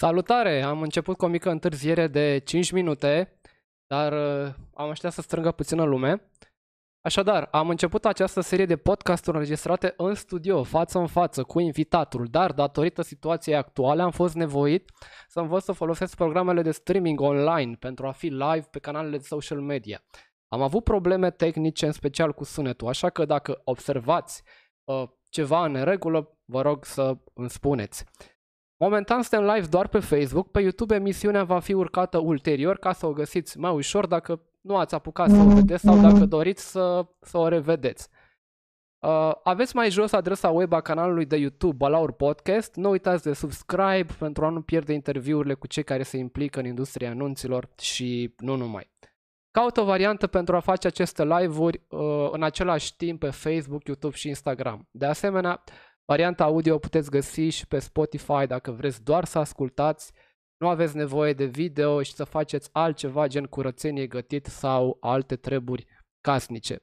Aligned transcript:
Salutare! 0.00 0.62
Am 0.62 0.80
început 0.80 1.16
cu 1.16 1.24
o 1.24 1.28
mică 1.28 1.50
întârziere 1.50 2.06
de 2.06 2.38
5 2.44 2.70
minute, 2.70 3.40
dar 3.86 4.12
uh, 4.12 4.54
am 4.74 4.88
așteptat 4.88 5.12
să 5.12 5.20
strângă 5.20 5.52
puțină 5.52 5.84
lume. 5.84 6.30
Așadar, 7.00 7.48
am 7.50 7.68
început 7.68 8.04
această 8.04 8.40
serie 8.40 8.66
de 8.66 8.76
podcasturi 8.76 9.36
înregistrate 9.36 9.94
în 9.96 10.14
studio, 10.14 10.62
față 10.62 10.98
în 10.98 11.06
față, 11.06 11.42
cu 11.42 11.60
invitatul, 11.60 12.26
dar 12.30 12.52
datorită 12.52 13.02
situației 13.02 13.56
actuale 13.56 14.02
am 14.02 14.10
fost 14.10 14.34
nevoit 14.34 14.90
să 15.28 15.40
învăț 15.40 15.64
să 15.64 15.72
folosesc 15.72 16.16
programele 16.16 16.62
de 16.62 16.70
streaming 16.70 17.20
online 17.20 17.74
pentru 17.74 18.06
a 18.06 18.10
fi 18.10 18.26
live 18.26 18.66
pe 18.70 18.78
canalele 18.78 19.16
de 19.16 19.24
social 19.26 19.60
media. 19.60 20.02
Am 20.48 20.62
avut 20.62 20.84
probleme 20.84 21.30
tehnice, 21.30 21.86
în 21.86 21.92
special 21.92 22.32
cu 22.32 22.44
sunetul, 22.44 22.88
așa 22.88 23.10
că 23.10 23.24
dacă 23.24 23.60
observați 23.64 24.42
uh, 24.84 25.08
ceva 25.28 25.64
în 25.64 25.84
regulă, 25.84 26.38
vă 26.44 26.62
rog 26.62 26.84
să 26.84 27.16
îmi 27.34 27.50
spuneți. 27.50 28.04
Momentan 28.82 29.22
suntem 29.22 29.46
live 29.54 29.66
doar 29.66 29.88
pe 29.88 29.98
Facebook, 29.98 30.50
pe 30.50 30.60
YouTube 30.60 30.94
emisiunea 30.94 31.44
va 31.44 31.58
fi 31.58 31.72
urcată 31.72 32.18
ulterior 32.18 32.78
ca 32.78 32.92
să 32.92 33.06
o 33.06 33.12
găsiți 33.12 33.58
mai 33.58 33.72
ușor 33.72 34.06
dacă 34.06 34.42
nu 34.60 34.76
ați 34.76 34.94
apucat 34.94 35.30
să 35.30 35.36
o 35.36 35.48
vedeți 35.48 35.82
sau 35.82 36.00
dacă 36.00 36.24
doriți 36.24 36.70
să, 36.70 37.06
să 37.20 37.38
o 37.38 37.48
revedeți. 37.48 38.08
Uh, 38.98 39.32
aveți 39.42 39.76
mai 39.76 39.90
jos 39.90 40.12
adresa 40.12 40.50
web 40.50 40.72
a 40.72 40.80
canalului 40.80 41.24
de 41.24 41.36
YouTube 41.36 41.76
Balaur 41.76 42.12
Podcast. 42.12 42.74
Nu 42.74 42.90
uitați 42.90 43.22
de 43.22 43.32
subscribe 43.32 44.06
pentru 44.18 44.44
a 44.44 44.48
nu 44.48 44.62
pierde 44.62 44.92
interviurile 44.92 45.54
cu 45.54 45.66
cei 45.66 45.84
care 45.84 46.02
se 46.02 46.16
implică 46.16 46.58
în 46.58 46.66
industria 46.66 47.10
anunților 47.10 47.68
și 47.80 48.34
nu 48.36 48.56
numai. 48.56 48.90
Caut 49.50 49.76
o 49.76 49.84
variantă 49.84 50.26
pentru 50.26 50.56
a 50.56 50.60
face 50.60 50.86
aceste 50.86 51.24
live-uri 51.24 51.82
uh, 51.88 52.28
în 52.30 52.42
același 52.42 52.96
timp 52.96 53.20
pe 53.20 53.30
Facebook, 53.30 53.86
YouTube 53.86 54.16
și 54.16 54.28
Instagram. 54.28 54.88
De 54.90 55.06
asemenea, 55.06 55.62
varianta 56.10 56.44
audio 56.44 56.74
o 56.74 56.78
puteți 56.78 57.10
găsi 57.10 57.48
și 57.48 57.66
pe 57.66 57.78
Spotify 57.78 58.46
dacă 58.46 58.70
vreți 58.70 59.04
doar 59.04 59.24
să 59.24 59.38
ascultați, 59.38 60.12
nu 60.56 60.68
aveți 60.68 60.96
nevoie 60.96 61.32
de 61.32 61.44
video 61.44 62.02
și 62.02 62.12
să 62.12 62.24
faceți 62.24 62.68
altceva 62.72 63.26
gen 63.26 63.44
curățenie 63.44 64.06
gătit 64.06 64.46
sau 64.46 64.96
alte 65.00 65.36
treburi 65.36 65.86
casnice. 66.20 66.82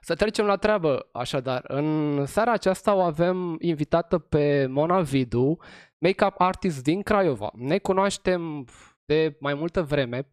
Să 0.00 0.14
trecem 0.14 0.46
la 0.46 0.56
treabă, 0.56 1.08
așadar. 1.12 1.64
În 1.68 2.24
seara 2.26 2.52
aceasta 2.52 2.94
o 2.94 3.00
avem 3.00 3.56
invitată 3.60 4.18
pe 4.18 4.66
Mona 4.66 5.00
Vidu, 5.00 5.56
make-up 5.98 6.34
artist 6.38 6.82
din 6.82 7.02
Craiova. 7.02 7.50
Ne 7.54 7.78
cunoaștem 7.78 8.66
de 9.04 9.36
mai 9.40 9.54
multă 9.54 9.82
vreme. 9.82 10.28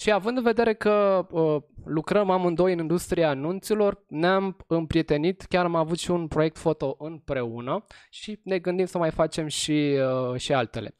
Și 0.00 0.12
având 0.12 0.36
în 0.36 0.42
vedere 0.42 0.74
că 0.74 1.26
uh, 1.30 1.62
lucrăm 1.84 2.30
amândoi 2.30 2.72
în 2.72 2.78
industria 2.78 3.28
anunților, 3.28 4.04
ne-am 4.08 4.56
împrietenit, 4.66 5.42
chiar 5.42 5.64
am 5.64 5.74
avut 5.74 5.98
și 5.98 6.10
un 6.10 6.28
proiect 6.28 6.58
foto 6.58 6.96
împreună 6.98 7.84
și 8.10 8.40
ne 8.44 8.58
gândim 8.58 8.86
să 8.86 8.98
mai 8.98 9.10
facem 9.10 9.46
și, 9.46 9.98
uh, 10.30 10.40
și 10.40 10.52
altele. 10.52 10.96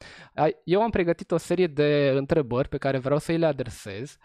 Eu 0.63 0.81
am 0.81 0.89
pregătit 0.89 1.31
o 1.31 1.37
serie 1.37 1.67
de 1.67 2.13
întrebări 2.15 2.69
pe 2.69 2.77
care 2.77 2.97
vreau 2.97 3.19
să 3.19 3.31
îi 3.31 3.37
le 3.37 3.45
adresez, 3.45 4.17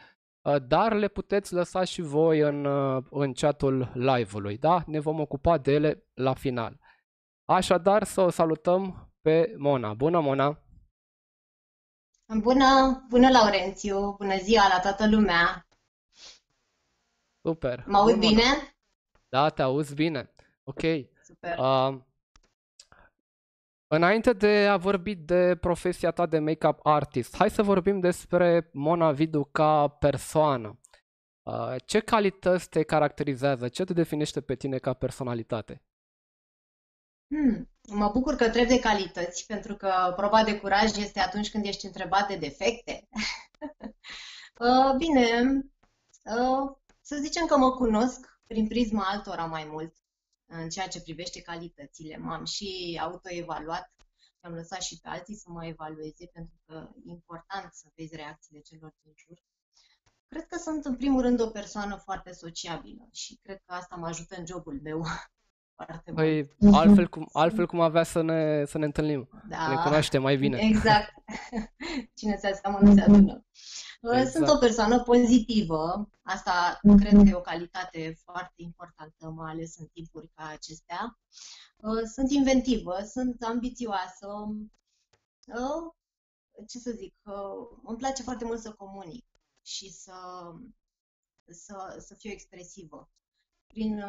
uh, 0.42 0.56
dar 0.69 0.92
le 0.92 1.08
puteți 1.08 1.52
lăsa 1.52 1.84
și 1.84 2.01
voi 2.01 2.39
în, 2.39 2.64
uh, 2.64 3.02
în 3.11 3.33
chatul 3.33 3.90
live-ului, 3.95 4.57
da? 4.58 4.83
Ne 4.86 5.01
vom 5.01 5.20
ocupa 5.20 5.58
de 5.58 5.73
ele 5.73 6.05
la 6.14 6.34
final. 6.34 6.79
Așadar, 7.45 8.05
să 8.05 8.20
o 8.20 8.30
salutăm 8.30 9.13
pe 9.20 9.55
Mona. 9.57 9.95
Bună, 9.95 10.20
Mona! 10.20 10.64
Bună, 12.27 13.05
bună 13.08 13.30
Laurențiu, 13.30 14.12
bună 14.12 14.36
ziua 14.36 14.68
la 14.68 14.80
toată 14.80 15.08
lumea. 15.08 15.67
Super. 17.42 17.85
Mă 17.86 17.96
aud 17.96 18.18
bine? 18.18 18.42
Da, 19.29 19.48
te 19.48 19.62
auzi 19.62 19.95
bine. 19.95 20.33
Ok. 20.63 20.80
Super. 21.23 21.58
Uh, 21.58 22.01
înainte 23.86 24.33
de 24.33 24.67
a 24.70 24.77
vorbi 24.77 25.14
de 25.14 25.57
profesia 25.57 26.11
ta 26.11 26.27
de 26.27 26.39
make-up 26.39 26.79
artist, 26.83 27.36
hai 27.36 27.51
să 27.51 27.63
vorbim 27.63 28.01
despre 28.01 28.70
Mona 28.73 29.13
Vidu 29.13 29.45
ca 29.45 29.89
persoană. 29.89 30.80
Uh, 31.42 31.74
ce 31.84 32.01
calități 32.01 32.68
te 32.68 32.83
caracterizează? 32.83 33.68
Ce 33.68 33.84
te 33.84 33.92
definește 33.92 34.40
pe 34.40 34.55
tine 34.55 34.79
ca 34.79 34.92
personalitate? 34.92 35.83
Hmm. 37.34 37.68
Mă 37.89 38.11
bucur 38.11 38.34
că 38.36 38.50
trebuie 38.50 38.78
calități, 38.78 39.46
pentru 39.46 39.77
că 39.77 40.12
proba 40.17 40.45
de 40.45 40.58
curaj 40.58 40.96
este 40.96 41.20
atunci 41.20 41.50
când 41.50 41.64
ești 41.64 41.86
întrebat 41.86 42.28
de 42.28 42.36
defecte. 42.36 43.08
Uh, 44.58 44.95
bine, 44.96 45.42
uh, 46.24 46.77
să 47.00 47.17
zicem 47.17 47.46
că 47.46 47.56
mă 47.56 47.72
cunosc 47.72 48.39
prin 48.46 48.67
prisma 48.67 49.05
altora 49.05 49.45
mai 49.45 49.64
mult 49.64 49.95
în 50.46 50.68
ceea 50.68 50.89
ce 50.89 51.02
privește 51.02 51.42
calitățile. 51.42 52.17
M-am 52.17 52.45
și 52.45 53.00
autoevaluat 53.02 53.92
și 54.18 54.40
am 54.40 54.55
lăsat 54.55 54.83
și 54.83 55.01
pe 55.01 55.08
alții 55.08 55.36
să 55.36 55.51
mă 55.51 55.66
evalueze, 55.66 56.27
pentru 56.33 56.56
că 56.66 56.89
e 57.05 57.11
important 57.11 57.72
să 57.72 57.89
vezi 57.96 58.16
reacțiile 58.16 58.61
celor 58.61 58.95
din 59.02 59.12
jur. 59.16 59.39
Cred 60.28 60.46
că 60.46 60.58
sunt, 60.58 60.84
în 60.84 60.96
primul 60.96 61.20
rând, 61.20 61.40
o 61.40 61.51
persoană 61.51 61.96
foarte 61.96 62.33
sociabilă 62.33 63.08
și 63.12 63.39
cred 63.42 63.62
că 63.66 63.72
asta 63.72 63.96
mă 63.96 64.06
ajută 64.06 64.36
în 64.39 64.46
jobul 64.46 64.80
meu 64.83 65.02
foarte 65.74 66.12
păi, 66.12 66.48
mult. 66.58 66.74
altfel 66.74 67.08
cum, 67.08 67.29
altfel 67.42 67.67
cum 67.67 67.80
avea 67.80 68.02
să 68.02 68.23
ne, 68.23 68.64
să 68.64 68.79
ne 68.79 68.85
întâlnim. 68.85 69.29
Da. 69.48 69.68
Ne 69.68 69.74
cunoaște 69.83 70.18
mai 70.18 70.36
bine. 70.36 70.58
Exact. 70.61 71.14
Cine 72.18 72.36
se 72.36 72.58
seamănă 72.62 72.95
se 72.95 73.01
adună. 73.01 73.46
Exact. 74.02 74.30
Sunt 74.30 74.48
o 74.48 74.58
persoană 74.58 75.02
pozitivă. 75.02 76.08
Asta 76.23 76.79
cred 76.96 77.13
că 77.13 77.29
e 77.29 77.34
o 77.34 77.40
calitate 77.40 78.18
foarte 78.24 78.63
importantă, 78.63 79.30
mai 79.30 79.52
ales 79.52 79.77
în 79.77 79.86
timpuri 79.86 80.30
ca 80.34 80.46
acestea. 80.46 81.18
Uh, 81.77 82.02
sunt 82.14 82.30
inventivă, 82.30 82.96
sunt 83.13 83.42
ambițioasă. 83.42 84.29
Uh, 85.46 85.92
ce 86.68 86.79
să 86.79 86.90
zic, 86.90 87.14
uh, 87.23 87.79
îmi 87.84 87.96
place 87.96 88.23
foarte 88.23 88.45
mult 88.45 88.61
să 88.61 88.73
comunic 88.73 89.27
și 89.63 89.92
să, 89.92 90.13
să, 91.46 91.96
să 91.98 92.14
fiu 92.14 92.30
expresivă. 92.30 93.11
Prin 93.67 94.05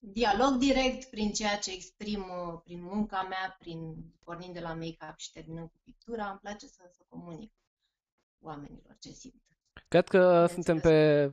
dialog 0.00 0.58
direct 0.58 1.10
prin 1.10 1.32
ceea 1.32 1.58
ce 1.58 1.72
exprim 1.72 2.20
uh, 2.20 2.60
prin 2.64 2.82
munca 2.82 3.26
mea, 3.28 3.56
prin 3.58 3.96
pornind 4.24 4.54
de 4.54 4.60
la 4.60 4.74
make-up 4.74 5.14
și 5.16 5.32
terminând 5.32 5.68
cu 5.68 5.80
pictura, 5.84 6.28
îmi 6.28 6.38
place 6.38 6.66
să, 6.66 6.90
să 6.96 7.04
comunic 7.08 7.52
oamenilor 8.40 8.96
ce 9.00 9.10
simt. 9.10 9.42
Cred 9.88 10.08
că 10.08 10.46
suntem 10.46 10.78
pe 10.80 11.30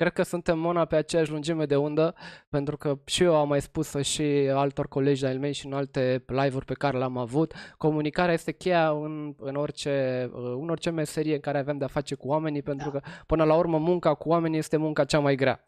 Cred 0.00 0.12
că 0.12 0.22
suntem 0.22 0.58
Mona 0.58 0.84
pe 0.84 0.96
aceeași 0.96 1.30
lungime 1.30 1.66
de 1.66 1.76
undă, 1.76 2.14
pentru 2.48 2.76
că 2.76 2.98
și 3.04 3.22
eu 3.22 3.36
am 3.36 3.48
mai 3.48 3.60
spus 3.60 3.94
și 3.94 4.22
altor 4.54 4.88
colegi 4.88 5.20
de-ai 5.20 5.36
mei 5.36 5.52
și 5.52 5.66
în 5.66 5.72
alte 5.72 6.24
live-uri 6.26 6.64
pe 6.64 6.74
care 6.74 6.98
le-am 6.98 7.16
avut. 7.16 7.54
Comunicarea 7.76 8.34
este 8.34 8.52
cheia 8.52 8.90
în, 8.90 9.34
în, 9.38 9.56
orice, 9.56 10.28
uh, 10.32 10.56
în 10.60 10.68
orice 10.68 10.90
meserie 10.90 11.34
în 11.34 11.40
care 11.40 11.58
avem 11.58 11.78
de-a 11.78 11.86
face 11.86 12.14
cu 12.14 12.28
oamenii, 12.28 12.62
pentru 12.62 12.90
da. 12.90 12.98
că 12.98 13.08
până 13.26 13.44
la 13.44 13.54
urmă 13.54 13.78
munca 13.78 14.14
cu 14.14 14.28
oamenii 14.28 14.58
este 14.58 14.76
munca 14.76 15.04
cea 15.04 15.18
mai 15.18 15.34
grea. 15.34 15.64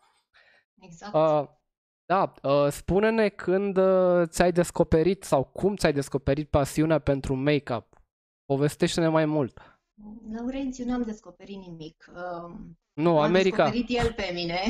Exact. 0.81 1.15
Uh, 1.15 1.49
da, 2.13 2.33
uh, 2.43 2.73
spune-ne 2.73 3.29
când 3.29 3.77
uh, 3.77 4.29
ți-ai 4.29 4.53
descoperit 4.53 5.25
sau 5.25 5.45
cum 5.45 5.77
ți-ai 5.77 5.93
descoperit 5.93 6.49
pasiunea 6.49 6.99
pentru 6.99 7.35
make-up. 7.35 8.03
Povestește-ne 8.45 9.09
mai 9.09 9.27
mult. 9.27 9.81
Laurențiu, 10.33 10.85
nu 10.85 10.93
am 10.93 11.03
descoperit 11.03 11.57
nimic. 11.57 12.11
Uh, 12.15 12.55
nu, 12.93 13.13
m-a 13.13 13.25
America. 13.25 13.65
M-a 13.65 13.71
descoperit 13.71 13.99
el 13.99 14.13
pe 14.13 14.31
mine. 14.33 14.61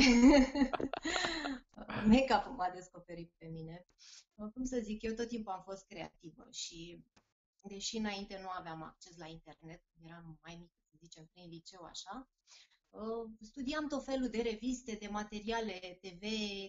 make-up 2.11 2.53
m-a 2.57 2.69
descoperit 2.73 3.33
pe 3.37 3.47
mine. 3.47 3.85
Uh, 4.35 4.51
cum 4.53 4.63
să 4.63 4.79
zic, 4.83 5.01
eu 5.01 5.13
tot 5.13 5.27
timpul 5.27 5.51
am 5.51 5.63
fost 5.65 5.85
creativă 5.87 6.47
și 6.51 7.03
deși 7.61 7.97
înainte 7.97 8.39
nu 8.41 8.49
aveam 8.59 8.83
acces 8.83 9.17
la 9.17 9.27
internet, 9.27 9.81
eram 10.07 10.39
mai 10.43 10.55
mic, 10.59 10.71
să 10.89 10.95
zicem, 10.99 11.29
prin 11.33 11.49
liceu 11.49 11.83
așa, 11.83 12.27
Uh, 12.57 12.72
studiam 13.41 13.87
tot 13.87 14.03
felul 14.03 14.29
de 14.29 14.41
reviste, 14.41 14.95
de 14.95 15.07
materiale 15.07 15.99
TV, 16.01 16.21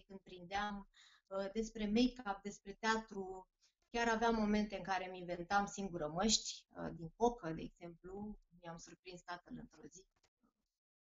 când 0.07 0.21
prindeam 0.23 0.89
uh, 1.27 1.51
despre 1.53 1.87
make-up, 1.87 2.43
despre 2.43 2.73
teatru. 2.73 3.49
Chiar 3.91 4.09
aveam 4.09 4.35
momente 4.35 4.77
în 4.77 4.83
care 4.83 5.09
îmi 5.09 5.19
inventam 5.19 5.67
singură 5.67 6.09
măști, 6.09 6.65
uh, 6.69 6.89
din 6.97 7.13
cocă, 7.17 7.53
de 7.53 7.63
exemplu. 7.63 8.39
Mi-am 8.61 8.79
surprins 8.79 9.23
tatăl 9.23 9.57
într-o 9.61 9.83
zi. 9.89 10.07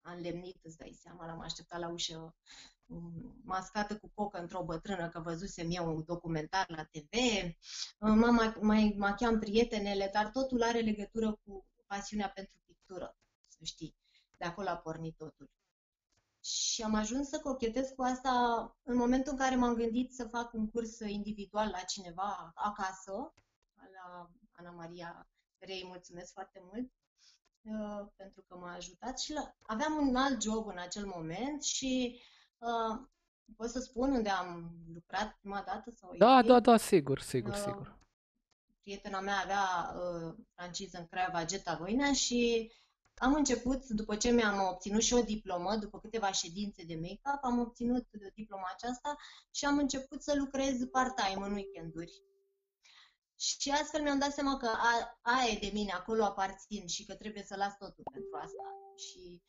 Am 0.01 0.21
lemnit, 0.21 0.65
îți 0.65 0.77
dai 0.77 0.99
seama, 1.01 1.27
l-am 1.27 1.41
așteptat 1.41 1.81
la 1.81 1.89
ușă 1.89 2.37
um, 2.87 3.41
mascată 3.45 3.99
cu 3.99 4.11
cocă 4.15 4.39
într-o 4.39 4.65
bătrână, 4.65 5.09
că 5.09 5.21
văzusem 5.21 5.71
eu 5.71 5.95
un 5.95 6.05
documentar 6.05 6.67
la 6.69 6.85
TV. 6.85 7.11
Mama 7.99 8.55
mai 8.61 8.95
machiam 8.99 9.39
prietenele, 9.39 10.11
dar 10.13 10.31
totul 10.31 10.63
are 10.63 10.81
legătură 10.81 11.41
cu 11.45 11.67
pasiunea 11.87 12.31
pentru 12.31 12.61
pictură, 12.67 13.17
să 13.49 13.65
știi 13.65 13.97
de 14.37 14.45
acolo 14.45 14.69
a 14.69 14.77
pornit 14.77 15.17
totul. 15.17 15.51
Și 16.41 16.83
am 16.83 16.95
ajuns 16.95 17.29
să 17.29 17.41
cochetez 17.41 17.89
cu 17.89 18.03
asta 18.03 18.33
în 18.83 18.97
momentul 18.97 19.33
în 19.33 19.39
care 19.39 19.57
m-am 19.57 19.75
gândit 19.75 20.13
să 20.13 20.25
fac 20.25 20.53
un 20.53 20.71
curs 20.71 20.99
individual 20.99 21.69
la 21.71 21.81
cineva 21.81 22.53
acasă, 22.55 23.35
la 23.75 24.31
Ana 24.53 24.71
Maria 24.71 25.29
Rei, 25.59 25.85
mulțumesc 25.87 26.33
foarte 26.33 26.61
mult 26.63 26.93
uh, 27.63 28.07
pentru 28.17 28.45
că 28.49 28.57
m-a 28.57 28.75
ajutat 28.75 29.19
și 29.19 29.33
la, 29.33 29.57
aveam 29.61 30.09
un 30.09 30.17
alt 30.17 30.43
job 30.43 30.67
în 30.67 30.79
acel 30.79 31.07
moment 31.07 31.63
și 31.63 32.21
uh, 32.59 33.07
pot 33.57 33.71
să 33.71 33.81
spun 33.81 34.13
unde 34.13 34.29
am 34.29 34.71
lucrat 34.95 35.37
prima 35.41 35.63
dată? 35.67 35.91
Sau 35.91 36.17
da, 36.17 36.43
da, 36.43 36.61
da, 36.61 36.77
sigur, 36.77 37.21
sigur, 37.21 37.53
uh, 37.53 37.59
sigur. 37.59 37.99
prietena 38.83 39.21
mea 39.21 39.41
avea 39.43 39.95
uh, 39.95 40.35
franciză 40.55 40.99
în 40.99 41.07
Craiova 41.07 41.45
Geta 41.45 41.77
Voinea 41.77 42.13
și 42.13 42.73
am 43.19 43.35
început, 43.35 43.89
după 43.89 44.17
ce 44.17 44.31
mi-am 44.31 44.69
obținut 44.69 45.03
și 45.03 45.15
o 45.15 45.23
diplomă, 45.23 45.77
după 45.77 46.01
câteva 46.01 46.33
ședințe 46.33 46.85
de 46.85 46.95
make-up, 46.95 47.43
am 47.43 47.59
obținut 47.59 48.07
diploma 48.35 48.71
aceasta 48.73 49.17
și 49.51 49.65
am 49.65 49.79
început 49.79 50.23
să 50.23 50.35
lucrez 50.37 50.85
part-time 50.85 51.47
în 51.47 51.53
weekenduri. 51.53 52.23
Și 53.39 53.71
astfel 53.71 54.03
mi-am 54.03 54.19
dat 54.19 54.33
seama 54.33 54.57
că 54.57 54.67
a, 54.67 55.19
aia 55.21 55.51
e 55.51 55.59
de 55.59 55.71
mine, 55.73 55.93
acolo 55.93 56.25
aparțin 56.25 56.87
și 56.87 57.05
că 57.05 57.15
trebuie 57.15 57.43
să 57.43 57.57
las 57.57 57.77
totul 57.77 58.05
pentru 58.13 58.37
asta. 58.37 58.65
Și 58.97 59.43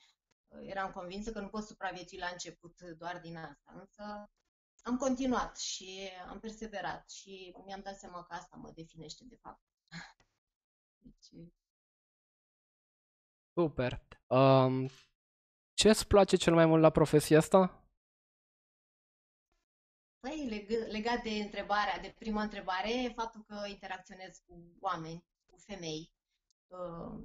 uh, 0.48 0.60
eram 0.62 0.92
convinsă 0.92 1.32
că 1.32 1.40
nu 1.40 1.48
pot 1.48 1.64
supraviețui 1.64 2.18
la 2.18 2.30
început 2.32 2.82
doar 2.82 3.20
din 3.20 3.38
asta, 3.38 3.74
însă 3.80 4.30
am 4.82 4.98
continuat 4.98 5.58
și 5.58 6.10
am 6.30 6.40
perseverat 6.40 7.10
și 7.10 7.56
mi-am 7.66 7.82
dat 7.82 8.00
seama 8.00 8.24
că 8.24 8.34
asta 8.34 8.56
mă 8.56 8.72
definește 8.76 9.24
de 9.26 9.36
fapt. 9.42 9.62
Deci... 11.04 11.52
Super. 13.58 14.02
Um, 14.28 14.90
ce 15.74 15.90
îți 15.90 16.08
place 16.08 16.36
cel 16.36 16.54
mai 16.54 16.66
mult 16.66 16.82
la 16.82 16.90
profesia 16.90 17.38
asta? 17.38 17.84
Păi, 20.20 20.48
leg- 20.50 20.88
legat 20.92 21.24
de 21.24 21.30
întrebarea, 21.30 22.00
de 22.02 22.16
prima 22.20 22.42
întrebare, 22.42 23.14
faptul 23.16 23.44
că 23.48 23.68
interacționez 23.68 24.42
cu 24.46 24.76
oameni, 24.80 25.26
cu 25.46 25.58
femei, 25.58 26.14
uh, 26.68 27.20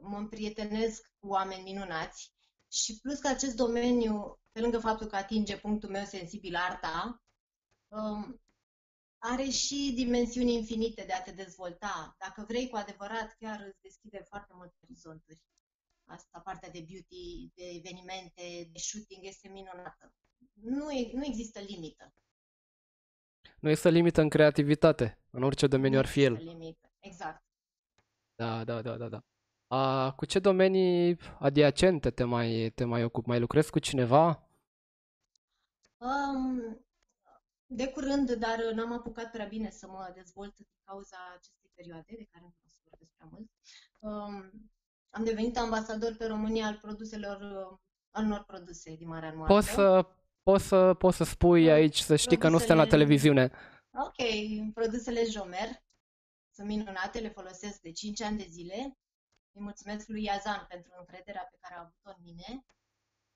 mă 0.00 0.16
împrietenesc 0.16 1.12
cu 1.18 1.28
oameni 1.28 1.62
minunați 1.62 2.32
și 2.72 2.98
plus 3.00 3.18
că 3.18 3.28
acest 3.28 3.56
domeniu, 3.56 4.40
pe 4.52 4.60
lângă 4.60 4.78
faptul 4.78 5.06
că 5.06 5.16
atinge 5.16 5.58
punctul 5.58 5.90
meu 5.90 6.04
sensibil, 6.04 6.54
arta, 6.56 7.22
um, 7.88 8.40
are 9.18 9.48
și 9.48 9.92
dimensiuni 9.94 10.54
infinite 10.54 11.04
de 11.06 11.12
a 11.12 11.22
te 11.22 11.32
dezvolta. 11.32 12.14
Dacă 12.18 12.44
vrei 12.48 12.68
cu 12.68 12.76
adevărat, 12.76 13.36
chiar 13.38 13.60
îți 13.66 13.80
deschide 13.80 14.24
foarte 14.28 14.52
multe 14.54 14.76
orizonturi. 14.82 15.42
Asta, 16.08 16.40
partea 16.44 16.70
de 16.70 16.84
beauty, 16.88 17.50
de 17.54 17.64
evenimente, 17.68 18.68
de 18.72 18.78
shooting, 18.78 19.24
este 19.24 19.48
minunată. 19.48 20.14
Nu, 20.52 20.90
e, 20.90 21.10
nu 21.12 21.24
există 21.24 21.60
limită. 21.60 22.14
Nu 23.60 23.68
există 23.68 23.88
limită 23.88 24.20
în 24.20 24.28
creativitate, 24.28 25.18
în 25.30 25.42
orice 25.42 25.66
domeniu 25.66 25.98
Nu 25.98 26.04
ar 26.04 26.06
fi 26.06 26.22
el. 26.22 26.32
există 26.32 26.52
limită. 26.52 26.92
Exact. 26.98 27.42
Da, 28.34 28.64
da, 28.64 28.82
da, 28.82 28.96
da, 28.96 29.08
da. 29.08 29.24
A, 29.66 30.12
cu 30.12 30.24
ce 30.24 30.38
domenii 30.38 31.16
adiacente 31.38 32.10
te 32.10 32.24
mai, 32.24 32.72
te 32.74 32.84
mai 32.84 33.04
ocupi? 33.04 33.28
Mai 33.28 33.40
lucrezi 33.40 33.70
cu 33.70 33.78
cineva? 33.78 34.48
Um, 35.98 36.86
de 37.66 37.88
curând, 37.88 38.32
dar 38.32 38.72
n-am 38.74 38.92
apucat 38.92 39.30
prea 39.30 39.46
bine 39.46 39.70
să 39.70 39.86
mă 39.86 40.12
dezvolt 40.14 40.54
din 40.56 40.66
cauza 40.84 41.16
acestei 41.36 41.70
perioade, 41.74 42.14
de 42.16 42.24
care 42.30 42.44
nu 42.44 42.54
o 42.64 42.68
să 42.68 42.80
vorbesc 42.84 43.10
prea 43.16 43.28
mult. 43.32 43.50
Um, 43.98 44.70
am 45.10 45.24
devenit 45.24 45.56
ambasador 45.56 46.16
pe 46.16 46.26
România 46.26 46.66
al 46.66 46.78
produselor, 46.82 47.40
uh, 47.40 47.78
al 48.10 48.24
unor 48.24 48.44
produse 48.44 48.94
din 48.94 49.08
Marea 49.08 49.32
Noastră. 49.32 49.54
Poți 49.54 49.68
să, 49.68 50.06
poți 50.42 50.66
să, 50.66 50.94
poți 50.94 51.16
să 51.16 51.24
spui 51.24 51.70
aici, 51.70 51.98
să 51.98 52.16
știi 52.16 52.38
că 52.38 52.48
nu 52.48 52.58
suntem 52.58 52.76
la 52.76 52.86
Produsele- 52.86 53.16
televiziune. 53.16 53.50
Ok, 54.06 54.72
produsele 54.74 55.24
Jomer 55.24 55.68
sunt 56.54 56.66
minunate, 56.66 57.18
le 57.18 57.28
folosesc 57.28 57.80
de 57.80 57.92
5 57.92 58.22
ani 58.22 58.38
de 58.38 58.46
zile. 58.48 58.98
Îi 59.52 59.62
mulțumesc 59.62 60.08
lui 60.08 60.22
Iazan 60.22 60.66
pentru 60.68 60.92
încrederea 60.98 61.48
pe 61.50 61.56
care 61.60 61.74
a 61.74 61.80
avut-o 61.80 62.10
în 62.16 62.22
mine 62.22 62.64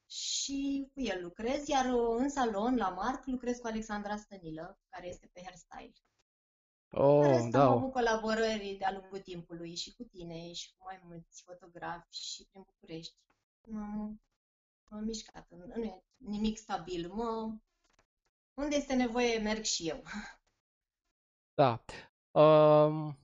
și 0.09 0.89
cu 0.93 1.01
el 1.01 1.23
lucrez, 1.23 1.69
iar 1.69 1.93
uh, 1.93 2.17
în 2.19 2.29
salon, 2.29 2.77
la 2.77 2.89
Marc, 2.89 3.27
lucrez 3.27 3.59
cu 3.59 3.67
Alexandra 3.67 4.17
Stănilă, 4.17 4.79
care 4.89 5.07
este 5.09 5.31
pe 5.33 5.41
hairstyle. 5.45 6.03
În 6.95 7.03
Oh, 7.05 7.27
rest, 7.27 7.45
am 7.45 7.51
da. 7.51 7.63
avut 7.65 7.93
colaborări 7.93 8.77
de-a 8.79 8.93
lungul 8.93 9.19
timpului 9.19 9.75
și 9.75 9.95
cu 9.95 10.03
tine 10.03 10.53
și 10.53 10.71
cu 10.77 10.85
mai 10.85 11.01
mulți 11.05 11.43
fotografi 11.43 12.07
și 12.11 12.47
prin 12.51 12.63
București. 12.63 13.15
M-am, 13.69 14.21
m-am 14.91 15.05
mișcat, 15.05 15.47
nu 15.51 15.83
e 15.83 16.03
nimic 16.17 16.59
stabil. 16.59 17.09
Mă, 17.13 17.53
unde 18.55 18.77
este 18.77 18.95
nevoie, 18.95 19.39
merg 19.39 19.63
și 19.65 19.89
eu. 19.89 20.03
Da. 21.55 21.85
Um, 22.31 23.19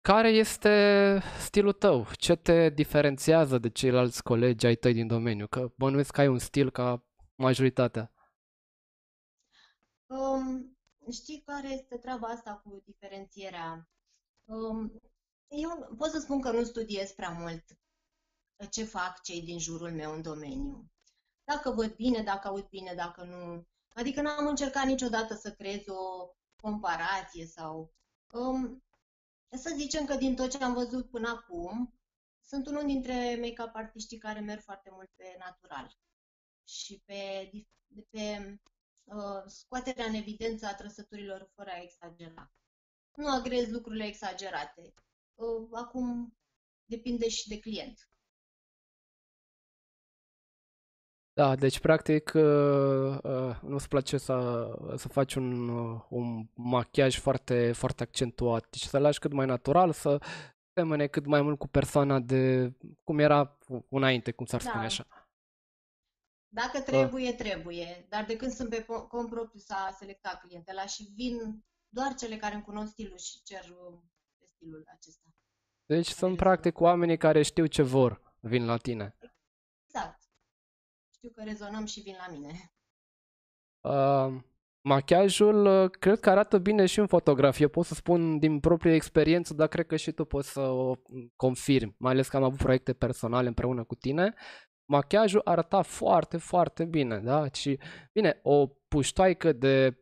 care 0.00 0.28
este 0.28 1.20
stilul 1.40 1.72
tău? 1.72 2.06
Ce 2.12 2.34
te 2.34 2.68
diferențiază 2.70 3.58
de 3.58 3.68
ceilalți 3.70 4.22
colegi 4.22 4.66
ai 4.66 4.74
tăi 4.74 4.92
din 4.92 5.06
domeniu? 5.06 5.46
Că 5.46 5.72
bănuiesc 5.76 6.12
că 6.12 6.20
ai 6.20 6.28
un 6.28 6.38
stil 6.38 6.70
ca 6.70 7.04
majoritatea. 7.34 8.12
Um, 10.08 10.71
știi 11.10 11.42
care 11.46 11.68
este 11.68 11.96
treaba 11.96 12.26
asta 12.28 12.60
cu 12.64 12.82
diferențierea? 12.84 13.88
Um, 14.44 15.00
eu 15.48 15.94
pot 15.96 16.10
să 16.10 16.18
spun 16.18 16.40
că 16.40 16.50
nu 16.50 16.64
studiez 16.64 17.12
prea 17.12 17.30
mult 17.30 17.64
ce 18.70 18.84
fac 18.84 19.22
cei 19.22 19.42
din 19.42 19.58
jurul 19.58 19.92
meu 19.92 20.12
în 20.12 20.22
domeniu. 20.22 20.90
Dacă 21.44 21.70
văd 21.70 21.94
bine, 21.94 22.22
dacă 22.22 22.48
aud 22.48 22.68
bine, 22.68 22.94
dacă 22.94 23.22
nu. 23.24 23.66
Adică 23.94 24.20
n-am 24.20 24.46
încercat 24.46 24.86
niciodată 24.86 25.34
să 25.34 25.52
creez 25.52 25.86
o 25.86 26.28
comparație 26.56 27.46
sau... 27.46 27.92
Um, 28.32 28.84
să 29.50 29.72
zicem 29.76 30.04
că 30.04 30.14
din 30.14 30.36
tot 30.36 30.50
ce 30.50 30.64
am 30.64 30.72
văzut 30.74 31.10
până 31.10 31.28
acum, 31.28 31.94
sunt 32.40 32.66
unul 32.66 32.86
dintre 32.86 33.38
make-up 33.40 33.74
artiștii 33.74 34.18
care 34.18 34.40
merg 34.40 34.60
foarte 34.60 34.90
mult 34.92 35.10
pe 35.16 35.36
natural 35.38 35.96
și 36.64 37.02
pe, 37.04 37.50
dif- 37.54 38.06
pe 38.10 38.38
uh, 38.38 38.71
scoaterea 39.46 40.04
în 40.04 40.14
evidență 40.14 40.66
a 40.66 40.74
trăsăturilor 40.74 41.50
fără 41.54 41.70
a 41.70 41.82
exagera. 41.82 42.52
Nu 43.14 43.28
agrez 43.28 43.68
lucrurile 43.68 44.04
exagerate. 44.04 44.94
Uh, 45.34 45.68
acum 45.72 46.36
depinde 46.84 47.28
și 47.28 47.48
de 47.48 47.58
client. 47.58 48.08
Da, 51.34 51.56
deci 51.56 51.80
practic 51.80 52.32
uh, 52.34 53.18
uh, 53.22 53.60
nu-ți 53.62 53.88
place 53.88 54.18
să, 54.18 54.68
să 54.96 55.08
faci 55.08 55.34
un, 55.34 55.68
uh, 55.68 56.00
un 56.08 56.46
machiaj 56.54 57.18
foarte, 57.18 57.72
foarte 57.72 58.02
accentuat, 58.02 58.70
deci 58.70 58.82
să 58.82 58.98
lași 58.98 59.18
cât 59.18 59.32
mai 59.32 59.46
natural, 59.46 59.92
să 59.92 60.18
semene 60.74 61.06
cât 61.06 61.26
mai 61.26 61.42
mult 61.42 61.58
cu 61.58 61.68
persoana 61.68 62.20
de 62.20 62.72
cum 63.04 63.18
era 63.18 63.58
înainte, 63.88 64.30
cum 64.30 64.46
s-ar 64.46 64.60
spune 64.60 64.80
Da. 64.80 64.86
așa. 64.86 65.06
Dacă 66.54 66.80
trebuie, 66.80 67.32
trebuie. 67.32 68.06
Dar 68.08 68.24
de 68.24 68.36
când 68.36 68.52
sunt 68.52 68.68
pe 68.68 68.82
po- 68.82 69.08
cont 69.08 69.28
propriu 69.30 69.58
s-a 69.58 69.96
selectat 69.98 70.40
clientela 70.40 70.86
și 70.86 71.12
vin 71.14 71.64
doar 71.88 72.14
cele 72.14 72.36
care 72.36 72.54
îmi 72.54 72.62
cunosc 72.62 72.90
stilul 72.90 73.18
și 73.18 73.42
cer 73.42 73.60
uh, 73.60 73.98
pe 74.38 74.46
stilul 74.54 74.84
acesta. 74.96 75.28
Deci 75.86 76.06
sunt 76.06 76.16
rezolvă. 76.20 76.36
practic 76.36 76.80
oamenii 76.80 77.16
care 77.16 77.42
știu 77.42 77.66
ce 77.66 77.82
vor, 77.82 78.34
vin 78.40 78.64
la 78.64 78.76
tine. 78.76 79.16
Exact. 79.86 80.22
Știu 81.14 81.30
că 81.30 81.42
rezonăm 81.42 81.84
și 81.84 82.00
vin 82.00 82.16
la 82.26 82.32
mine. 82.32 82.72
Uh, 83.80 84.42
machiajul 84.80 85.64
uh, 85.64 85.90
cred 85.90 86.20
că 86.20 86.30
arată 86.30 86.58
bine 86.58 86.86
și 86.86 86.98
în 86.98 87.06
fotografie, 87.06 87.68
pot 87.68 87.86
să 87.86 87.94
spun 87.94 88.38
din 88.38 88.60
proprie 88.60 88.94
experiență, 88.94 89.54
dar 89.54 89.68
cred 89.68 89.86
că 89.86 89.96
și 89.96 90.12
tu 90.12 90.24
poți 90.24 90.50
să 90.50 90.60
o 90.60 90.96
confirmi, 91.36 91.94
mai 91.98 92.12
ales 92.12 92.28
că 92.28 92.36
am 92.36 92.42
avut 92.42 92.58
proiecte 92.58 92.92
personale 92.92 93.48
împreună 93.48 93.84
cu 93.84 93.94
tine. 93.94 94.34
Machiajul 94.92 95.40
arăta 95.44 95.82
foarte, 95.82 96.36
foarte 96.36 96.84
bine, 96.84 97.18
da? 97.18 97.52
Și, 97.52 97.78
bine, 98.12 98.40
o 98.42 98.66
puștoaică 98.66 99.52
de 99.52 99.90
16-17 99.90 99.96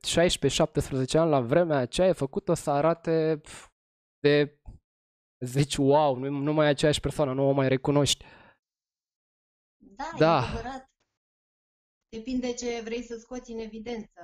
ani 1.12 1.30
la 1.30 1.40
vremea 1.40 1.78
aceea 1.78 2.08
e 2.08 2.12
făcută 2.12 2.54
să 2.54 2.70
arate 2.70 3.40
pf, 3.42 3.68
de 4.18 4.60
zici, 5.44 5.76
wow, 5.76 6.16
nu, 6.16 6.28
nu 6.28 6.52
mai 6.52 6.66
e 6.66 6.70
aceeași 6.70 7.00
persoană, 7.00 7.32
nu 7.32 7.48
o 7.48 7.52
mai 7.52 7.68
recunoști. 7.68 8.24
Da, 9.76 10.10
Da. 10.18 10.34
e 10.34 10.46
adevărat. 10.46 10.90
Depinde 12.08 12.54
ce 12.54 12.80
vrei 12.80 13.02
să 13.02 13.16
scoți 13.16 13.50
în 13.50 13.58
evidență 13.58 14.20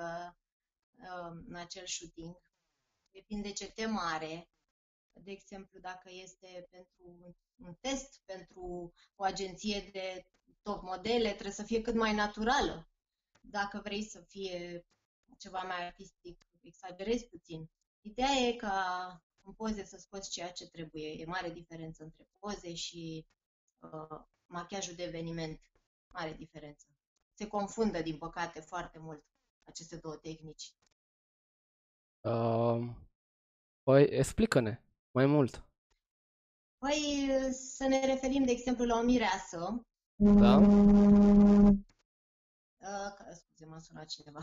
uh, 0.91 1.43
în 1.49 1.55
acel 1.55 1.87
shooting. 1.87 2.37
Depinde 3.11 3.53
ce 3.53 3.73
temă 3.73 3.99
are. 4.03 4.51
De 5.25 5.31
exemplu, 5.31 5.79
dacă 5.81 6.11
este 6.11 6.69
pentru 6.71 7.37
un 7.57 7.75
test, 7.81 8.21
pentru 8.25 8.93
o 9.15 9.25
agenție 9.25 9.89
de 9.93 10.27
top 10.67 10.83
modele, 10.83 11.29
trebuie 11.29 11.53
să 11.53 11.63
fie 11.63 11.81
cât 11.81 11.95
mai 11.95 12.15
naturală. 12.15 12.89
Dacă 13.41 13.81
vrei 13.85 14.03
să 14.03 14.21
fie 14.21 14.87
ceva 15.39 15.63
mai 15.63 15.87
artistic, 15.87 16.47
exagerezi 16.63 17.27
puțin. 17.27 17.71
Ideea 18.01 18.33
e 18.33 18.53
ca 18.53 18.77
în 19.43 19.53
poze 19.53 19.85
să 19.85 19.97
scoți 19.97 20.31
ceea 20.31 20.53
ce 20.53 20.69
trebuie. 20.69 21.09
E 21.09 21.25
mare 21.25 21.51
diferență 21.51 22.03
între 22.03 22.29
poze 22.39 22.75
și 22.75 23.27
uh, 23.79 24.21
machiajul 24.47 24.95
de 24.95 25.03
eveniment. 25.03 25.61
Mare 26.13 26.33
diferență. 26.33 26.87
Se 27.35 27.47
confundă, 27.47 28.03
din 28.03 28.19
păcate, 28.19 28.61
foarte 28.61 28.99
mult 28.99 29.25
aceste 29.65 29.97
două 29.97 30.17
tehnici. 30.17 30.75
Uh, 32.21 32.89
păi, 33.83 34.03
explică-ne 34.03 34.83
mai 35.11 35.27
mult. 35.27 35.65
Păi, 36.79 37.29
să 37.53 37.87
ne 37.87 38.07
referim, 38.07 38.45
de 38.45 38.51
exemplu, 38.51 38.85
la 38.85 38.99
o 38.99 39.03
mireasă. 39.03 39.87
Da? 40.17 40.57
Uh, 40.57 41.77
că- 43.17 43.33
scuze, 43.33 43.67
m-a 43.67 43.79
sunat 43.79 44.07
cineva. 44.07 44.41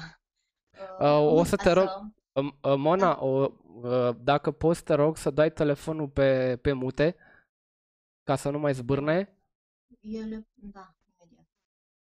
Uh, 1.00 1.38
o 1.40 1.44
să 1.44 1.56
te 1.56 1.72
rog- 1.72 1.88
mireasă- 1.88 2.14
Um, 2.36 2.58
uh, 2.62 2.76
Mona, 2.78 3.24
o, 3.24 3.52
Uh, 3.74 4.16
Dacă 4.20 4.52
poți, 4.52 4.84
te 4.84 4.94
rog 4.94 5.18
să 5.18 5.30
dai 5.30 5.52
telefonul 5.52 6.10
pe, 6.10 6.58
pe 6.62 6.72
mute, 6.72 7.16
ca 8.24 8.36
să 8.36 8.50
nu 8.50 8.60
mai 8.60 8.74
zbârne. 8.74 9.38
Ele, 10.00 10.48
da, 10.54 10.96
imediat. 11.20 11.46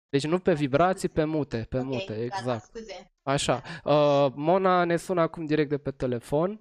Deci 0.08 0.25
nu 0.26 0.38
pe 0.40 0.54
vibrații, 0.54 1.08
pe 1.08 1.25
mute, 1.25 1.64
pe 1.68 1.78
ok, 1.78 1.85
mute, 1.85 2.04
gata, 2.28 2.37
exact. 2.38 2.64
scuze. 2.64 3.12
Așa. 3.23 3.62
Uh, 3.85 4.32
Mona 4.35 4.85
ne 4.85 4.96
sună 4.96 5.20
acum 5.20 5.46
direct 5.46 5.68
de 5.68 5.78
pe 5.78 5.90
telefon. 5.90 6.61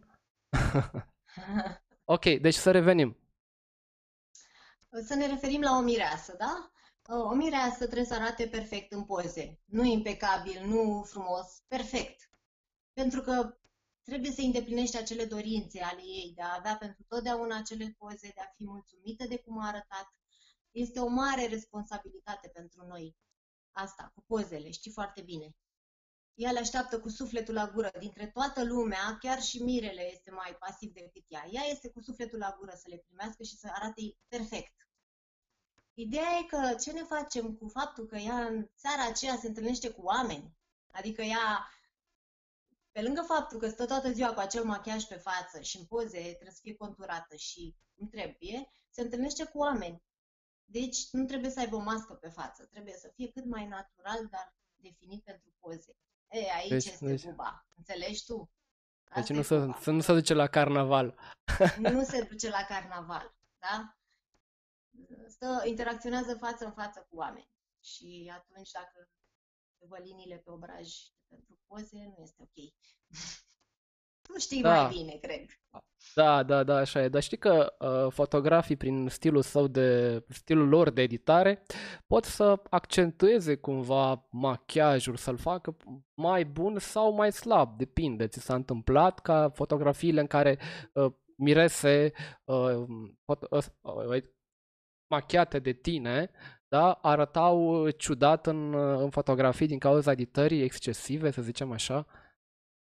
Ok, 2.07 2.23
deci 2.23 2.53
să 2.55 2.71
revenim. 2.71 3.17
Să 5.03 5.15
ne 5.15 5.27
referim 5.27 5.61
la 5.61 5.77
o 5.77 5.81
mireasă, 5.81 6.35
da? 6.37 6.71
O 7.07 7.33
mireasă 7.35 7.85
trebuie 7.85 8.05
să 8.05 8.13
arate 8.13 8.47
perfect 8.47 8.91
în 8.91 9.03
poze. 9.05 9.59
Nu 9.65 9.83
impecabil, 9.83 10.65
nu 10.65 11.03
frumos, 11.03 11.61
perfect. 11.67 12.29
Pentru 12.93 13.21
că 13.21 13.57
trebuie 14.03 14.31
să 14.31 14.41
îndeplinești 14.41 14.97
acele 14.97 15.25
dorințe 15.25 15.81
ale 15.81 16.01
ei, 16.01 16.31
de 16.35 16.41
a 16.41 16.55
avea 16.57 16.75
pentru 16.77 17.03
totdeauna 17.07 17.57
acele 17.57 17.95
poze, 17.97 18.31
de 18.35 18.41
a 18.41 18.53
fi 18.55 18.63
mulțumită 18.63 19.27
de 19.27 19.37
cum 19.37 19.59
a 19.59 19.67
arătat. 19.67 20.13
Este 20.71 20.99
o 20.99 21.07
mare 21.07 21.47
responsabilitate 21.47 22.47
pentru 22.47 22.85
noi. 22.87 23.15
Asta, 23.71 24.11
cu 24.15 24.23
pozele, 24.27 24.71
știi 24.71 24.91
foarte 24.91 25.21
bine. 25.21 25.55
Ea 26.33 26.51
le 26.51 26.59
așteaptă 26.59 26.99
cu 26.99 27.09
sufletul 27.09 27.53
la 27.53 27.69
gură. 27.73 27.91
Dintre 27.99 28.27
toată 28.27 28.63
lumea, 28.63 29.17
chiar 29.19 29.41
și 29.41 29.63
mirele 29.63 30.11
este 30.11 30.31
mai 30.31 30.55
pasiv 30.59 30.93
decât 30.93 31.23
ea. 31.27 31.47
Ea 31.51 31.63
este 31.63 31.89
cu 31.89 32.01
sufletul 32.01 32.39
la 32.39 32.55
gură 32.57 32.73
să 32.75 32.85
le 32.89 32.97
primească 32.97 33.43
și 33.43 33.57
să 33.57 33.67
arate 33.71 34.01
perfect. 34.27 34.84
Ideea 35.97 36.37
e 36.39 36.43
că 36.43 36.75
ce 36.81 36.91
ne 36.91 37.03
facem 37.03 37.53
cu 37.55 37.67
faptul 37.67 38.05
că 38.05 38.15
ea 38.17 38.45
în 38.45 38.67
seara 38.73 39.05
aceea 39.05 39.35
se 39.35 39.47
întâlnește 39.47 39.89
cu 39.89 40.01
oameni, 40.01 40.57
adică 40.91 41.21
ea, 41.21 41.69
pe 42.91 43.01
lângă 43.01 43.21
faptul 43.21 43.59
că 43.59 43.69
stă 43.69 43.85
toată 43.85 44.11
ziua 44.11 44.33
cu 44.33 44.39
acel 44.39 44.63
machiaj 44.63 45.03
pe 45.03 45.15
față 45.15 45.61
și 45.61 45.77
în 45.77 45.85
poze 45.85 46.19
trebuie 46.21 46.51
să 46.51 46.59
fie 46.61 46.75
conturată 46.75 47.35
și 47.35 47.75
cum 47.97 48.07
trebuie, 48.09 48.69
se 48.89 49.01
întâlnește 49.01 49.43
cu 49.45 49.57
oameni. 49.57 50.03
Deci 50.65 51.09
nu 51.11 51.25
trebuie 51.25 51.51
să 51.51 51.59
aibă 51.59 51.75
o 51.75 51.79
mască 51.79 52.13
pe 52.13 52.29
față, 52.29 52.65
trebuie 52.65 52.93
să 52.93 53.11
fie 53.15 53.31
cât 53.31 53.45
mai 53.45 53.65
natural, 53.67 54.27
dar 54.29 54.55
definit 54.75 55.23
pentru 55.23 55.53
poze. 55.59 55.97
E, 56.27 56.51
aici 56.55 56.69
Deci- 56.69 56.85
este 56.85 57.05
deci- 57.05 57.23
buba. 57.23 57.65
Înțelegi 57.75 58.25
tu? 58.25 58.51
Deci 59.03 59.17
Asta 59.17 59.33
nu 59.33 59.39
e 59.39 59.43
să, 59.43 59.59
buba. 59.59 59.79
să 59.81 59.91
nu 59.91 60.01
se 60.01 60.13
duce 60.13 60.33
la 60.33 60.47
carnaval. 60.47 61.19
nu 61.77 62.03
se 62.03 62.21
duce 62.23 62.49
la 62.49 62.63
carnaval, 62.67 63.35
da? 63.59 63.97
Stă, 65.27 65.63
interacționează 65.65 66.35
față 66.35 66.65
în 66.65 66.71
față 66.71 67.07
cu 67.09 67.17
oameni. 67.17 67.49
Și 67.83 68.31
atunci, 68.33 68.71
dacă 68.71 69.09
vă 69.87 69.97
liniile 70.03 70.37
pe 70.37 70.51
obraj 70.51 70.87
pentru 71.27 71.59
poze, 71.67 72.13
nu 72.17 72.23
este 72.23 72.41
ok. 72.41 72.57
tu 74.25 74.39
știi 74.39 74.61
Da. 74.61 74.81
mai 74.81 74.93
bine, 74.93 75.17
cred. 75.21 75.45
Da, 76.15 76.43
da, 76.43 76.63
da, 76.63 76.75
așa 76.75 77.03
e. 77.03 77.09
Dar 77.09 77.21
știi 77.21 77.37
că 77.37 77.73
uh, 77.79 78.11
fotografii, 78.11 78.75
prin 78.75 79.07
stilul 79.09 79.41
său 79.41 79.67
de, 79.67 80.19
stilul 80.29 80.67
lor 80.67 80.89
de 80.89 81.01
editare, 81.01 81.65
pot 82.07 82.23
să 82.23 82.61
accentueze 82.69 83.55
cumva 83.55 84.27
machiajul, 84.31 85.15
să-l 85.15 85.37
facă 85.37 85.77
mai 86.13 86.45
bun 86.45 86.79
sau 86.79 87.13
mai 87.13 87.31
slab, 87.31 87.77
depinde. 87.77 88.27
Ți 88.27 88.39
s-a 88.39 88.55
întâmplat 88.55 89.19
ca 89.19 89.49
fotografiile 89.49 90.19
în 90.19 90.27
care 90.27 90.59
uh, 90.93 91.13
mirese 91.37 92.11
uh, 92.43 92.83
foto- 93.23 93.49
uh, 93.49 93.65
uh, 93.81 94.23
machiate 95.15 95.59
de 95.59 95.73
tine, 95.73 96.29
da, 96.67 96.91
arătau 96.91 97.89
ciudat 97.89 98.47
în, 98.47 98.73
uh, 98.73 98.99
în 98.99 99.09
fotografii 99.09 99.67
din 99.67 99.79
cauza 99.79 100.11
editării 100.11 100.63
excesive, 100.63 101.31
să 101.31 101.41
zicem 101.41 101.71
așa. 101.71 102.05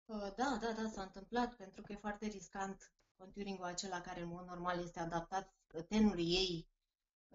Uh, 0.06 0.30
Da, 0.36 0.50
da, 0.62 0.72
da, 0.78 0.90
s-a 0.94 1.02
întâmplat 1.02 1.54
pentru 1.56 1.82
că 1.82 1.92
e 1.92 2.06
foarte 2.08 2.26
riscant 2.28 2.78
conturingul 3.18 3.66
acela 3.66 4.02
care 4.02 4.22
în 4.22 4.28
mod 4.28 4.46
normal 4.48 4.78
este 4.84 5.00
adaptat 5.00 5.54
tenului 5.88 6.28
ei 6.42 6.68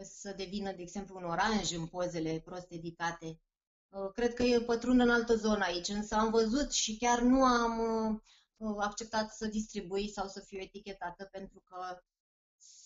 să 0.02 0.34
devină, 0.36 0.72
de 0.72 0.82
exemplu, 0.82 1.16
un 1.16 1.24
oranj 1.24 1.72
în 1.72 1.86
pozele 1.86 2.42
prost 2.44 2.70
editate. 2.70 3.40
Uh, 3.88 4.10
Cred 4.12 4.34
că 4.34 4.42
e 4.42 4.60
pătrund 4.60 5.00
în 5.00 5.10
altă 5.10 5.34
zonă 5.34 5.64
aici, 5.64 5.88
însă 5.88 6.14
am 6.14 6.30
văzut 6.30 6.72
și 6.72 6.96
chiar 6.96 7.20
nu 7.20 7.44
am 7.44 7.78
uh, 7.78 8.20
uh, 8.56 8.76
acceptat 8.78 9.30
să 9.30 9.46
distribui 9.46 10.08
sau 10.08 10.26
să 10.26 10.40
fiu 10.40 10.58
etichetată 10.58 11.24
pentru 11.24 11.62
că 11.68 12.02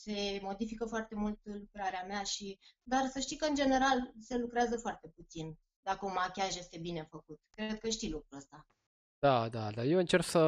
se 0.05 0.39
modifică 0.43 0.85
foarte 0.85 1.15
mult 1.15 1.39
lucrarea 1.43 2.05
mea 2.07 2.23
și, 2.23 2.59
dar 2.83 3.07
să 3.07 3.21
știi 3.21 3.37
că 3.37 3.47
în 3.47 3.55
general 3.55 4.13
se 4.21 4.39
lucrează 4.39 4.77
foarte 4.77 5.09
puțin 5.15 5.59
dacă 5.83 6.07
un 6.07 6.13
machiaj 6.13 6.57
este 6.57 6.79
bine 6.79 7.07
făcut. 7.11 7.41
Cred 7.55 7.79
că 7.79 7.89
știi 7.89 8.11
lucrul 8.11 8.39
ăsta. 8.39 8.67
Da, 9.19 9.49
da, 9.49 9.71
da. 9.71 9.85
Eu 9.85 9.99
încerc 9.99 10.25
să, 10.25 10.41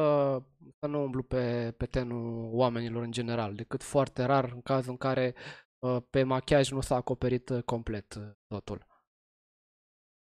să 0.79 0.85
nu 0.87 1.03
umblu 1.03 1.23
pe, 1.23 1.73
pe 1.77 1.85
tenul 1.85 2.49
oamenilor 2.53 3.03
în 3.03 3.11
general, 3.11 3.55
decât 3.55 3.83
foarte 3.83 4.23
rar 4.23 4.51
în 4.51 4.61
cazul 4.61 4.91
în 4.91 4.97
care 4.97 5.35
uh, 5.79 5.97
pe 6.09 6.23
machiaj 6.23 6.71
nu 6.71 6.81
s-a 6.81 6.95
acoperit 6.95 7.49
uh, 7.49 7.63
complet 7.63 8.13
uh, 8.13 8.31
totul. 8.47 8.85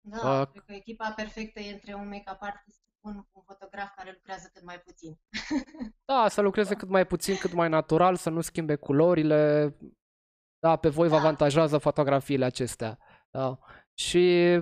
Da, 0.01 0.39
Uh, 0.39 0.47
cred 0.47 0.63
că 0.65 0.73
echipa 0.73 1.13
perfectă 1.15 1.59
e 1.59 1.73
între 1.73 1.93
un 1.93 2.07
make-up 2.07 2.37
artist 2.39 2.81
bun 3.01 3.13
cu 3.13 3.29
un 3.33 3.43
fotograf 3.45 3.95
care 3.95 4.11
lucrează 4.13 4.49
cât 4.53 4.63
mai 4.63 4.79
puțin. 4.79 5.19
Da, 6.05 6.27
să 6.27 6.41
lucreze 6.41 6.75
cât 6.75 6.89
mai 6.89 7.05
puțin, 7.05 7.35
cât 7.35 7.53
mai 7.53 7.69
natural, 7.69 8.15
să 8.15 8.29
nu 8.29 8.41
schimbe 8.41 8.75
culorile. 8.75 9.73
Da, 10.59 10.75
pe 10.75 10.89
voi 10.89 11.07
vă 11.07 11.13
Da. 11.15 11.19
avantajează 11.19 11.77
fotografiile 11.77 12.45
acestea. 12.45 12.97
Da. 13.29 13.59
Și 13.93 14.57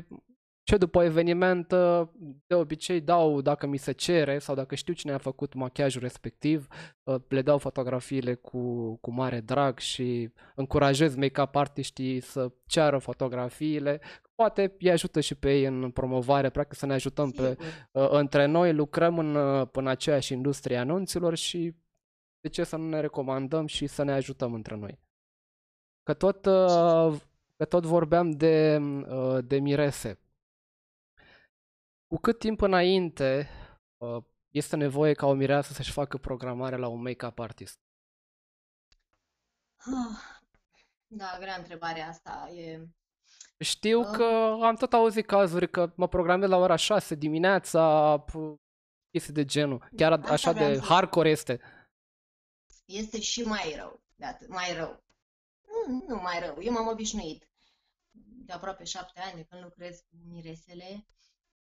ce 0.63 0.77
după 0.77 1.03
eveniment, 1.03 1.71
uh, 1.71 2.07
de 2.47 2.55
obicei 2.55 3.01
dau, 3.01 3.41
dacă 3.41 3.67
mi 3.67 3.77
se 3.77 3.91
cere 3.91 4.39
sau 4.39 4.55
dacă 4.55 4.75
știu 4.75 4.93
cine 4.93 5.11
a 5.11 5.17
făcut 5.17 5.53
machiajul 5.53 6.01
respectiv, 6.01 6.67
uh, 7.03 7.21
le 7.27 7.41
dau 7.41 7.57
fotografiile 7.57 8.33
cu, 8.35 8.95
cu 8.95 9.11
mare 9.11 9.39
drag 9.39 9.79
și 9.79 10.33
încurajez 10.55 11.15
make-up 11.15 11.55
artiștii 11.55 12.19
să 12.19 12.51
ceară 12.65 12.97
fotografiile. 12.97 14.01
Poate 14.37 14.75
îi 14.79 14.91
ajută 14.91 15.19
și 15.19 15.35
pe 15.35 15.53
ei 15.53 15.63
în 15.63 15.91
promovare, 15.91 16.49
practic 16.49 16.77
să 16.77 16.85
ne 16.85 16.93
ajutăm 16.93 17.31
pe, 17.31 17.49
Sigur. 17.49 17.65
uh, 17.91 18.09
între 18.11 18.45
noi, 18.45 18.73
lucrăm 18.73 19.19
în, 19.19 19.35
uh, 19.35 19.67
în 19.71 19.87
aceeași 19.87 20.33
industrie 20.33 20.77
a 20.77 20.79
anunților 20.79 21.35
și 21.35 21.75
de 22.39 22.49
ce 22.49 22.63
să 22.63 22.75
nu 22.75 22.87
ne 22.89 22.99
recomandăm 22.99 23.65
și 23.65 23.87
să 23.87 24.03
ne 24.03 24.11
ajutăm 24.11 24.53
între 24.53 24.75
noi. 24.75 24.99
Că 26.03 26.13
tot, 26.13 26.45
uh, 26.45 27.21
că 27.55 27.65
tot 27.65 27.85
vorbeam 27.85 28.31
de, 28.31 28.77
uh, 29.07 29.37
de 29.45 29.59
mirese. 29.59 30.19
Cu 32.07 32.17
cât 32.17 32.39
timp 32.39 32.61
înainte 32.61 33.49
uh, 33.97 34.23
este 34.49 34.75
nevoie 34.75 35.13
ca 35.13 35.25
o 35.25 35.33
mireasă 35.33 35.73
să-și 35.73 35.91
facă 35.91 36.17
programare 36.17 36.75
la 36.75 36.87
un 36.87 37.01
make-up 37.01 37.39
artist? 37.39 37.79
Ah, 39.77 40.41
Da, 41.07 41.37
grea 41.39 41.57
întrebare 41.57 42.01
asta. 42.01 42.49
E... 42.55 42.87
Știu 43.59 43.99
Ah. 43.99 44.11
că 44.11 44.23
am 44.61 44.75
tot 44.75 44.93
auzit 44.93 45.25
cazuri 45.25 45.69
că 45.69 45.93
mă 45.95 46.07
programez 46.07 46.49
la 46.49 46.57
ora 46.57 46.75
6 46.75 47.15
dimineața, 47.15 48.23
p- 48.31 48.55
chestii 49.11 49.33
de 49.33 49.45
genul. 49.45 49.89
Chiar 49.95 50.11
Asta 50.11 50.31
așa 50.33 50.51
vreau 50.51 50.69
de 50.69 50.75
să- 50.75 50.85
hardcore 50.85 51.29
este. 51.29 51.61
Este 52.85 53.19
și 53.21 53.41
mai 53.43 53.73
rău. 53.77 54.01
De 54.15 54.25
atât, 54.25 54.47
mai 54.47 54.73
rău. 54.73 55.03
Nu, 55.87 56.03
nu 56.07 56.21
mai 56.21 56.39
rău. 56.39 56.57
Eu 56.61 56.71
m-am 56.73 56.87
obișnuit 56.87 57.49
de 58.45 58.53
aproape 58.53 58.83
șapte 58.83 59.19
ani 59.19 59.35
de 59.35 59.43
când 59.49 59.63
lucrez 59.63 59.99
cu 59.99 60.15
miresele. 60.27 61.07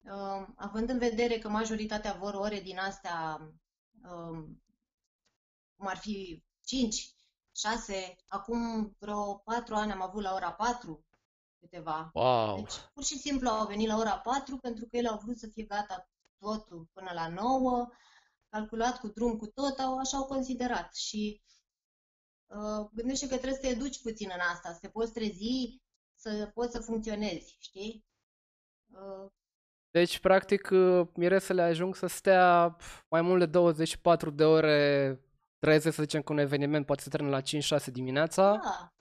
Um, 0.00 0.54
având 0.56 0.88
în 0.88 0.98
vedere 0.98 1.38
că 1.38 1.48
majoritatea 1.48 2.12
vor 2.12 2.34
ore 2.34 2.60
din 2.60 2.78
astea, 2.78 3.40
um, 4.02 4.62
cum 5.76 5.86
ar 5.86 5.96
fi 5.96 6.44
5, 6.64 7.14
6, 7.56 8.16
acum 8.28 8.94
vreo 8.98 9.34
4 9.34 9.74
ani 9.74 9.92
am 9.92 10.02
avut 10.02 10.22
la 10.22 10.34
ora 10.34 10.52
4 10.52 11.06
câteva. 11.60 12.10
Wow. 12.14 12.56
Deci, 12.56 12.74
pur 12.94 13.04
și 13.04 13.18
simplu 13.18 13.48
au 13.48 13.66
venit 13.66 13.88
la 13.88 13.96
ora 13.96 14.18
4 14.18 14.56
pentru 14.56 14.86
că 14.86 14.96
ele 14.96 15.08
au 15.08 15.20
vrut 15.24 15.38
să 15.38 15.48
fie 15.52 15.64
gata 15.64 16.08
totul 16.38 16.88
până 16.92 17.10
la 17.14 17.28
9, 17.28 17.88
calculat 18.48 18.98
cu 18.98 19.08
drum, 19.08 19.36
cu 19.36 19.46
tot, 19.46 19.78
au, 19.78 19.98
așa 19.98 20.16
au 20.16 20.24
considerat. 20.24 20.94
Și 20.94 21.42
uh, 22.46 22.88
gândește 22.92 23.28
că 23.28 23.36
trebuie 23.36 23.54
să 23.54 23.60
te 23.60 23.66
educi 23.68 24.02
puțin 24.02 24.30
în 24.34 24.40
asta, 24.52 24.72
să 24.72 24.78
te 24.80 24.88
poți 24.88 25.12
trezi, 25.12 25.80
să 26.14 26.50
poți 26.54 26.72
să 26.72 26.80
funcționezi, 26.80 27.56
știi? 27.60 28.06
Uh, 28.90 29.30
Deci, 29.90 30.18
practic, 30.18 30.68
uh, 30.70 31.08
miresele 31.14 31.62
ajung 31.62 31.96
să 31.96 32.06
stea 32.06 32.74
pf, 32.78 33.02
mai 33.08 33.22
mult 33.22 33.38
de 33.38 33.46
24 33.46 34.30
de 34.30 34.44
ore 34.44 35.20
treze, 35.58 35.90
să 35.90 36.02
zicem, 36.02 36.22
cu 36.22 36.32
un 36.32 36.38
eveniment 36.38 36.86
poate 36.86 37.02
să 37.02 37.08
termine 37.08 37.32
la 37.32 37.78
5-6 37.80 37.84
dimineața. 37.92 38.60
da. 38.62 38.92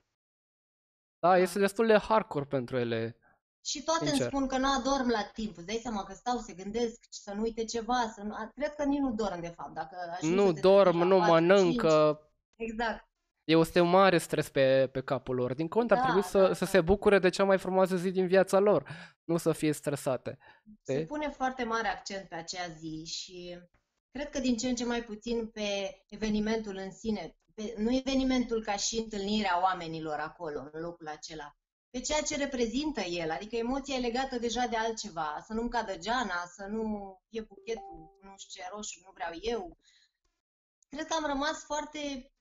Da, 1.19 1.37
este 1.37 1.59
destul 1.59 1.87
de 1.87 1.97
hardcore 1.97 2.45
pentru 2.45 2.77
ele. 2.77 3.17
Și 3.65 3.83
toate 3.83 3.99
îmi 4.01 4.09
Sincer. 4.09 4.27
spun 4.27 4.47
că 4.47 4.57
nu 4.57 4.67
adorm 4.77 5.09
la 5.09 5.23
timp. 5.33 5.57
Îți 5.57 5.65
dai 5.65 5.79
seama 5.81 6.03
că 6.03 6.13
stau, 6.13 6.37
se 6.37 6.53
gândesc 6.53 6.99
să 7.09 7.33
nu 7.33 7.41
uite 7.41 7.63
ceva, 7.65 8.11
să 8.15 8.21
nu... 8.23 8.35
Cred 8.55 8.75
că 8.75 8.83
nici 8.83 8.99
nu 8.99 9.11
dorm, 9.13 9.41
de 9.41 9.53
fapt, 9.55 9.73
dacă 9.73 9.95
ajungi 10.17 10.35
Nu 10.35 10.47
să 10.47 10.53
te 10.53 10.59
dorm, 10.59 10.89
trezești 10.89 11.09
la 11.09 11.15
nu 11.15 11.17
4, 11.19 11.37
5. 11.37 11.47
mănâncă. 11.49 12.21
Exact. 12.55 13.05
Este 13.43 13.79
un 13.79 13.89
mare 13.89 14.17
stres 14.17 14.49
pe, 14.49 14.89
pe 14.91 15.01
capul 15.01 15.35
lor. 15.35 15.53
Din 15.53 15.67
contră, 15.67 15.95
ar 15.95 16.01
Da, 16.01 16.07
trebui 16.07 16.27
să, 16.29 16.39
da, 16.47 16.53
să 16.53 16.63
da. 16.63 16.69
se 16.69 16.81
bucure 16.81 17.19
de 17.19 17.29
cea 17.29 17.43
mai 17.43 17.57
frumoasă 17.57 17.95
zi 17.95 18.11
din 18.11 18.27
viața 18.27 18.59
lor, 18.59 18.89
nu 19.23 19.37
să 19.37 19.51
fie 19.51 19.71
stresate. 19.71 20.37
Se 20.83 20.97
Ok? 20.99 21.05
pune 21.05 21.29
foarte 21.29 21.63
mare 21.63 21.87
accent 21.87 22.27
pe 22.29 22.35
acea 22.35 22.67
zi 22.67 23.03
și 23.05 23.59
cred 24.11 24.29
că 24.29 24.39
din 24.39 24.57
ce 24.57 24.67
în 24.69 24.75
ce 24.75 24.85
mai 24.85 25.03
puțin 25.03 25.47
pe 25.47 25.97
evenimentul 26.09 26.75
în 26.75 26.91
sine, 26.91 27.35
pe, 27.45 27.46
nu 27.77 27.95
evenimentul 27.95 28.63
ca 28.63 28.75
și 28.75 28.97
întâlnirea 28.97 29.61
oamenilor 29.61 30.19
acolo, 30.19 30.69
în 30.71 30.81
locul 30.81 31.07
acela, 31.07 31.57
pe 31.89 31.99
ceea 31.99 32.21
ce 32.21 32.37
reprezintă 32.37 33.01
el, 33.01 33.31
adică 33.31 33.55
emoția 33.55 33.95
e 33.95 33.99
legată 33.99 34.39
deja 34.39 34.65
de 34.65 34.75
altceva, 34.75 35.43
să 35.45 35.53
nu-mi 35.53 35.69
cadă 35.69 35.97
geana, 35.97 36.45
să 36.55 36.65
nu 36.65 37.17
fie 37.29 37.41
buchetul, 37.41 38.17
nu 38.21 38.33
știu 38.37 38.61
ce 38.61 38.69
roșu, 38.71 38.99
nu 39.03 39.11
vreau 39.13 39.31
eu. 39.41 39.77
Cred 40.89 41.05
că 41.05 41.13
am 41.13 41.25
rămas 41.25 41.63
foarte 41.63 42.31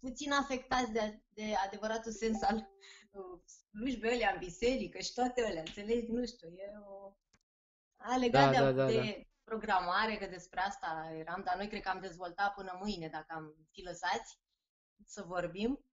puțin 0.00 0.32
afectați 0.32 0.92
de, 0.92 1.22
de 1.28 1.54
adevăratul 1.66 2.12
sens 2.12 2.42
al 2.42 2.56
uh, 3.10 3.40
slujbei 3.70 4.12
alea 4.12 4.32
în 4.32 4.38
biserică 4.38 4.98
și 4.98 5.12
toate 5.12 5.44
alea, 5.44 5.62
înțelegi? 5.66 6.10
Nu 6.10 6.26
știu, 6.26 6.48
e 6.48 6.72
o... 6.88 7.12
A 7.96 8.16
legat 8.16 8.52
da, 8.52 8.58
de, 8.58 8.64
da, 8.64 8.72
da, 8.72 8.86
de 8.86 9.00
da. 9.18 9.24
programare, 9.44 10.16
că 10.16 10.26
despre 10.26 10.60
asta 10.60 11.12
eram, 11.18 11.42
dar 11.44 11.56
noi 11.56 11.68
cred 11.68 11.82
că 11.82 11.88
am 11.88 12.00
dezvoltat 12.00 12.54
până 12.54 12.78
mâine, 12.80 13.08
dacă 13.08 13.26
am 13.28 13.54
fi 13.70 13.82
lăsați 13.82 14.38
să 15.06 15.22
vorbim. 15.22 15.84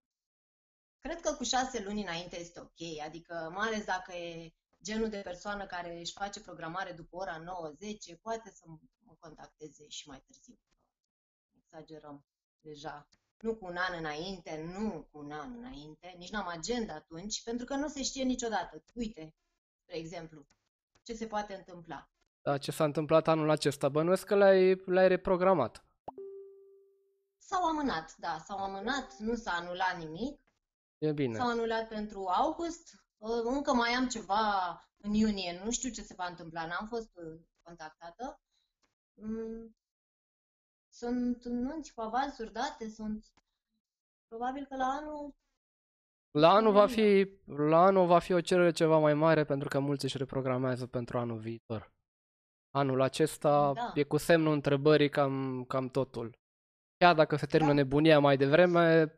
Cred 1.00 1.22
că 1.22 1.34
cu 1.34 1.43
șase 1.43 1.84
luni 1.84 2.01
înainte 2.01 2.39
este 2.39 2.60
ok, 2.60 3.03
adică 3.05 3.51
mai 3.53 3.67
ales 3.67 3.86
dacă 3.86 4.13
e 4.13 4.53
genul 4.84 5.10
de 5.10 5.22
persoană 5.24 5.65
care 5.65 6.00
își 6.00 6.13
face 6.13 6.41
programare 6.41 6.91
după 6.91 7.15
ora 7.15 7.43
9-10, 8.13 8.22
poate 8.22 8.51
să 8.53 8.63
mă 9.05 9.13
contacteze 9.20 9.88
și 9.88 10.08
mai 10.08 10.24
târziu. 10.25 10.60
Exagerăm 11.58 12.25
deja. 12.62 13.08
Nu 13.39 13.55
cu 13.55 13.65
un 13.65 13.75
an 13.75 13.98
înainte, 13.98 14.63
nu 14.75 15.08
cu 15.12 15.17
un 15.17 15.31
an 15.31 15.55
înainte, 15.58 16.13
nici 16.17 16.29
n-am 16.29 16.48
agenda 16.48 16.93
atunci, 16.93 17.43
pentru 17.43 17.65
că 17.65 17.75
nu 17.75 17.88
se 17.88 18.03
știe 18.03 18.24
niciodată. 18.24 18.84
Uite, 18.93 19.36
spre 19.81 19.98
exemplu, 19.98 20.46
ce 21.03 21.13
se 21.13 21.27
poate 21.27 21.53
întâmpla. 21.53 22.10
Da, 22.41 22.58
ce 22.58 22.72
s-a 22.72 22.84
întâmplat 22.84 23.27
anul 23.27 23.50
acesta? 23.50 23.89
Bănuiesc 23.89 24.25
că 24.25 24.36
l-ai, 24.36 24.81
l-ai 24.86 25.08
reprogramat. 25.08 25.86
S-au 27.51 27.63
amânat, 27.63 28.15
da, 28.17 28.38
s-au 28.38 28.58
amânat, 28.58 29.17
nu 29.17 29.36
s-a 29.36 29.51
anulat 29.51 29.98
nimic. 29.98 30.39
E 30.98 31.12
bine. 31.12 31.38
S-au 31.38 31.48
anulat 31.48 31.88
pentru 31.88 32.25
august. 32.25 32.93
Uh, 33.17 33.41
încă 33.43 33.74
mai 33.74 33.89
am 33.89 34.08
ceva 34.08 34.43
în 34.98 35.13
iunie, 35.13 35.62
nu 35.63 35.72
știu 35.72 35.89
ce 35.89 36.01
se 36.01 36.13
va 36.17 36.25
întâmpla, 36.25 36.65
n-am 36.65 36.88
fost 36.88 37.12
uh, 37.17 37.39
contactată. 37.62 38.41
Mm, 39.13 39.75
sunt 40.89 41.46
nunți 41.46 41.93
cu 41.93 42.01
avansuri 42.01 42.51
date, 42.51 42.89
sunt 42.89 43.25
probabil 44.27 44.65
că 44.65 44.75
la 44.75 44.86
anul 44.86 45.36
la 46.31 46.50
anul, 46.50 46.72
va 46.72 46.88
fi, 46.88 47.31
la 47.46 47.84
anul 47.84 48.05
va 48.05 48.20
fi 48.20 48.34
o 48.34 48.41
cerere 48.41 48.72
ceva 48.72 48.98
mai 48.98 49.13
mare 49.13 49.43
pentru 49.43 49.67
că 49.67 49.79
mulți 49.79 50.05
își 50.05 50.17
reprogramează 50.17 50.88
pentru 50.88 51.17
anul 51.17 51.38
viitor. 51.38 51.91
Anul 52.72 53.01
acesta 53.01 53.74
da. 53.74 53.91
e 53.96 54.03
cu 54.03 54.17
semnul 54.17 54.53
întrebării 54.53 55.10
cam, 55.10 55.63
cam 55.67 55.89
totul. 55.89 56.39
Chiar 57.01 57.15
dacă 57.15 57.36
se 57.36 57.46
termină 57.46 57.74
da. 57.74 57.77
nebunia 57.77 58.20
mai 58.20 58.38
devreme, 58.38 59.15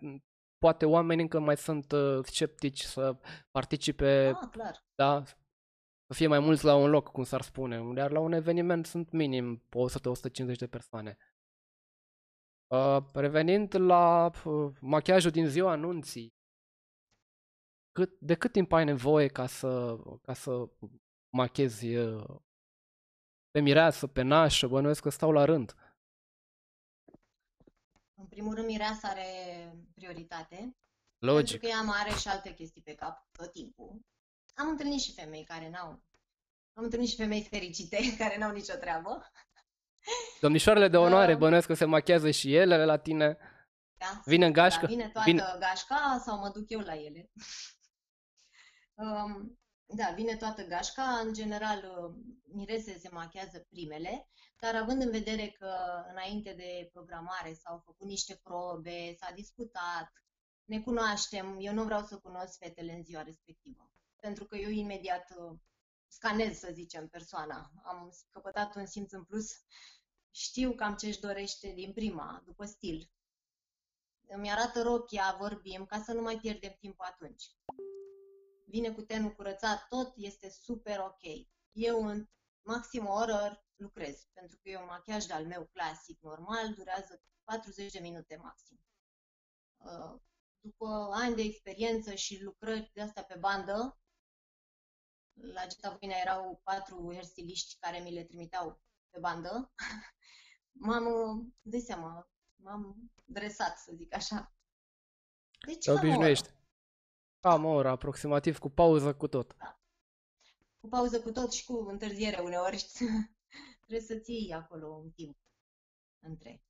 poate 0.57 0.85
oamenii 0.85 1.23
încă 1.23 1.39
mai 1.39 1.58
sunt 1.58 1.91
uh, 1.91 2.19
sceptici 2.25 2.81
să 2.81 3.17
participe, 3.51 4.31
ah, 4.41 4.47
clar. 4.51 4.86
da, 4.95 5.23
să 6.05 6.13
fie 6.13 6.27
mai 6.27 6.39
mulți 6.39 6.65
la 6.65 6.75
un 6.75 6.89
loc, 6.89 7.12
cum 7.12 7.23
s-ar 7.23 7.41
spune. 7.41 7.93
Iar 7.95 8.12
la 8.12 8.19
un 8.19 8.31
eveniment 8.31 8.86
sunt 8.86 9.12
minim 9.12 9.63
100-150 10.53 10.55
de 10.58 10.67
persoane. 10.67 11.17
Uh, 12.67 12.97
revenind 13.13 13.75
la 13.75 14.31
uh, 14.45 14.71
machiajul 14.79 15.31
din 15.31 15.47
ziua 15.47 15.71
anunții, 15.71 16.34
cât, 17.91 18.19
de 18.19 18.36
cât 18.36 18.51
timp 18.51 18.71
ai 18.71 18.84
nevoie 18.84 19.27
ca 19.27 19.47
să, 19.47 19.97
ca 20.21 20.34
să 20.34 20.69
machezi 21.29 21.95
uh, 21.95 22.39
pe 23.51 23.60
mireasă, 23.60 24.08
pe 24.08 24.21
nașă, 24.21 24.67
bănuiesc 24.67 25.01
că 25.01 25.10
stau 25.10 25.31
la 25.31 25.45
rând. 25.45 25.75
În 28.23 28.29
primul 28.29 28.55
rând, 28.55 28.67
mireasa 28.67 29.07
are 29.07 29.27
prioritate. 29.93 30.77
Logic. 31.17 31.59
Pentru 31.59 31.67
că 31.67 31.73
ea 31.75 31.81
mai 31.81 31.97
are 31.99 32.19
și 32.19 32.27
alte 32.27 32.53
chestii 32.53 32.81
pe 32.81 32.95
cap 32.95 33.27
tot 33.31 33.51
timpul. 33.51 33.99
Am 34.55 34.67
întâlnit 34.67 35.01
și 35.01 35.13
femei 35.13 35.43
care 35.43 35.69
n-au... 35.69 35.89
Am 36.73 36.83
întâlnit 36.83 37.09
și 37.09 37.15
femei 37.15 37.43
fericite 37.43 37.97
care 38.21 38.38
n-au 38.38 38.51
nicio 38.51 38.73
treabă. 38.73 39.31
Domnișoarele 40.39 40.88
de 40.88 40.97
onoare, 40.97 41.33
uh, 41.33 41.38
bănuiesc 41.38 41.67
că 41.67 41.73
se 41.73 41.86
machează 41.86 42.31
și 42.31 42.55
ele 42.55 42.86
la 42.86 42.97
tine. 42.97 43.38
Da, 43.93 44.21
vine 44.25 44.45
în 44.45 44.53
gașcă? 44.53 44.81
Da, 44.81 44.88
vine 44.88 45.09
toată 45.09 45.29
vine... 45.29 45.43
gașca 45.59 46.21
sau 46.25 46.39
mă 46.39 46.49
duc 46.49 46.69
eu 46.69 46.79
la 46.79 46.95
ele. 46.95 47.31
um, 49.03 49.59
da, 49.95 50.12
vine 50.15 50.36
toată 50.36 50.63
gașca. 50.63 51.03
În 51.03 51.34
general, 51.34 51.84
uh, 51.97 52.15
mirese 52.43 52.99
se 52.99 53.10
machează 53.10 53.65
primele, 53.69 54.29
dar 54.60 54.75
având 54.75 55.01
în 55.01 55.12
vedere 55.12 55.47
că 55.47 55.75
înainte 56.10 56.53
de 56.53 56.89
programare 56.91 57.53
s-au 57.53 57.82
făcut 57.86 58.08
niște 58.08 58.39
probe, 58.43 59.15
s-a 59.19 59.32
discutat, 59.36 60.12
ne 60.65 60.82
cunoaștem, 60.82 61.58
eu 61.60 61.73
nu 61.73 61.84
vreau 61.84 62.01
să 62.03 62.17
cunosc 62.17 62.58
fetele 62.58 62.93
în 62.93 63.03
ziua 63.03 63.21
respectivă. 63.21 63.91
Pentru 64.19 64.45
că 64.45 64.56
eu 64.56 64.69
imediat 64.69 65.34
uh, 65.38 65.60
scanez, 66.08 66.58
să 66.58 66.69
zicem, 66.73 67.08
persoana. 67.08 67.71
Am 67.84 68.13
căpătat 68.32 68.75
un 68.75 68.86
simț 68.86 69.12
în 69.12 69.23
plus. 69.23 69.51
Știu 70.32 70.71
cam 70.71 70.95
ce 70.95 71.08
își 71.08 71.19
dorește 71.19 71.71
din 71.75 71.93
prima, 71.93 72.43
după 72.45 72.65
stil. 72.65 73.12
Îmi 74.27 74.51
arată 74.51 74.82
rochia, 74.82 75.36
vorbim, 75.39 75.86
ca 75.86 76.01
să 76.06 76.13
nu 76.13 76.21
mai 76.21 76.38
pierdem 76.39 76.75
timp 76.79 76.95
atunci. 76.97 77.43
Vine 78.65 78.91
cu 78.91 79.02
tenul 79.02 79.36
curățat, 79.36 79.88
tot 79.88 80.13
este 80.15 80.49
super 80.49 80.99
ok. 80.99 81.47
Eu 81.71 82.06
în 82.06 82.28
maxim 82.62 83.06
o 83.08 83.13
oră 83.13 83.65
lucrez, 83.76 84.28
pentru 84.34 84.58
că 84.62 84.69
eu 84.69 84.82
un 84.82 84.86
machiaj 84.86 85.26
de-al 85.26 85.45
meu 85.45 85.65
clasic, 85.65 86.21
normal, 86.21 86.73
durează 86.73 87.21
40 87.43 87.91
de 87.91 87.99
minute 87.99 88.36
maxim. 88.36 88.80
Uh, 89.78 90.21
după 90.60 91.10
ani 91.13 91.36
de 91.36 91.41
experiență 91.41 92.13
și 92.13 92.43
lucrări 92.43 92.91
de 92.93 93.02
asta 93.02 93.23
pe 93.23 93.36
bandă, 93.39 93.97
la 95.34 95.67
Geta 95.67 95.89
Voina 95.89 96.15
erau 96.15 96.62
patru 96.63 97.10
hairstyliști 97.12 97.78
care 97.80 97.99
mi 97.99 98.13
le 98.13 98.23
trimiteau 98.23 98.82
pe 99.10 99.19
bandă. 99.19 99.73
m-am, 100.86 101.06
de 101.62 101.80
seama, 101.80 102.30
m-am 102.56 103.12
dresat, 103.23 103.78
să 103.78 103.91
zic 103.95 104.15
așa. 104.15 104.56
Deci 105.65 105.84
Te 105.84 105.91
obișnuiești. 105.91 106.49
Cam 107.43 107.65
o 107.65 107.69
oră, 107.69 107.89
aproximativ, 107.89 108.58
cu 108.58 108.69
pauză 108.69 109.13
cu 109.13 109.27
tot. 109.27 109.56
Da. 109.58 109.79
Cu 110.79 110.88
pauză 110.88 111.21
cu 111.21 111.32
tot 111.32 111.51
și 111.51 111.65
cu 111.65 111.86
întârziere 111.89 112.41
uneori. 112.41 112.86
Trebuie 113.86 113.99
să 114.08 114.15
ții 114.15 114.51
acolo 114.51 114.88
un 114.88 115.10
timp 115.10 115.38
între. 116.19 116.63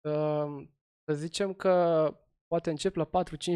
Uh, 0.00 0.68
să 1.04 1.12
zicem 1.14 1.54
că 1.54 2.06
poate 2.46 2.70
încep 2.70 2.94
la 2.94 3.08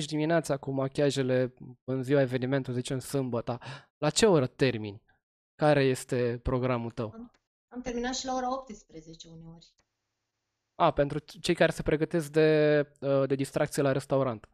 4-5 0.03 0.05
dimineața 0.07 0.57
cu 0.57 0.71
machiajele 0.71 1.55
în 1.85 2.03
ziua 2.03 2.21
evenimentului, 2.21 2.81
zicem 2.81 2.99
sâmbătă. 2.99 3.59
La 3.99 4.11
ce 4.11 4.27
oră 4.27 4.47
termini? 4.47 5.03
Care 5.55 5.85
este 5.85 6.41
programul 6.43 6.91
tău? 6.91 7.11
Am, 7.13 7.33
am 7.69 7.81
terminat 7.81 8.15
și 8.15 8.27
la 8.27 8.35
ora 8.35 8.53
18 8.53 9.29
uneori. 9.29 9.67
A, 10.75 10.93
pentru 10.93 11.19
cei 11.19 11.55
care 11.55 11.73
se 11.73 11.83
pregătesc 11.83 12.31
de, 12.31 12.81
uh, 13.01 13.27
de 13.27 13.35
distracție 13.35 13.83
la 13.83 13.93
restaurant. 13.93 14.49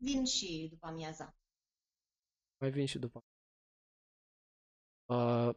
Da, 0.00 0.06
da. 0.06 0.12
Vin 0.12 0.24
și 0.24 0.68
după 0.70 0.86
amiaza. 0.86 1.34
Mai 2.60 2.70
vin 2.70 2.86
și 2.86 2.98
după. 2.98 3.24
Uh, 5.06 5.50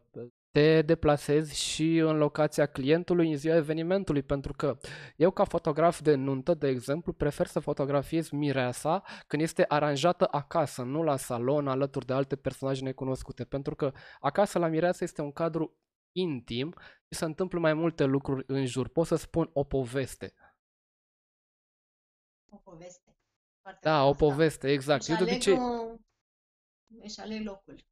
te 0.51 0.81
deplasezi 0.81 1.61
și 1.61 1.97
în 1.97 2.17
locația 2.17 2.65
clientului 2.65 3.31
în 3.31 3.37
ziua 3.37 3.55
evenimentului, 3.55 4.23
pentru 4.23 4.53
că 4.53 4.77
eu 5.15 5.31
ca 5.31 5.43
fotograf 5.43 6.01
de 6.01 6.15
nuntă, 6.15 6.53
de 6.53 6.67
exemplu, 6.67 7.13
prefer 7.13 7.47
să 7.47 7.59
fotografiez 7.59 8.29
mireasa 8.29 9.03
când 9.27 9.41
este 9.41 9.65
aranjată 9.67 10.27
acasă, 10.31 10.81
nu 10.83 11.03
la 11.03 11.17
salon 11.17 11.67
alături 11.67 12.05
de 12.05 12.13
alte 12.13 12.35
personaje 12.35 12.83
necunoscute, 12.83 13.45
pentru 13.45 13.75
că 13.75 13.91
acasă 14.19 14.59
la 14.59 14.67
mireasa 14.67 15.03
este 15.03 15.21
un 15.21 15.31
cadru 15.31 15.77
intim 16.11 16.73
și 16.79 17.17
se 17.17 17.25
întâmplă 17.25 17.59
mai 17.59 17.73
multe 17.73 18.03
lucruri 18.03 18.43
în 18.47 18.65
jur. 18.65 18.87
Pot 18.87 19.07
să 19.07 19.15
spun 19.15 19.49
o 19.53 19.63
poveste. 19.63 20.33
O 22.49 22.57
poveste. 22.57 23.02
Foarte 23.63 23.89
da, 23.89 24.03
o 24.03 24.13
poveste, 24.13 24.71
exact. 24.71 25.01
Își 25.01 25.11
eu 25.11 25.17
de 25.17 25.23
obicei... 25.23 25.57
O... 25.57 25.95
Își 27.01 27.19
aleg 27.19 27.45
locul. 27.45 27.85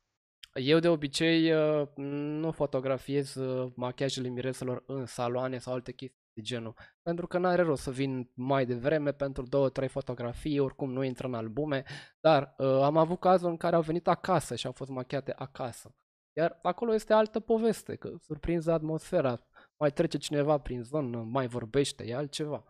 Eu 0.54 0.80
de 0.80 0.88
obicei 0.88 1.54
uh, 1.54 1.88
nu 1.96 2.52
fotografiez 2.52 3.36
uh, 3.36 3.72
machiajele 3.76 4.28
mireselor 4.28 4.84
în 4.88 5.06
saloane 5.06 5.58
sau 5.58 5.74
alte 5.74 5.92
chestii 5.92 6.20
de 6.34 6.42
genul, 6.42 6.76
pentru 7.02 7.28
că 7.28 7.38
n-are 7.38 7.62
rost 7.62 7.82
să 7.82 7.92
vin 7.92 8.32
mai 8.34 8.66
devreme 8.66 9.14
pentru 9.14 9.44
două, 9.44 9.70
trei 9.70 9.88
fotografii, 9.88 10.60
oricum 10.60 10.92
nu 10.92 11.04
intră 11.04 11.28
în 11.28 11.34
albume, 11.34 11.84
dar 12.20 12.56
uh, 12.58 12.68
am 12.68 12.98
avut 12.98 13.20
cazul 13.20 13.50
în 13.50 13.58
care 13.58 13.76
au 13.76 13.82
venit 13.82 14.08
acasă 14.08 14.56
și 14.56 14.66
au 14.66 14.72
fost 14.72 14.90
machiate 14.90 15.34
acasă. 15.36 15.96
Iar 16.38 16.60
acolo 16.62 16.94
este 16.94 17.14
altă 17.14 17.40
poveste, 17.40 17.96
că 17.96 18.16
surprinză 18.20 18.72
atmosfera, 18.72 19.48
mai 19.78 19.92
trece 19.92 20.18
cineva 20.18 20.58
prin 20.58 20.84
zonă, 20.84 21.18
mai 21.18 21.48
vorbește, 21.48 22.04
e 22.08 22.16
altceva. 22.16 22.64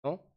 Nu? 0.00 0.31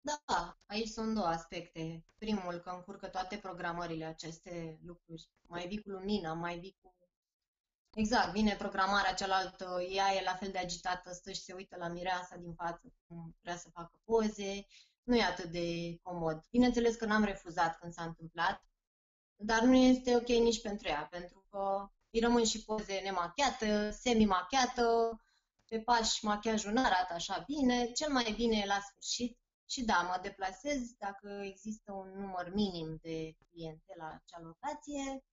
Da, 0.00 0.58
aici 0.66 0.88
sunt 0.88 1.14
două 1.14 1.26
aspecte. 1.26 2.04
Primul, 2.18 2.54
că 2.54 2.70
încurcă 2.70 3.06
toate 3.06 3.36
programările 3.36 4.04
aceste 4.04 4.78
lucruri. 4.84 5.28
Mai 5.46 5.66
vii 5.66 5.82
cu 5.82 5.90
lumină, 5.90 6.34
mai 6.34 6.58
vii 6.58 6.76
cu 6.82 6.88
Exact, 7.94 8.32
vine 8.32 8.54
programarea 8.54 9.14
cealaltă, 9.14 9.86
ea 9.90 10.14
e 10.14 10.22
la 10.24 10.34
fel 10.34 10.50
de 10.50 10.58
agitată, 10.58 11.12
stă 11.12 11.32
și 11.32 11.42
se 11.42 11.52
uită 11.52 11.76
la 11.78 11.88
mireasa 11.88 12.36
din 12.36 12.54
față 12.54 12.92
cum 13.06 13.36
vrea 13.42 13.56
să 13.56 13.68
facă 13.72 14.00
poze, 14.04 14.66
nu 15.02 15.16
e 15.16 15.22
atât 15.22 15.50
de 15.50 15.98
comod. 16.02 16.44
Bineînțeles 16.50 16.96
că 16.96 17.04
n-am 17.04 17.24
refuzat 17.24 17.78
când 17.78 17.92
s-a 17.92 18.02
întâmplat, 18.02 18.64
dar 19.36 19.62
nu 19.62 19.74
este 19.74 20.16
ok 20.16 20.28
nici 20.28 20.60
pentru 20.62 20.88
ea, 20.88 21.06
pentru 21.10 21.44
că 21.50 21.88
îi 22.10 22.20
rămân 22.20 22.44
și 22.44 22.64
poze 22.64 23.00
nemachiată, 23.04 23.90
semi-machiată, 23.90 25.20
pe 25.68 25.80
pași 25.80 26.24
machiajul 26.24 26.72
nu 26.72 26.84
arată 26.84 27.12
așa 27.14 27.44
bine, 27.46 27.90
cel 27.92 28.12
mai 28.12 28.32
bine 28.36 28.56
e 28.56 28.66
la 28.66 28.80
sfârșit 28.80 29.38
și 29.70 29.84
da, 29.84 30.02
mă 30.02 30.18
deplasez 30.22 30.92
dacă 30.98 31.28
există 31.28 31.92
un 31.92 32.08
număr 32.08 32.52
minim 32.54 32.96
de 32.96 33.36
cliente 33.50 33.94
la 33.96 34.06
acea 34.06 34.40
locație, 34.40 35.24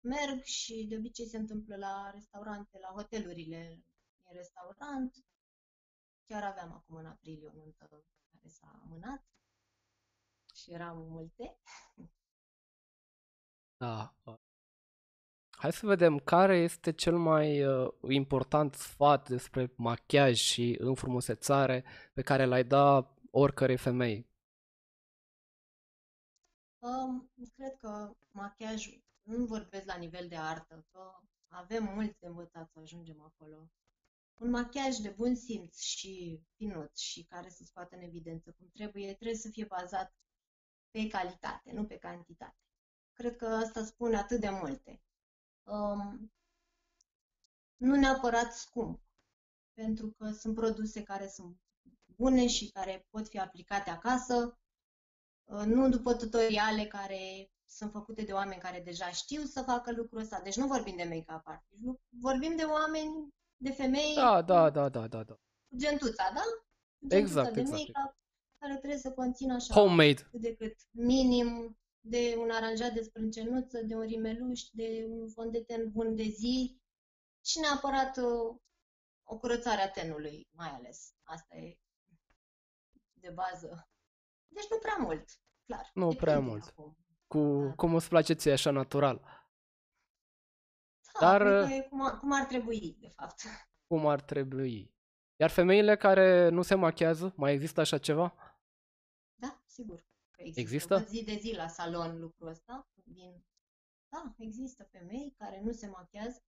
merg 0.00 0.42
și 0.42 0.86
de 0.88 0.96
obicei 0.96 1.28
se 1.28 1.36
întâmplă 1.36 1.76
la 1.76 2.10
restaurante, 2.10 2.78
la 2.78 2.88
hotelurile 2.88 3.84
în 4.22 4.36
restaurant. 4.36 5.14
Chiar 6.24 6.44
aveam 6.44 6.72
acum 6.72 6.96
în 6.96 7.06
aprilie 7.06 7.48
o 7.48 7.52
nuntă 7.52 7.86
care 8.30 8.48
s-a 8.48 8.80
amânat 8.82 9.24
și 10.54 10.72
eram 10.72 10.98
multe. 10.98 11.58
Da. 13.76 14.14
Hai 15.50 15.72
să 15.72 15.86
vedem 15.86 16.18
care 16.18 16.56
este 16.56 16.92
cel 16.92 17.18
mai 17.18 17.64
uh, 17.64 17.92
important 18.08 18.74
sfat 18.74 19.28
despre 19.28 19.72
machiaj 19.76 20.38
și 20.38 20.76
înfrumusețare 20.80 21.84
pe 22.12 22.22
care 22.22 22.44
l-ai 22.44 22.64
da 22.64 23.11
oricărei 23.34 23.76
femei. 23.76 24.30
Um, 26.78 27.30
cred 27.54 27.76
că 27.76 28.16
machiajul, 28.30 29.02
nu 29.22 29.44
vorbesc 29.44 29.84
la 29.86 29.96
nivel 29.96 30.28
de 30.28 30.36
artă, 30.36 30.86
că 30.90 31.18
avem 31.46 31.84
mult 31.84 32.18
de 32.18 32.26
învățat 32.26 32.70
să 32.70 32.78
ajungem 32.78 33.20
acolo. 33.20 33.70
Un 34.34 34.50
machiaj 34.50 34.96
de 34.96 35.10
bun 35.10 35.34
simț 35.34 35.78
și 35.78 36.42
finut 36.56 36.96
și 36.96 37.24
care 37.24 37.48
să 37.48 37.64
scoată 37.64 37.96
în 37.96 38.02
evidență 38.02 38.52
cum 38.52 38.68
trebuie, 38.72 39.14
trebuie 39.14 39.36
să 39.36 39.48
fie 39.48 39.64
bazat 39.64 40.14
pe 40.90 41.08
calitate, 41.08 41.72
nu 41.72 41.86
pe 41.86 41.98
cantitate. 41.98 42.56
Cred 43.12 43.36
că 43.36 43.46
asta 43.46 43.84
spune 43.84 44.16
atât 44.16 44.40
de 44.40 44.50
multe. 44.50 45.02
Um, 45.62 46.32
nu 47.76 47.96
neapărat 47.96 48.52
scump, 48.52 49.02
pentru 49.72 50.10
că 50.10 50.30
sunt 50.30 50.54
produse 50.54 51.02
care 51.02 51.28
sunt 51.28 51.60
bune 52.22 52.46
și 52.46 52.70
care 52.70 53.06
pot 53.10 53.28
fi 53.28 53.38
aplicate 53.38 53.90
acasă, 53.90 54.58
uh, 55.44 55.64
nu 55.64 55.88
după 55.88 56.14
tutoriale 56.14 56.84
care 56.84 57.50
sunt 57.64 57.90
făcute 57.90 58.22
de 58.22 58.32
oameni 58.32 58.60
care 58.60 58.80
deja 58.80 59.10
știu 59.10 59.42
să 59.42 59.62
facă 59.62 59.92
lucrul 59.92 60.20
ăsta. 60.20 60.40
Deci 60.44 60.56
nu 60.56 60.66
vorbim 60.66 60.96
de 60.96 61.04
make-up 61.04 61.42
artist, 61.44 61.80
vorbim 62.08 62.56
de 62.56 62.62
oameni, 62.62 63.28
de 63.56 63.70
femei. 63.70 64.14
Da, 64.14 64.42
da, 64.42 64.70
da, 64.70 64.88
da, 64.88 65.06
da. 65.06 65.22
da. 65.22 65.34
Gentuța, 65.76 66.30
da? 66.34 66.44
Gentuța 67.08 67.16
exact, 67.16 67.54
de 67.54 67.60
exact. 67.60 67.78
make-up 67.78 68.16
care 68.58 68.76
trebuie 68.76 68.98
să 68.98 69.12
conțină 69.12 69.54
așa 69.54 69.74
Homemade. 69.74 70.28
cât 70.30 70.40
de 70.40 70.54
cât 70.54 70.76
minim 70.90 71.76
de 72.00 72.34
un 72.38 72.50
aranjat 72.50 72.92
de 72.92 73.02
sprâncenuță, 73.02 73.82
de 73.82 73.94
un 73.94 74.02
rimeluș, 74.02 74.62
de 74.72 75.06
un 75.08 75.28
fond 75.28 75.52
de 75.52 75.62
ten 75.62 75.90
bun 75.90 76.16
de 76.16 76.22
zi 76.22 76.80
și 77.44 77.58
neapărat 77.60 78.16
o, 78.16 78.20
uh, 78.20 78.56
o 79.22 79.38
curățare 79.38 79.82
a 79.82 79.90
tenului, 79.90 80.48
mai 80.50 80.68
ales. 80.68 81.14
Asta 81.22 81.56
e 81.56 81.78
de 83.22 83.30
bază. 83.30 83.88
Deci 84.48 84.68
nu 84.70 84.78
prea 84.78 84.96
mult, 84.98 85.40
clar. 85.64 85.90
Nu 85.94 86.14
prea 86.14 86.40
mult. 86.40 86.66
Acum. 86.66 86.96
Cu 87.26 87.64
da. 87.66 87.74
cum 87.74 87.94
îți 87.94 88.08
place 88.08 88.32
ție, 88.34 88.52
așa 88.52 88.70
natural. 88.70 89.20
Da, 91.12 91.20
Dar 91.20 91.70
e 91.70 91.86
cum, 91.88 92.04
ar, 92.04 92.18
cum 92.18 92.32
ar 92.32 92.44
trebui, 92.44 92.96
de 93.00 93.08
fapt. 93.08 93.42
Cum 93.86 94.06
ar 94.06 94.20
trebui. 94.20 94.94
Iar 95.36 95.50
femeile 95.50 95.96
care 95.96 96.48
nu 96.48 96.62
se 96.62 96.74
machează, 96.74 97.32
mai 97.36 97.52
există 97.52 97.80
așa 97.80 97.98
ceva? 97.98 98.34
Da, 99.34 99.62
sigur. 99.66 100.06
Există? 100.36 100.60
există? 100.60 100.98
zi 100.98 101.24
de 101.24 101.34
zi 101.34 101.54
la 101.54 101.68
salon 101.68 102.20
lucrul 102.20 102.48
ăsta. 102.48 102.88
Din... 103.04 103.44
Da, 104.08 104.34
există 104.38 104.84
femei 104.84 105.34
care 105.38 105.60
nu 105.60 105.72
se 105.72 105.86
machează, 105.86 106.44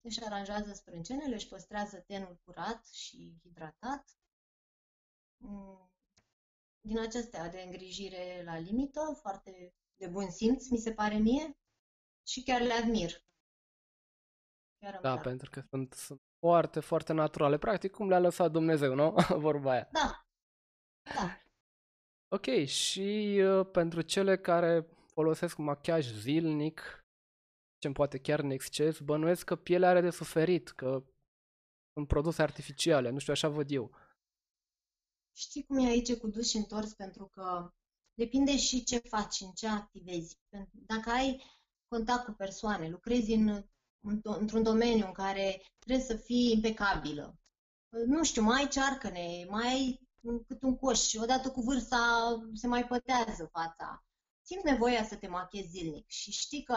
își 0.00 0.24
aranjează 0.24 0.72
sprâncenele, 0.72 1.34
își 1.34 1.48
păstrează 1.48 1.98
tenul 1.98 2.40
curat 2.44 2.86
și 2.86 3.38
hidratat, 3.42 4.04
Mm, 4.12 4.21
din 6.80 6.98
acestea 6.98 7.48
de 7.48 7.60
îngrijire 7.60 8.42
la 8.44 8.58
limită, 8.58 9.18
foarte 9.20 9.74
de 9.96 10.08
bun 10.08 10.30
simț, 10.30 10.68
mi 10.68 10.78
se 10.78 10.92
pare 10.92 11.16
mie, 11.16 11.56
și 12.26 12.42
chiar 12.42 12.60
le 12.60 12.72
admir. 12.72 13.10
Chiar 14.78 14.92
da, 14.92 15.12
plac. 15.12 15.22
pentru 15.22 15.50
că 15.50 15.60
sunt, 15.60 15.92
sunt 15.92 16.20
foarte, 16.38 16.80
foarte 16.80 17.12
naturale. 17.12 17.58
Practic, 17.58 17.90
cum 17.90 18.08
le-a 18.08 18.18
lăsat 18.18 18.50
Dumnezeu, 18.50 18.94
nu? 18.94 19.14
Vorba 19.46 19.70
aia. 19.70 19.88
Da. 19.92 20.26
Da. 21.14 21.40
Ok, 22.28 22.64
și 22.64 23.40
uh, 23.44 23.70
pentru 23.72 24.00
cele 24.02 24.38
care 24.38 24.86
folosesc 25.06 25.56
machiaj 25.56 26.06
zilnic, 26.06 27.04
ce 27.78 27.90
poate 27.90 28.18
chiar 28.18 28.38
în 28.38 28.50
exces, 28.50 29.00
bănuiesc 29.00 29.44
că 29.44 29.56
pielea 29.56 29.88
are 29.88 30.00
de 30.00 30.10
suferit, 30.10 30.68
că 30.68 31.04
sunt 31.92 32.08
produse 32.08 32.42
artificiale, 32.42 33.10
nu 33.10 33.18
știu, 33.18 33.32
așa 33.32 33.48
văd 33.48 33.70
eu. 33.70 33.94
Știi 35.32 35.64
cum 35.64 35.78
e 35.78 35.86
aici 35.86 36.14
cu 36.14 36.28
dus 36.28 36.48
și 36.48 36.56
întors, 36.56 36.92
pentru 36.92 37.26
că 37.26 37.72
depinde 38.14 38.56
și 38.56 38.84
ce 38.84 38.98
faci, 38.98 39.40
în 39.40 39.50
ce 39.50 39.66
activezi. 39.68 40.38
Dacă 40.70 41.10
ai 41.10 41.42
contact 41.88 42.24
cu 42.24 42.32
persoane, 42.32 42.88
lucrezi 42.88 43.32
în, 43.32 43.64
într-un 44.22 44.62
domeniu 44.62 45.06
în 45.06 45.12
care 45.12 45.62
trebuie 45.78 46.06
să 46.06 46.16
fii 46.16 46.52
impecabilă, 46.52 47.36
nu 48.06 48.24
știu, 48.24 48.42
mai 48.42 48.60
ai 48.60 48.68
cearcăne, 48.68 49.46
mai 49.48 49.66
ai 49.66 50.00
cât 50.46 50.62
un 50.62 50.76
coș 50.76 51.00
și 51.00 51.18
odată 51.18 51.50
cu 51.50 51.60
vârsta 51.60 51.98
se 52.54 52.66
mai 52.66 52.86
pătează 52.86 53.48
fața. 53.52 54.04
Simți 54.42 54.64
nevoia 54.64 55.04
să 55.04 55.16
te 55.16 55.26
machezi 55.26 55.68
zilnic 55.68 56.08
și 56.08 56.30
știi 56.30 56.62
că, 56.62 56.76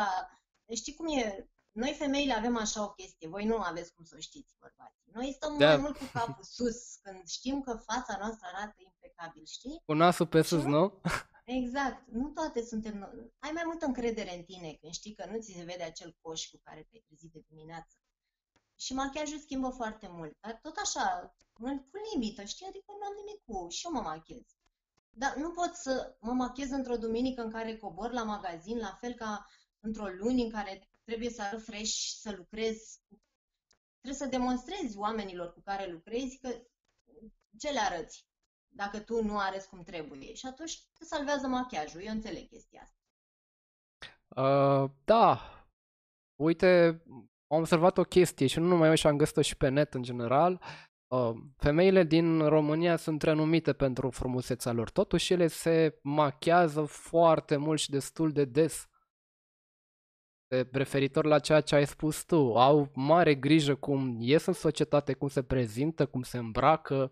știi 0.73 0.95
cum 0.95 1.07
e, 1.17 1.49
noi 1.75 1.93
femeile 1.93 2.33
avem 2.33 2.57
așa 2.57 2.83
o 2.83 2.89
chestie, 2.89 3.27
voi 3.27 3.45
nu 3.45 3.57
aveți 3.57 3.93
cum 3.93 4.05
să 4.05 4.15
o 4.17 4.19
știți, 4.19 4.55
bărbați. 4.59 5.01
Noi 5.03 5.33
stăm 5.33 5.57
da. 5.57 5.67
mai 5.67 5.77
mult 5.77 5.97
cu 5.97 6.09
capul 6.13 6.43
sus 6.43 6.95
când 7.01 7.27
știm 7.27 7.61
că 7.61 7.73
fața 7.73 8.17
noastră 8.17 8.47
arată 8.53 8.75
impecabil, 8.77 9.45
știi? 9.45 9.81
Cu 9.85 9.93
nasul 9.93 10.27
pe 10.27 10.41
sus, 10.41 10.63
nu? 10.63 11.01
Exact. 11.45 12.07
Nu 12.07 12.29
toate 12.29 12.63
suntem... 12.63 12.95
Ai 13.39 13.51
mai 13.53 13.63
multă 13.65 13.85
încredere 13.85 14.35
în 14.37 14.43
tine 14.43 14.73
când 14.81 14.93
știi 14.93 15.15
că 15.15 15.25
nu 15.31 15.39
ți 15.39 15.51
se 15.51 15.63
vede 15.63 15.83
acel 15.83 16.17
coș 16.21 16.49
cu 16.49 16.59
care 16.63 16.87
te-ai 16.89 17.03
trezit 17.07 17.31
de 17.31 17.43
dimineață. 17.47 17.95
Și 18.75 18.93
machiajul 18.93 19.39
schimbă 19.39 19.69
foarte 19.69 20.07
mult. 20.11 20.37
Dar 20.39 20.59
tot 20.61 20.75
așa, 20.77 21.35
cu 21.53 21.65
limită, 22.13 22.43
știi? 22.43 22.65
Adică 22.65 22.85
nu 22.87 23.05
am 23.05 23.13
nimic 23.15 23.41
cu... 23.45 23.69
Și 23.69 23.85
eu 23.85 23.91
mă 23.91 24.01
machez. 24.01 24.43
Dar 25.09 25.35
nu 25.35 25.51
pot 25.51 25.73
să 25.73 26.15
mă 26.19 26.31
machez 26.31 26.69
într-o 26.71 26.97
duminică 26.97 27.41
în 27.41 27.51
care 27.51 27.77
cobor 27.77 28.11
la 28.11 28.23
magazin, 28.23 28.77
la 28.77 28.97
fel 28.99 29.13
ca 29.13 29.47
într-o 29.79 30.07
luni 30.07 30.43
în 30.43 30.49
care 30.49 30.89
trebuie 31.05 31.29
să 31.29 31.41
arăt 31.41 31.63
fresh, 31.63 31.93
să 32.19 32.33
lucrez. 32.37 32.99
Trebuie 34.01 34.27
să 34.27 34.37
demonstrezi 34.37 34.97
oamenilor 34.97 35.53
cu 35.53 35.61
care 35.61 35.91
lucrezi 35.91 36.37
că 36.37 36.49
ce 37.57 37.69
le 37.69 37.79
arăți 37.79 38.27
dacă 38.75 38.99
tu 38.99 39.23
nu 39.23 39.37
arăți 39.37 39.69
cum 39.69 39.83
trebuie. 39.83 40.33
Și 40.33 40.45
atunci 40.45 40.83
te 40.99 41.05
salvează 41.05 41.47
machiajul. 41.47 42.01
Eu 42.01 42.11
înțeleg 42.11 42.47
chestia 42.47 42.81
asta. 42.81 42.99
Uh, 44.27 44.91
da. 45.05 45.39
Uite, 46.35 47.01
am 47.47 47.59
observat 47.59 47.97
o 47.97 48.03
chestie 48.03 48.47
și 48.47 48.59
nu 48.59 48.65
numai 48.65 48.87
eu 48.87 48.95
și 48.95 49.07
am 49.07 49.17
găsit-o 49.17 49.41
și 49.41 49.57
pe 49.57 49.67
net 49.69 49.93
în 49.93 50.03
general. 50.03 50.61
Uh, 51.07 51.35
femeile 51.57 52.03
din 52.03 52.47
România 52.47 52.95
sunt 52.95 53.21
renumite 53.21 53.73
pentru 53.73 54.09
frumusețea 54.09 54.71
lor. 54.71 54.89
Totuși 54.89 55.33
ele 55.33 55.47
se 55.47 55.99
machează 56.01 56.83
foarte 56.83 57.55
mult 57.55 57.79
și 57.79 57.89
destul 57.89 58.31
de 58.31 58.45
des 58.45 58.87
referitor 60.71 61.25
la 61.25 61.39
ceea 61.39 61.61
ce 61.61 61.75
ai 61.75 61.87
spus 61.87 62.23
tu, 62.23 62.57
au 62.57 62.91
mare 62.93 63.35
grijă 63.35 63.75
cum 63.75 64.17
ies 64.19 64.45
în 64.45 64.53
societate, 64.53 65.13
cum 65.13 65.27
se 65.27 65.43
prezintă, 65.43 66.05
cum 66.05 66.21
se 66.21 66.37
îmbracă. 66.37 67.11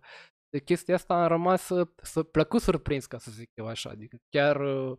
De 0.49 0.59
chestia 0.59 0.95
asta 0.95 1.13
am 1.21 1.27
rămas 1.27 1.61
să, 1.61 1.87
să 2.01 2.23
plăcut 2.23 2.61
surprins, 2.61 3.05
ca 3.05 3.17
să 3.17 3.31
zic 3.31 3.51
eu 3.53 3.67
așa. 3.67 3.89
Adică 3.89 4.17
chiar 4.29 4.61
uh, 4.61 4.97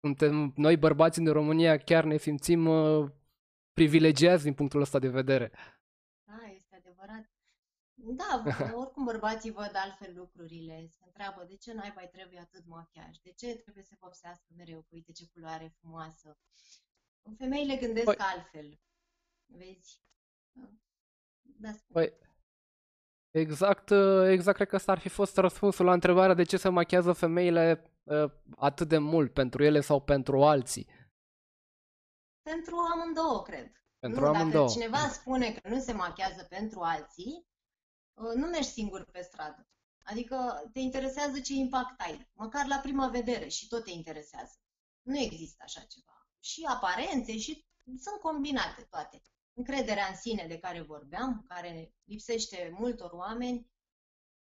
suntem, 0.00 0.52
noi 0.56 0.76
bărbații 0.76 1.22
din 1.22 1.32
România 1.32 1.76
chiar 1.78 2.04
ne 2.04 2.16
simțim 2.16 2.66
uh, 2.66 3.10
privilegiați 3.72 4.42
din 4.42 4.54
punctul 4.54 4.80
ăsta 4.80 4.98
de 4.98 5.08
vedere. 5.08 5.50
Da, 6.24 6.50
este 6.54 6.76
adevărat. 6.76 7.30
Da, 7.94 8.42
oricum 8.80 9.04
bărbații 9.04 9.50
văd 9.50 9.70
altfel 9.74 10.12
lucrurile. 10.16 10.86
Se 10.90 11.02
întreabă 11.06 11.44
de 11.48 11.56
ce 11.56 11.72
n-ai 11.72 11.92
mai 11.94 12.08
trebuie 12.12 12.38
atât 12.38 12.66
machiaj, 12.66 13.16
de 13.16 13.32
ce 13.32 13.54
trebuie 13.54 13.84
să 13.84 13.94
vopsească 13.98 14.46
mereu, 14.56 14.86
uite 14.88 15.12
ce 15.12 15.26
culoare 15.32 15.74
frumoasă. 15.80 16.38
Femeile 17.38 17.76
gândesc 17.76 18.04
păi... 18.04 18.16
altfel. 18.18 18.80
Vezi? 19.46 20.02
Da, 21.42 21.70
păi, 21.92 22.12
exact, 23.30 23.90
exact 24.30 24.56
cred 24.56 24.68
că 24.68 24.76
ăsta 24.76 24.92
ar 24.92 24.98
fi 24.98 25.08
fost 25.08 25.36
răspunsul 25.36 25.84
la 25.84 25.92
întrebarea 25.92 26.34
de 26.34 26.42
ce 26.42 26.56
se 26.56 26.68
machează 26.68 27.12
femeile 27.12 27.92
uh, 28.02 28.30
atât 28.56 28.88
de 28.88 28.98
mult, 28.98 29.32
pentru 29.32 29.62
ele 29.62 29.80
sau 29.80 30.02
pentru 30.02 30.42
alții. 30.42 30.88
Pentru 32.42 32.76
amândouă, 32.76 33.42
cred. 33.42 33.72
Pentru 33.98 34.20
nu, 34.20 34.26
dacă 34.26 34.38
amândouă. 34.38 34.68
cineva 34.68 34.98
spune 34.98 35.52
că 35.52 35.68
nu 35.68 35.80
se 35.80 35.92
machează 35.92 36.44
pentru 36.44 36.80
alții, 36.80 37.46
uh, 38.14 38.34
nu 38.34 38.46
mergi 38.46 38.68
singur 38.68 39.04
pe 39.04 39.22
stradă. 39.22 39.68
Adică 40.02 40.36
te 40.72 40.78
interesează 40.80 41.40
ce 41.40 41.52
impact 41.52 42.00
ai, 42.00 42.30
măcar 42.32 42.66
la 42.66 42.76
prima 42.76 43.08
vedere 43.08 43.48
și 43.48 43.68
tot 43.68 43.84
te 43.84 43.90
interesează. 43.90 44.54
Nu 45.02 45.18
există 45.18 45.62
așa 45.66 45.80
ceva. 45.80 46.19
Și 46.40 46.64
aparențe 46.68 47.38
și 47.38 47.64
sunt 47.84 48.20
combinate 48.20 48.82
toate. 48.82 49.22
Încrederea 49.54 50.06
în 50.06 50.16
sine 50.16 50.46
de 50.48 50.58
care 50.58 50.82
vorbeam, 50.82 51.44
care 51.48 51.94
lipsește 52.04 52.74
multor 52.78 53.10
oameni, 53.12 53.70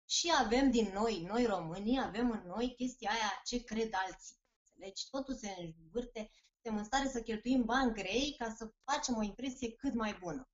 și 0.05 0.33
avem 0.39 0.71
din 0.71 0.91
noi, 0.93 1.21
noi 1.21 1.47
românii, 1.47 2.01
avem 2.01 2.31
în 2.31 2.43
noi 2.47 2.75
chestia 2.77 3.11
aia 3.11 3.41
ce 3.45 3.65
cred 3.65 3.91
alții. 3.93 4.37
Înțelegi? 4.59 5.11
Totul 5.11 5.35
se 5.35 5.55
învârte, 5.59 6.31
suntem 6.53 6.77
în 6.77 6.85
stare 6.85 7.09
să 7.09 7.23
cheltuim 7.23 7.65
bani 7.65 7.93
grei 7.93 8.35
ca 8.39 8.55
să 8.57 8.73
facem 8.85 9.17
o 9.17 9.23
impresie 9.23 9.73
cât 9.73 9.95
mai 9.95 10.19
bună. 10.21 10.49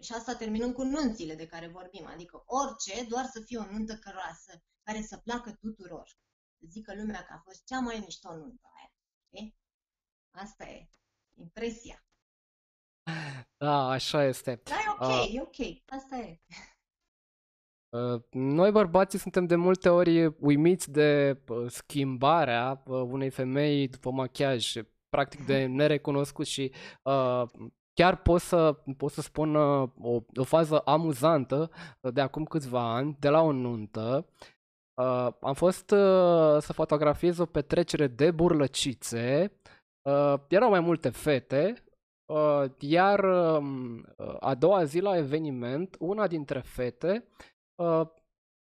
Și 0.00 0.12
asta 0.12 0.36
terminând 0.36 0.74
cu 0.74 0.82
nunțile 0.82 1.34
de 1.34 1.46
care 1.46 1.68
vorbim, 1.68 2.06
adică 2.06 2.42
orice, 2.46 3.04
doar 3.04 3.24
să 3.32 3.40
fie 3.40 3.58
o 3.58 3.70
nuntă 3.70 3.96
căroasă, 3.96 4.62
care 4.82 5.02
să 5.02 5.16
placă 5.16 5.52
tuturor. 5.52 6.08
Să 6.58 6.66
zică 6.68 6.94
lumea 6.94 7.24
că 7.24 7.32
a 7.32 7.42
fost 7.44 7.64
cea 7.64 7.80
mai 7.80 7.98
mișto 7.98 8.34
nuntă 8.34 8.70
aia. 8.76 8.92
Okay? 9.30 9.56
Asta 10.34 10.64
e 10.64 10.88
impresia. 11.40 12.04
Da, 13.56 13.88
așa 13.88 14.24
este. 14.24 14.60
Da, 14.64 14.74
e 14.74 14.90
ok, 14.90 15.08
Uh, 15.08 15.34
e 15.34 15.40
ok, 15.40 15.82
asta 15.86 16.16
e. 16.16 16.38
Uh, 17.88 18.22
Noi 18.30 18.70
bărbații 18.70 19.18
suntem 19.18 19.46
de 19.46 19.56
multe 19.56 19.88
ori 19.88 20.26
uimiți 20.40 20.90
de 20.90 21.40
uh, 21.48 21.70
schimbarea 21.70 22.82
uh, 22.86 23.00
unei 23.00 23.30
femei 23.30 23.88
după 23.88 24.10
machiaj, 24.10 24.72
practic 25.08 25.46
de 25.46 25.66
nerecunoscut 25.78 26.46
și 26.46 26.72
uh, 27.02 27.42
chiar 27.92 28.16
pot 28.16 28.40
să, 28.40 28.72
pot 28.96 29.12
să 29.12 29.20
spun 29.20 29.54
uh, 29.54 29.88
o, 30.00 30.20
o 30.36 30.44
fază 30.44 30.78
amuzantă 30.78 31.70
uh, 32.00 32.12
de 32.12 32.20
acum 32.20 32.44
câțiva 32.44 32.94
ani, 32.94 33.16
de 33.18 33.28
la 33.28 33.40
o 33.40 33.52
nuntă. 33.52 34.26
Uh, 34.94 35.28
am 35.40 35.54
fost 35.54 35.90
uh, 35.90 36.56
să 36.60 36.72
fotografiez 36.72 37.38
o 37.38 37.46
petrecere 37.46 38.06
de 38.06 38.30
burlăcițe. 38.30 39.52
Uh, 39.52 39.73
erau 40.48 40.70
mai 40.70 40.80
multe 40.80 41.08
fete, 41.08 41.74
uh, 42.24 42.64
iar 42.78 43.24
um, 43.24 43.94
uh, 44.16 44.36
a 44.40 44.54
doua 44.54 44.84
zi 44.84 45.00
la 45.00 45.16
eveniment, 45.16 45.96
una 45.98 46.26
dintre 46.26 46.60
fete 46.60 47.28
Uh, 47.74 48.06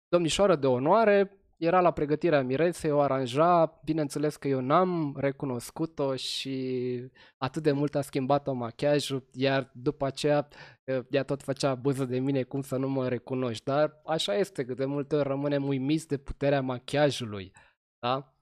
domnișoară 0.07 0.55
de 0.55 0.67
onoare, 0.67 1.35
era 1.57 1.81
la 1.81 1.91
pregătirea 1.91 2.43
miresei, 2.43 2.91
o 2.91 2.99
aranja, 2.99 3.79
bineînțeles 3.83 4.35
că 4.35 4.47
eu 4.47 4.59
n-am 4.59 5.15
recunoscut-o 5.17 6.15
și 6.15 7.11
atât 7.37 7.63
de 7.63 7.71
mult 7.71 7.95
a 7.95 8.01
schimbat-o 8.01 8.53
machiajul, 8.53 9.29
iar 9.33 9.71
după 9.73 10.05
aceea 10.05 10.47
uh, 10.85 11.05
ea 11.09 11.23
tot 11.23 11.41
făcea 11.43 11.75
buză 11.75 12.05
de 12.05 12.19
mine 12.19 12.43
cum 12.43 12.61
să 12.61 12.77
nu 12.77 12.89
mă 12.89 13.07
recunoști, 13.07 13.63
dar 13.63 14.01
așa 14.05 14.35
este, 14.35 14.65
că 14.65 14.73
de 14.73 14.85
multe 14.85 15.15
ori 15.15 15.27
rămânem 15.27 15.67
uimiți 15.67 16.07
de 16.07 16.17
puterea 16.17 16.61
machiajului, 16.61 17.51
da? 17.99 18.35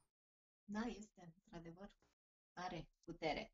Da, 0.65 0.81
este, 0.97 1.33
într-adevăr, 1.35 1.89
are 2.63 2.89
putere. 3.03 3.53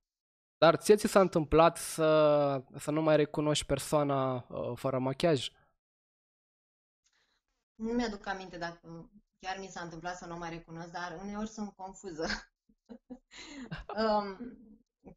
Dar 0.57 0.75
ție 0.75 0.95
ți 0.95 1.07
s-a 1.07 1.19
întâmplat 1.19 1.77
să, 1.77 2.63
să 2.75 2.91
nu 2.91 3.01
mai 3.01 3.15
recunoști 3.15 3.65
persoana 3.65 4.35
uh, 4.35 4.71
fără 4.75 4.99
machiaj? 4.99 5.49
Nu 7.75 7.93
mi-aduc 7.93 8.27
aminte 8.27 8.57
dacă 8.57 9.09
chiar 9.39 9.59
mi 9.59 9.67
s-a 9.67 9.81
întâmplat 9.81 10.17
să 10.17 10.25
nu 10.25 10.35
o 10.35 10.37
mai 10.37 10.49
recunosc, 10.49 10.91
dar 10.91 11.19
uneori 11.21 11.49
sunt 11.49 11.73
confuză. 11.75 12.27
um, 14.01 14.37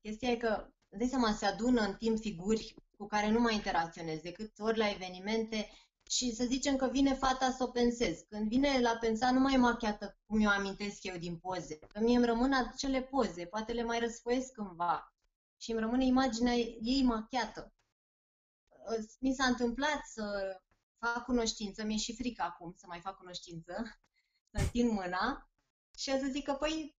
chestia 0.03 0.31
e 0.31 0.37
că, 0.37 0.67
îți 0.89 0.99
dai 0.99 1.09
seama, 1.09 1.33
se 1.33 1.47
adună 1.47 1.81
în 1.81 1.95
timp 1.95 2.19
figuri 2.19 2.75
cu 2.97 3.07
care 3.07 3.31
nu 3.31 3.41
mai 3.41 3.55
interacționez 3.55 4.21
decât 4.21 4.59
ori 4.59 4.79
la 4.79 4.91
evenimente 4.91 5.69
și 6.09 6.35
să 6.35 6.45
zicem 6.45 6.77
că 6.77 6.89
vine 6.89 7.15
fata 7.15 7.51
să 7.51 7.63
o 7.63 7.67
pensez. 7.67 8.21
Când 8.29 8.49
vine 8.49 8.81
la 8.81 8.97
pensa, 9.01 9.31
nu 9.31 9.41
mai 9.41 9.55
e 9.55 9.57
machiată 9.57 10.19
cum 10.27 10.41
eu 10.41 10.51
amintesc 10.51 11.05
eu 11.05 11.17
din 11.17 11.39
poze. 11.39 11.79
Că 11.79 12.01
mie 12.01 12.17
îmi 12.17 12.27
rămân 12.27 12.53
acele 12.53 13.03
poze, 13.03 13.47
poate 13.47 13.73
le 13.73 13.83
mai 13.83 13.99
răsfoiesc 13.99 14.53
cândva 14.53 15.15
și 15.57 15.71
îmi 15.71 15.81
rămâne 15.81 16.05
imaginea 16.05 16.55
ei 16.55 17.03
machiată. 17.03 17.73
Mi 19.21 19.35
s-a 19.35 19.45
întâmplat 19.45 20.07
să 20.07 20.57
fac 20.99 21.25
cunoștință, 21.25 21.85
mi-e 21.85 21.97
și 21.97 22.15
frică 22.17 22.43
acum 22.43 22.75
să 22.77 22.85
mai 22.89 23.01
fac 23.01 23.17
cunoștință, 23.17 23.73
să 24.51 24.63
întind 24.63 24.91
mâna 24.91 25.51
și 25.97 26.11
să 26.11 26.29
zic 26.31 26.45
că, 26.45 26.53
păi, 26.53 26.97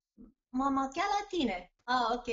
m-am 0.49 0.73
machiat 0.73 1.07
la 1.19 1.25
tine. 1.27 1.73
Ah, 1.83 2.05
ok. 2.11 2.27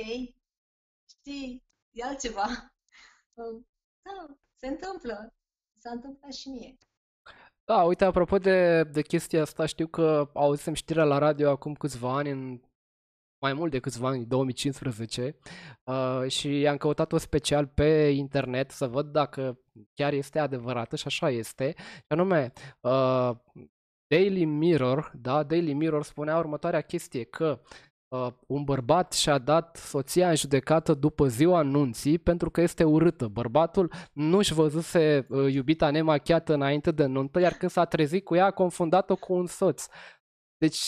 Știi, 1.09 1.63
e 1.91 2.03
altceva. 2.03 2.47
Da, 4.01 4.37
se 4.55 4.67
întâmplă. 4.67 5.36
S-a 5.87 5.93
întâmplat 5.93 6.33
și 6.33 6.49
mie. 6.49 6.77
Da, 7.65 7.83
uite, 7.83 8.05
apropo 8.05 8.37
de, 8.37 8.83
de 8.83 9.01
chestia 9.01 9.41
asta, 9.41 9.65
știu 9.65 9.87
că 9.87 10.29
auzisem 10.33 10.73
știrea 10.73 11.03
la 11.03 11.17
radio 11.17 11.49
acum 11.49 11.73
câțiva 11.73 12.15
ani, 12.15 12.29
în 12.29 12.61
mai 13.41 13.53
mult 13.53 13.71
de 13.71 13.79
câțiva 13.79 14.07
ani, 14.07 14.25
2015, 14.25 15.37
uh, 15.83 16.27
și 16.27 16.67
am 16.69 16.77
căutat-o 16.77 17.17
special 17.17 17.67
pe 17.67 18.11
internet 18.15 18.71
să 18.71 18.87
văd 18.87 19.11
dacă 19.11 19.59
chiar 19.93 20.13
este 20.13 20.39
adevărată 20.39 20.95
și 20.95 21.07
așa 21.07 21.29
este. 21.29 21.73
Și 21.77 22.05
anume, 22.07 22.51
uh, 22.81 23.31
Daily 24.07 24.45
Mirror, 24.45 25.11
da, 25.15 25.43
Daily 25.43 25.73
Mirror 25.73 26.03
spunea 26.03 26.37
următoarea 26.37 26.81
chestie, 26.81 27.23
că 27.23 27.61
uh, 28.07 28.27
un 28.47 28.63
bărbat 28.63 29.13
și-a 29.13 29.37
dat 29.37 29.75
soția 29.75 30.29
în 30.29 30.35
judecată 30.35 30.93
după 30.93 31.27
ziua 31.27 31.57
anunții 31.57 32.17
pentru 32.17 32.49
că 32.49 32.61
este 32.61 32.83
urâtă. 32.83 33.27
Bărbatul 33.27 33.91
nu-și 34.13 34.53
văzuse 34.53 35.25
uh, 35.29 35.53
iubita 35.53 35.89
nemachiată 35.89 36.53
înainte 36.53 36.91
de 36.91 37.05
nuntă, 37.05 37.39
iar 37.39 37.53
când 37.53 37.71
s-a 37.71 37.85
trezit 37.85 38.23
cu 38.23 38.35
ea 38.35 38.45
a 38.45 38.51
confundat-o 38.51 39.15
cu 39.15 39.33
un 39.33 39.45
soț. 39.45 39.85
Deci, 40.57 40.79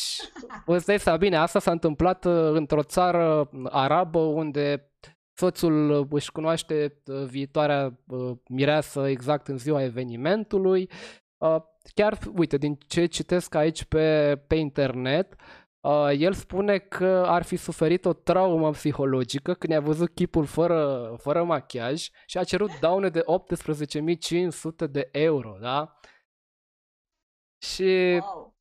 îți 0.65 0.86
dai 0.86 0.99
seama, 0.99 1.17
bine, 1.17 1.38
asta 1.38 1.60
s-a 1.60 1.71
întâmplat 1.71 2.25
uh, 2.25 2.51
într-o 2.51 2.84
țară 2.84 3.49
arabă 3.63 4.19
unde 4.19 4.91
soțul 5.34 6.08
își 6.12 6.32
cunoaște 6.32 7.01
uh, 7.05 7.23
viitoarea 7.23 7.99
uh, 8.08 8.32
mireasă 8.49 9.08
exact 9.08 9.47
în 9.47 9.58
ziua 9.58 9.84
evenimentului. 9.84 10.89
Uh, 11.38 11.58
chiar, 11.93 12.19
uite, 12.36 12.58
din 12.58 12.77
ce 12.88 13.05
citesc 13.05 13.55
aici 13.55 13.84
pe, 13.84 14.36
pe 14.47 14.55
internet, 14.55 15.34
uh, 15.34 15.59
el 16.18 16.34
spune 16.34 16.78
că 16.78 17.24
ar 17.28 17.44
fi 17.44 17.56
suferit 17.56 18.06
o 18.06 18.13
traumă 18.13 18.72
psihologică 18.72 19.54
când 19.54 19.74
a 19.74 19.80
văzut 19.80 20.13
chipul 20.13 20.46
fără, 20.46 21.15
fără 21.18 21.44
machiaj 21.44 22.10
și 22.26 22.38
a 22.38 22.44
cerut 22.44 22.80
daune 22.80 23.10
de 23.10 23.24
18.500 23.24 24.89
de 24.89 25.10
euro, 25.12 25.58
da? 25.62 26.00
Și 27.65 28.20
Wow. 28.22 28.56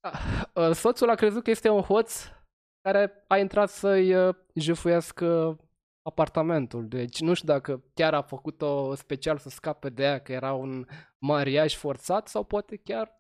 uh, 0.55 0.71
soțul 0.73 1.11
a 1.11 1.15
crezut 1.15 1.43
că 1.43 1.51
este 1.51 1.69
un 1.69 1.81
hoț 1.81 2.25
care 2.81 3.25
a 3.29 3.39
intrat 3.39 3.69
să-i 3.69 4.15
uh, 4.15 4.35
jefuiască 4.55 5.59
apartamentul. 6.03 6.89
Deci 6.89 7.21
nu 7.21 7.35
știu 7.35 7.49
dacă 7.49 7.85
chiar 7.95 8.15
a 8.15 8.23
făcut-o 8.23 8.95
special 8.95 9.39
să 9.39 9.49
scape 9.49 9.89
de 9.89 10.03
ea, 10.03 10.19
că 10.21 10.33
era 10.33 10.53
un 10.53 10.87
mariaj 11.19 11.75
forțat 11.77 12.29
sau 12.29 12.45
poate 12.45 12.77
chiar 12.77 13.18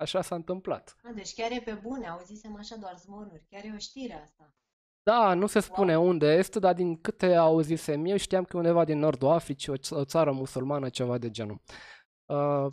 așa 0.00 0.22
s-a 0.22 0.34
întâmplat. 0.34 0.96
A, 1.02 1.10
deci 1.14 1.34
chiar 1.34 1.50
e 1.50 1.60
pe 1.64 1.72
bune, 1.82 2.06
auzisem 2.08 2.56
așa 2.56 2.76
doar 2.76 2.94
zvonuri. 2.96 3.46
Chiar 3.50 3.64
e 3.64 3.72
o 3.74 3.78
știre 3.78 4.20
asta. 4.22 4.54
Da, 5.02 5.34
nu 5.34 5.46
se 5.46 5.60
spune 5.60 5.96
Wow. 5.96 6.08
unde 6.08 6.26
este, 6.26 6.58
dar 6.58 6.74
din 6.74 7.00
câte 7.00 7.34
auzisem 7.34 8.04
eu, 8.04 8.16
știam 8.16 8.44
că 8.44 8.50
e 8.56 8.58
undeva 8.58 8.84
din 8.84 8.98
nordul 8.98 9.28
Africii, 9.28 9.72
o, 9.72 9.76
ț- 9.76 9.90
o 9.90 10.04
țară 10.04 10.32
musulmană, 10.32 10.88
ceva 10.88 11.18
de 11.18 11.30
genul. 11.30 11.60
Uh, 12.26 12.72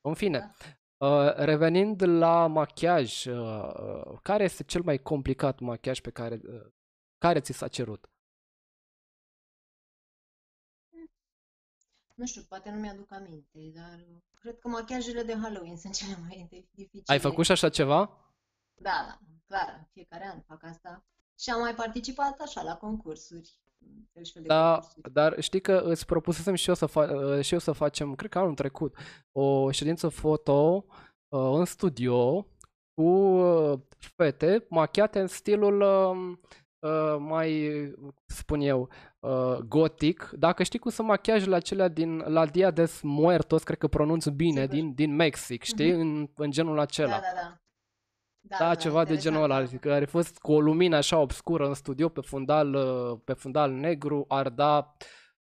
în 0.00 0.14
fine, 0.14 0.50
uh, 0.96 1.34
revenind 1.34 2.02
la 2.02 2.46
machiaj, 2.46 3.24
uh, 3.24 3.34
uh, 3.36 4.18
care 4.22 4.44
este 4.44 4.62
cel 4.62 4.82
mai 4.82 4.98
complicat 4.98 5.58
machiaj 5.60 6.00
pe 6.00 6.10
care, 6.10 6.40
uh, 6.48 6.66
care 7.18 7.40
ți 7.40 7.52
s-a 7.52 7.68
cerut? 7.68 8.08
Nu 12.14 12.26
știu, 12.26 12.42
poate 12.48 12.70
nu 12.70 12.80
mi-aduc 12.80 13.12
aminte, 13.12 13.58
dar 13.74 14.04
cred 14.40 14.58
că 14.58 14.68
machiajele 14.68 15.22
de 15.22 15.36
Halloween 15.42 15.76
sunt 15.82 15.94
cele 15.94 16.16
mai 16.28 16.48
dificile. 16.70 17.02
Ai 17.06 17.18
făcut 17.18 17.44
și 17.44 17.52
așa 17.52 17.68
ceva? 17.68 18.10
Da, 18.74 19.04
da, 19.08 19.18
clar, 19.46 19.74
în 19.78 19.84
fiecare 19.92 20.26
an 20.32 20.40
fac 20.40 20.64
asta. 20.64 21.04
Și 21.38 21.50
am 21.50 21.60
mai 21.60 21.74
participat 21.74 22.40
așa 22.40 22.62
la 22.62 22.76
concursuri, 22.76 23.58
fel 24.12 24.24
și 24.24 24.32
fel 24.32 24.42
de 24.42 24.48
Da, 24.48 24.72
concursuri. 24.72 25.12
dar 25.12 25.40
știi 25.42 25.60
că 25.60 25.82
îți 25.84 26.06
propusesem 26.06 26.54
și 26.54 26.68
eu 26.68 26.74
să, 26.74 26.86
fa- 26.86 27.10
uh, 27.36 27.40
și 27.44 27.52
eu 27.52 27.58
să 27.58 27.72
facem, 27.72 28.14
cred 28.14 28.30
că 28.30 28.38
anul 28.38 28.54
trecut, 28.54 28.96
o 29.32 29.70
ședință 29.70 30.08
foto 30.08 30.84
uh, 31.28 31.52
în 31.58 31.64
studio 31.64 32.42
cu 32.94 33.02
uh, 33.02 33.80
fete 33.98 34.66
machiate 34.70 35.20
în 35.20 35.26
stilul 35.26 35.80
um, 35.80 36.40
uh, 36.84 37.16
mai, 37.18 37.70
spun 38.26 38.60
eu, 38.60 38.88
uh, 39.20 39.56
gotic. 39.68 40.30
Dacă 40.38 40.62
știi 40.62 40.78
cum 40.78 40.90
sunt 40.90 41.06
machiajele 41.06 41.54
acelea 41.56 41.88
din 41.88 42.18
La 42.18 42.46
Dia 42.46 42.70
de 42.70 42.90
Muertos, 43.02 43.62
cred 43.62 43.78
că 43.78 43.88
pronunț 43.88 44.26
bine, 44.26 44.60
Sigur. 44.60 44.74
din, 44.74 44.94
din 44.94 45.14
Mexic, 45.14 45.62
știi? 45.62 45.92
Mhm. 45.92 46.00
În, 46.00 46.28
în 46.36 46.50
genul 46.50 46.74
Da, 46.76 46.82
acela. 46.82 47.10
da, 47.10 47.16
da. 47.34 47.58
Da, 48.46 48.56
Da, 48.58 48.64
da, 48.68 48.74
ceva 48.74 49.04
de 49.04 49.16
genul 49.16 49.42
ăla, 49.42 49.60
interesant. 49.60 49.78
adică 49.78 49.94
are 49.94 50.04
fost 50.04 50.38
cu 50.38 50.52
o 50.52 50.60
lumină 50.60 50.96
așa 50.96 51.18
obscură 51.18 51.66
în 51.66 51.74
studio 51.74 52.08
pe 52.08 52.20
fundal, 52.20 52.74
uh, 52.74 53.18
pe 53.24 53.32
fundal 53.32 53.70
negru, 53.72 54.24
arda 54.28 54.96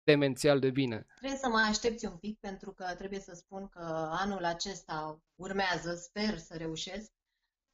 demențial 0.03 0.59
de 0.59 0.69
bine. 0.69 1.05
Trebuie 1.15 1.39
să 1.39 1.47
mai 1.47 1.63
aștepți 1.69 2.05
un 2.05 2.17
pic 2.17 2.39
pentru 2.39 2.71
că 2.71 2.85
trebuie 2.97 3.19
să 3.19 3.33
spun 3.35 3.67
că 3.67 4.09
anul 4.11 4.43
acesta 4.45 5.21
urmează, 5.35 5.93
sper 5.95 6.37
să 6.37 6.55
reușesc, 6.57 7.11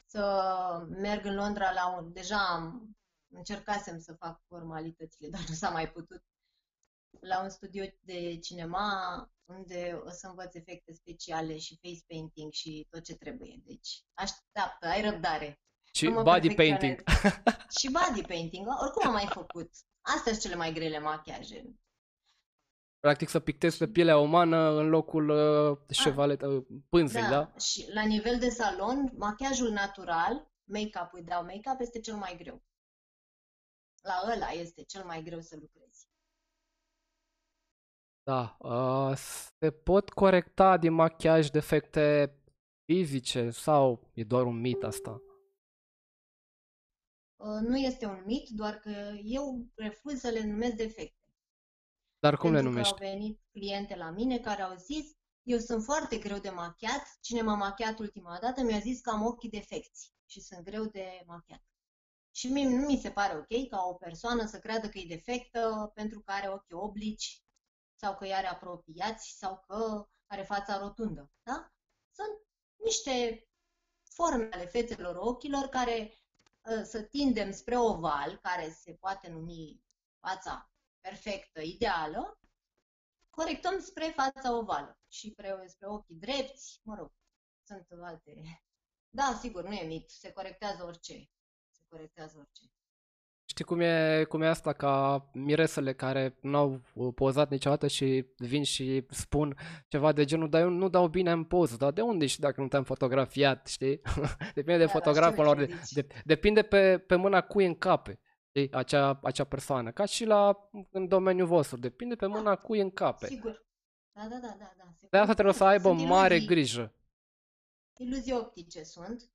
să 0.05 0.23
merg 0.89 1.25
în 1.25 1.35
Londra 1.35 1.71
la 1.71 1.97
un... 1.97 2.13
Deja 2.13 2.37
am, 2.37 2.97
încercasem 3.31 3.99
să 3.99 4.13
fac 4.13 4.41
formalitățile, 4.47 5.29
dar 5.29 5.41
nu 5.47 5.53
s-a 5.53 5.69
mai 5.69 5.91
putut. 5.91 6.23
La 7.19 7.41
un 7.43 7.49
studio 7.49 7.83
de 7.99 8.37
cinema 8.37 8.89
unde 9.45 10.01
o 10.05 10.09
să 10.09 10.27
învăț 10.27 10.53
efecte 10.55 10.93
speciale 10.93 11.57
și 11.57 11.79
face 11.81 12.03
painting 12.07 12.51
și 12.51 12.87
tot 12.89 13.03
ce 13.03 13.15
trebuie. 13.15 13.61
Deci 13.65 14.03
așteaptă, 14.13 14.87
ai 14.87 15.01
răbdare. 15.01 15.59
Și 15.93 16.09
body 16.09 16.53
painting. 16.53 17.03
și 17.79 17.91
body 17.91 18.21
painting, 18.21 18.67
oricum 18.81 19.07
am 19.07 19.13
mai 19.13 19.27
făcut. 19.29 19.69
Astea 20.01 20.31
sunt 20.31 20.39
cele 20.39 20.55
mai 20.55 20.73
grele 20.73 20.99
machiaje. 20.99 21.63
Practic 22.99 23.29
să 23.29 23.39
pictezi 23.39 23.77
pe 23.77 23.87
pielea 23.87 24.17
umană 24.17 24.69
în 24.69 24.89
locul 24.89 25.29
uh, 25.29 25.77
șevalet, 25.89 26.41
uh, 26.41 26.65
pânzei, 26.89 27.21
da. 27.21 27.29
da? 27.29 27.53
Și 27.59 27.89
la 27.93 28.03
nivel 28.05 28.39
de 28.39 28.49
salon, 28.49 29.11
machiajul 29.17 29.69
natural, 29.69 30.51
make-up 30.63 31.13
without 31.13 31.45
make-up, 31.45 31.79
este 31.79 31.99
cel 31.99 32.15
mai 32.15 32.35
greu. 32.37 32.61
La 34.01 34.31
ăla 34.33 34.47
este 34.47 34.83
cel 34.83 35.03
mai 35.03 35.23
greu 35.23 35.39
să 35.39 35.57
lucrezi. 35.59 36.07
Da, 38.23 38.57
uh, 38.59 39.17
se 39.59 39.71
pot 39.71 40.09
corecta 40.09 40.77
din 40.77 40.93
machiaj 40.93 41.49
defecte 41.49 42.35
fizice 42.85 43.49
sau 43.49 44.11
e 44.13 44.23
doar 44.23 44.45
un 44.45 44.59
mit 44.59 44.83
asta? 44.83 45.21
Uh, 47.35 47.59
nu 47.61 47.77
este 47.77 48.05
un 48.05 48.23
mit, 48.25 48.49
doar 48.49 48.79
că 48.79 48.89
eu 49.23 49.65
refuz 49.75 50.19
să 50.19 50.29
le 50.29 50.45
numesc 50.45 50.75
defecte. 50.75 51.19
Dar 52.19 52.37
cum 52.37 52.51
Pentru 52.51 52.67
le 52.67 52.69
numești? 52.69 52.93
Că 52.93 53.03
au 53.03 53.09
venit 53.09 53.39
cliente 53.51 53.95
la 53.95 54.09
mine 54.09 54.39
care 54.39 54.61
au 54.61 54.75
zis, 54.75 55.17
eu 55.43 55.57
sunt 55.57 55.83
foarte 55.83 56.17
greu 56.17 56.37
de 56.37 56.49
machiat, 56.49 57.17
cine 57.21 57.41
m-a 57.41 57.55
machiat 57.55 57.99
ultima 57.99 58.37
dată 58.41 58.63
mi-a 58.63 58.79
zis 58.79 59.01
că 59.01 59.09
am 59.09 59.25
ochii 59.25 59.49
defecți 59.49 60.13
și 60.25 60.41
sunt 60.41 60.63
greu 60.63 60.85
de 60.85 61.23
machiat. 61.25 61.63
Și 62.39 62.47
mie 62.47 62.67
nu 62.67 62.85
mi 62.85 62.97
se 62.97 63.11
pare 63.11 63.37
ok 63.37 63.69
ca 63.69 63.83
o 63.83 63.93
persoană 63.93 64.45
să 64.45 64.59
creadă 64.59 64.89
că 64.89 64.97
e 64.97 65.15
defectă 65.15 65.91
pentru 65.93 66.19
că 66.19 66.31
are 66.31 66.49
ochii 66.49 66.75
oblici 66.75 67.43
sau 67.95 68.15
că 68.15 68.25
are 68.25 68.47
apropiați 68.47 69.37
sau 69.37 69.63
că 69.67 70.07
are 70.25 70.43
fața 70.43 70.77
rotundă. 70.77 71.31
Da? 71.43 71.71
Sunt 72.11 72.41
niște 72.75 73.47
forme 74.03 74.49
ale 74.51 74.65
fețelor 74.65 75.15
ochilor 75.15 75.67
care 75.67 76.17
ă, 76.65 76.83
să 76.83 77.01
tindem 77.01 77.51
spre 77.51 77.77
oval, 77.77 78.37
care 78.37 78.69
se 78.71 78.93
poate 78.93 79.29
numi 79.29 79.83
fața 80.19 80.71
perfectă, 80.99 81.61
ideală, 81.61 82.39
corectăm 83.29 83.79
spre 83.79 84.13
fața 84.15 84.57
ovală 84.57 84.99
și 85.07 85.31
spre, 85.31 85.63
spre 85.67 85.87
ochii 85.87 86.15
drepți, 86.15 86.79
mă 86.83 86.95
rog, 86.95 87.11
sunt 87.63 87.87
alte... 88.01 88.63
Da, 89.09 89.37
sigur, 89.39 89.63
nu 89.63 89.73
e 89.73 89.85
mit, 89.85 90.09
se 90.09 90.31
corectează 90.31 90.83
orice. 90.83 91.29
Se 91.89 91.95
corectează 91.95 92.37
orice. 92.37 92.63
Știi 93.45 93.65
cum 93.65 93.79
e, 93.79 94.23
cum 94.23 94.41
e 94.41 94.47
asta 94.47 94.73
ca 94.73 95.25
miresele 95.33 95.93
care 95.93 96.37
n-au 96.41 96.81
pozat 97.15 97.49
niciodată 97.49 97.87
și 97.87 98.25
vin 98.37 98.63
și 98.63 99.05
spun 99.09 99.57
ceva 99.87 100.11
de 100.11 100.25
genul, 100.25 100.49
dar 100.49 100.61
eu 100.61 100.69
nu 100.69 100.89
dau 100.89 101.07
bine 101.07 101.31
în 101.31 101.43
poză, 101.43 101.75
dar 101.75 101.91
de 101.91 102.01
unde 102.01 102.25
și 102.25 102.39
dacă 102.39 102.61
nu 102.61 102.67
te-am 102.67 102.83
fotografiat, 102.83 103.67
știi? 103.75 104.01
depinde 104.53 104.77
de 104.77 104.85
da, 104.85 104.91
fotograful 104.91 105.43
lor, 105.43 105.57
de, 105.57 105.73
de, 105.89 106.07
depinde 106.25 106.61
pe, 106.61 106.97
pe 106.97 107.15
mâna 107.15 107.41
cui 107.41 107.65
încape 107.65 108.19
știi, 108.49 108.71
acea, 108.71 109.19
acea 109.23 109.43
persoană, 109.43 109.91
ca 109.91 110.05
și 110.05 110.25
la, 110.25 110.69
în 110.91 111.07
domeniul 111.07 111.47
vostru, 111.47 111.77
depinde 111.77 112.15
pe 112.15 112.25
mâna 112.25 112.43
da, 112.43 112.55
cui 112.55 112.79
încape. 112.79 113.25
Sigur. 113.25 113.65
Da, 114.11 114.27
da, 114.29 114.37
da, 114.41 114.55
da. 114.59 114.73
da. 114.77 115.07
De 115.09 115.17
asta 115.17 115.33
trebuie 115.33 115.53
să 115.53 115.63
aibă 115.63 115.89
sunt 115.89 116.07
mare 116.07 116.35
iluzii, 116.35 116.55
grijă. 116.55 116.93
Iluzii 117.97 118.33
optice 118.33 118.83
sunt, 118.83 119.29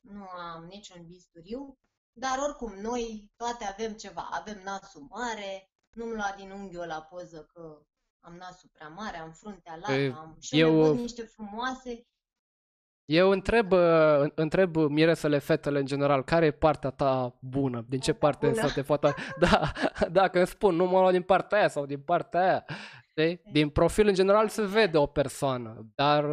nu 0.00 0.24
am 0.28 0.64
niciun 0.64 1.06
bisturiu, 1.06 1.78
dar 2.12 2.38
oricum, 2.38 2.72
noi 2.80 3.32
toate 3.36 3.64
avem 3.64 3.92
ceva. 3.92 4.28
Avem 4.32 4.60
nasul 4.64 5.06
mare, 5.10 5.70
nu-mi 5.90 6.14
lua 6.14 6.34
din 6.36 6.50
unghiul 6.50 6.86
la 6.86 7.00
poză 7.00 7.48
că 7.52 7.82
am 8.20 8.34
nasul 8.34 8.68
prea 8.72 8.88
mare, 8.88 9.16
am 9.16 9.30
fruntea 9.30 9.76
lată, 9.76 9.92
păi, 9.92 10.12
am... 10.12 10.36
Și 10.40 10.58
eu 10.58 10.82
văd 10.82 10.98
niște 10.98 11.22
frumoase. 11.22 12.04
Eu 13.04 13.30
întreb, 13.30 13.72
uh, 13.72 14.30
întreb 14.34 14.76
miresele 14.76 15.38
fetele 15.38 15.78
în 15.78 15.86
general, 15.86 16.24
care 16.24 16.46
e 16.46 16.50
partea 16.50 16.90
ta 16.90 17.36
bună? 17.40 17.84
Din 17.88 18.00
ce 18.00 18.12
parte 18.12 18.54
să 18.54 18.70
te 18.74 18.82
foto? 18.82 19.14
Da, 19.38 19.72
dacă 20.10 20.38
îmi 20.38 20.46
spun, 20.46 20.74
nu 20.74 20.86
mă 20.86 21.00
lua 21.00 21.10
din 21.10 21.22
partea 21.22 21.58
aia 21.58 21.68
sau 21.68 21.86
din 21.86 22.00
partea 22.00 22.40
aia. 22.40 22.64
Știi? 23.28 23.52
Din 23.52 23.68
profil 23.68 24.06
în 24.06 24.14
general 24.14 24.48
se 24.48 24.66
vede 24.66 24.98
o 24.98 25.06
persoană, 25.06 25.86
dar 25.94 26.24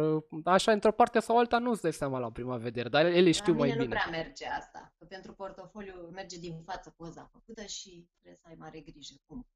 așa 0.44 0.72
într-o 0.72 0.92
parte 0.92 1.20
sau 1.20 1.38
alta 1.38 1.58
nu-ți 1.58 1.82
dai 1.82 1.92
seama 1.92 2.18
la 2.18 2.30
prima 2.30 2.56
vedere, 2.56 2.88
dar 2.88 3.04
ele 3.04 3.30
știu 3.30 3.52
mai 3.52 3.70
bine. 3.70 3.82
nu 3.82 3.88
prea 3.88 4.08
merge 4.10 4.46
asta, 4.46 4.92
că 4.98 5.04
pentru 5.04 5.32
portofoliu 5.32 6.10
merge 6.12 6.38
din 6.38 6.62
față 6.64 6.94
poza 6.96 7.28
făcută 7.32 7.62
și 7.64 8.08
trebuie 8.20 8.40
să 8.42 8.48
ai 8.48 8.56
mare 8.58 8.80
grijă 8.80 9.14
cum. 9.26 9.46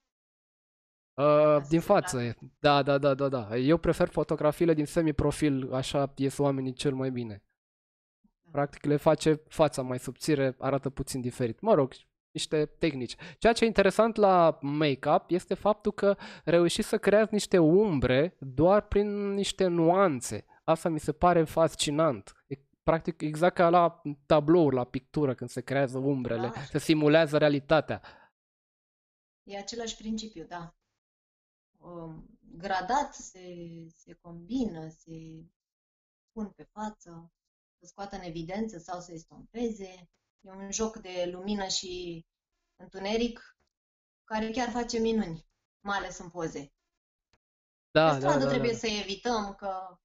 Uh, 1.14 1.62
din 1.68 1.80
față, 1.80 2.36
da, 2.58 2.82
da, 2.82 2.98
da, 2.98 3.14
da, 3.14 3.28
da. 3.28 3.56
Eu 3.56 3.76
prefer 3.76 4.08
fotografiile 4.08 4.74
din 4.74 4.86
semi-profil, 4.86 5.72
așa 5.72 6.12
ies 6.16 6.38
oamenii 6.38 6.72
cel 6.72 6.94
mai 6.94 7.10
bine. 7.10 7.42
Da. 8.20 8.50
Practic 8.50 8.84
le 8.84 8.96
face 8.96 9.42
fața 9.48 9.82
mai 9.82 9.98
subțire, 9.98 10.54
arată 10.58 10.90
puțin 10.90 11.20
diferit. 11.20 11.60
Mă 11.60 11.74
rog, 11.74 11.92
niște 12.32 12.66
tehnici. 12.66 13.16
Ceea 13.38 13.52
ce 13.52 13.64
e 13.64 13.66
interesant 13.66 14.16
la 14.16 14.58
make-up 14.60 15.30
este 15.30 15.54
faptul 15.54 15.92
că 15.92 16.16
reușiți 16.44 16.88
să 16.88 16.98
creați 16.98 17.32
niște 17.32 17.58
umbre 17.58 18.36
doar 18.38 18.86
prin 18.86 19.34
niște 19.34 19.66
nuanțe. 19.66 20.44
Asta 20.64 20.88
mi 20.88 21.00
se 21.00 21.12
pare 21.12 21.44
fascinant. 21.44 22.32
E 22.46 22.58
practic 22.82 23.20
exact 23.20 23.54
ca 23.54 23.68
la 23.68 24.02
tablouri, 24.26 24.74
la 24.74 24.84
pictură, 24.84 25.34
când 25.34 25.50
se 25.50 25.60
creează 25.60 25.98
umbrele, 25.98 26.50
da. 26.54 26.62
se 26.62 26.78
simulează 26.78 27.38
realitatea. 27.38 28.02
E 29.42 29.58
același 29.58 29.96
principiu, 29.96 30.44
da. 30.44 30.74
Um, 31.78 32.38
gradat 32.56 33.14
se, 33.14 33.56
se 33.96 34.12
combină, 34.12 34.88
se 34.88 35.44
pun 36.32 36.50
pe 36.50 36.62
față, 36.62 37.32
să 37.78 37.86
scoată 37.86 38.16
în 38.16 38.22
evidență 38.22 38.78
sau 38.78 39.00
să 39.00 39.12
estompeze. 39.12 40.10
E 40.44 40.50
un 40.50 40.72
joc 40.72 40.96
de 40.96 41.28
lumină 41.32 41.66
și 41.66 42.24
întuneric 42.76 43.56
care 44.24 44.50
chiar 44.50 44.70
face 44.70 44.98
minuni, 44.98 45.46
mai 45.80 45.98
ales 45.98 46.18
în 46.18 46.30
poze. 46.30 46.72
Da, 47.90 48.10
Pe 48.10 48.16
stradă 48.16 48.38
da, 48.38 48.44
da, 48.44 48.50
trebuie 48.50 48.70
da. 48.72 48.76
să 48.76 48.86
evităm 48.86 49.54
că 49.54 49.98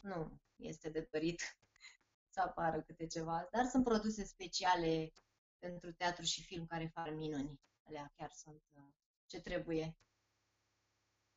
nu 0.00 0.40
este 0.56 0.90
de 0.90 1.08
dorit 1.10 1.40
să 2.34 2.40
apară 2.40 2.80
câte 2.80 3.06
ceva, 3.06 3.48
dar 3.50 3.64
sunt 3.64 3.84
produse 3.84 4.24
speciale 4.24 5.12
pentru 5.58 5.92
teatru 5.92 6.24
și 6.24 6.42
film 6.42 6.66
care 6.66 6.90
fac 6.94 7.10
minuni. 7.14 7.60
Alea 7.82 8.12
chiar 8.16 8.30
sunt 8.32 8.62
uh, 8.72 8.82
ce 9.26 9.40
trebuie. 9.40 9.96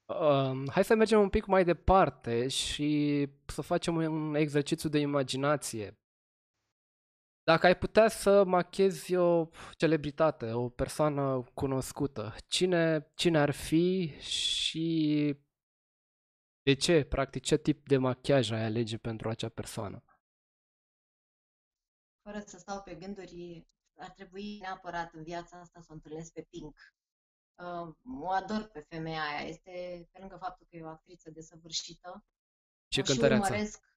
Um, 0.06 0.70
hai 0.70 0.84
să 0.84 0.96
mergem 0.96 1.20
un 1.20 1.30
pic 1.30 1.46
mai 1.46 1.64
departe 1.64 2.48
și 2.48 3.30
să 3.46 3.62
facem 3.62 3.96
un 3.96 4.36
exercițiu 4.36 4.90
de 4.90 5.00
imaginație. 5.00 5.98
Dacă 7.44 7.66
ai 7.66 7.78
putea 7.78 8.08
să 8.08 8.44
machezi 8.44 9.16
o 9.16 9.50
celebritate, 9.78 10.52
o 10.52 10.70
persoană 10.70 11.44
cunoscută, 11.54 12.36
cine, 12.48 13.12
cine 13.16 13.40
ar 13.40 13.52
fi 13.52 14.08
și 14.20 15.38
de 16.62 16.74
ce, 16.74 17.06
practic, 17.06 17.44
ce 17.44 17.58
tip 17.58 17.88
de 17.88 17.98
machiaj 17.98 18.52
ai 18.52 18.64
alege 18.64 18.98
pentru 18.98 19.30
acea 19.30 19.50
persoană? 19.50 20.04
Fără 22.22 22.40
să 22.40 22.58
stau 22.58 22.82
pe 22.82 22.96
gânduri, 22.96 23.68
ar 23.98 24.10
trebui 24.10 24.58
neapărat 24.58 25.14
în 25.14 25.24
viața 25.24 25.60
asta 25.60 25.82
să 25.82 25.88
o 25.90 25.94
întâlnesc 25.94 26.34
pe 26.34 26.42
Pink. 26.50 26.78
Uh, 27.56 27.96
o 28.22 28.30
ador 28.30 28.70
pe 28.74 28.80
femeia 28.90 29.22
aia. 29.22 29.48
Este, 29.48 30.08
pe 30.12 30.20
lângă 30.20 30.38
faptul 30.42 30.68
că 30.70 30.76
e 30.76 30.84
o 30.84 30.88
actriță 30.88 31.30
desăvârșită, 31.32 32.26
Ce 32.88 33.02
cântăreață? 33.02 33.44
urmăresc 33.44 33.93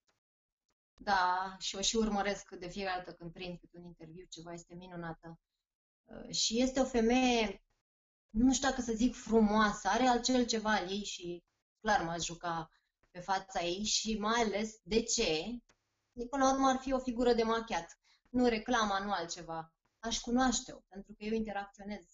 da, 0.98 1.56
și 1.58 1.76
o 1.76 1.80
și 1.80 1.96
urmăresc 1.96 2.50
de 2.50 2.68
fiecare 2.68 3.02
dată 3.04 3.16
când 3.16 3.32
prind 3.32 3.58
câte 3.58 3.78
un 3.78 3.84
interviu, 3.84 4.24
ceva 4.28 4.52
este 4.52 4.74
minunată. 4.74 5.38
Uh, 6.04 6.34
și 6.34 6.60
este 6.60 6.80
o 6.80 6.84
femeie, 6.84 7.64
nu 8.30 8.52
știu 8.52 8.68
dacă 8.68 8.80
să 8.80 8.92
zic 8.92 9.14
frumoasă, 9.14 9.88
are 9.88 10.06
altcel 10.06 10.46
ceva 10.46 10.70
al 10.70 10.90
ei 10.90 11.04
și 11.04 11.44
clar 11.80 12.02
m-aș 12.02 12.24
juca 12.24 12.70
pe 13.10 13.20
fața 13.20 13.60
ei 13.60 13.84
și 13.84 14.18
mai 14.18 14.40
ales 14.42 14.80
de 14.82 15.02
ce? 15.02 15.60
Până 16.30 16.44
la 16.44 16.52
urmă 16.52 16.68
ar 16.68 16.78
fi 16.78 16.92
o 16.92 16.98
figură 16.98 17.32
de 17.32 17.42
machiat. 17.42 17.98
Nu 18.30 18.46
reclama, 18.46 19.04
nu 19.04 19.12
altceva. 19.12 19.72
Aș 19.98 20.18
cunoaște-o, 20.18 20.76
pentru 20.88 21.12
că 21.12 21.24
eu 21.24 21.32
interacționez. 21.32 22.04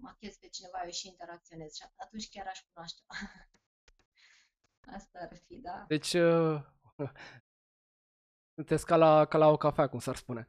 Machez 0.00 0.36
pe 0.36 0.48
cineva, 0.48 0.82
eu 0.84 0.90
și 0.90 1.08
interacționez 1.08 1.74
și 1.74 1.82
atunci 1.96 2.28
chiar 2.28 2.46
aș 2.46 2.60
cunoaște 2.60 3.02
Asta 4.96 5.18
ar 5.30 5.36
fi, 5.46 5.56
da. 5.56 5.84
Deci, 5.88 6.12
uh, 6.12 6.62
sunteți 8.56 8.86
ca 8.86 8.96
la, 8.96 9.24
ca 9.24 9.38
la 9.38 9.48
o 9.48 9.56
cafea, 9.56 9.88
cum 9.88 9.98
s-ar 9.98 10.16
spune. 10.16 10.48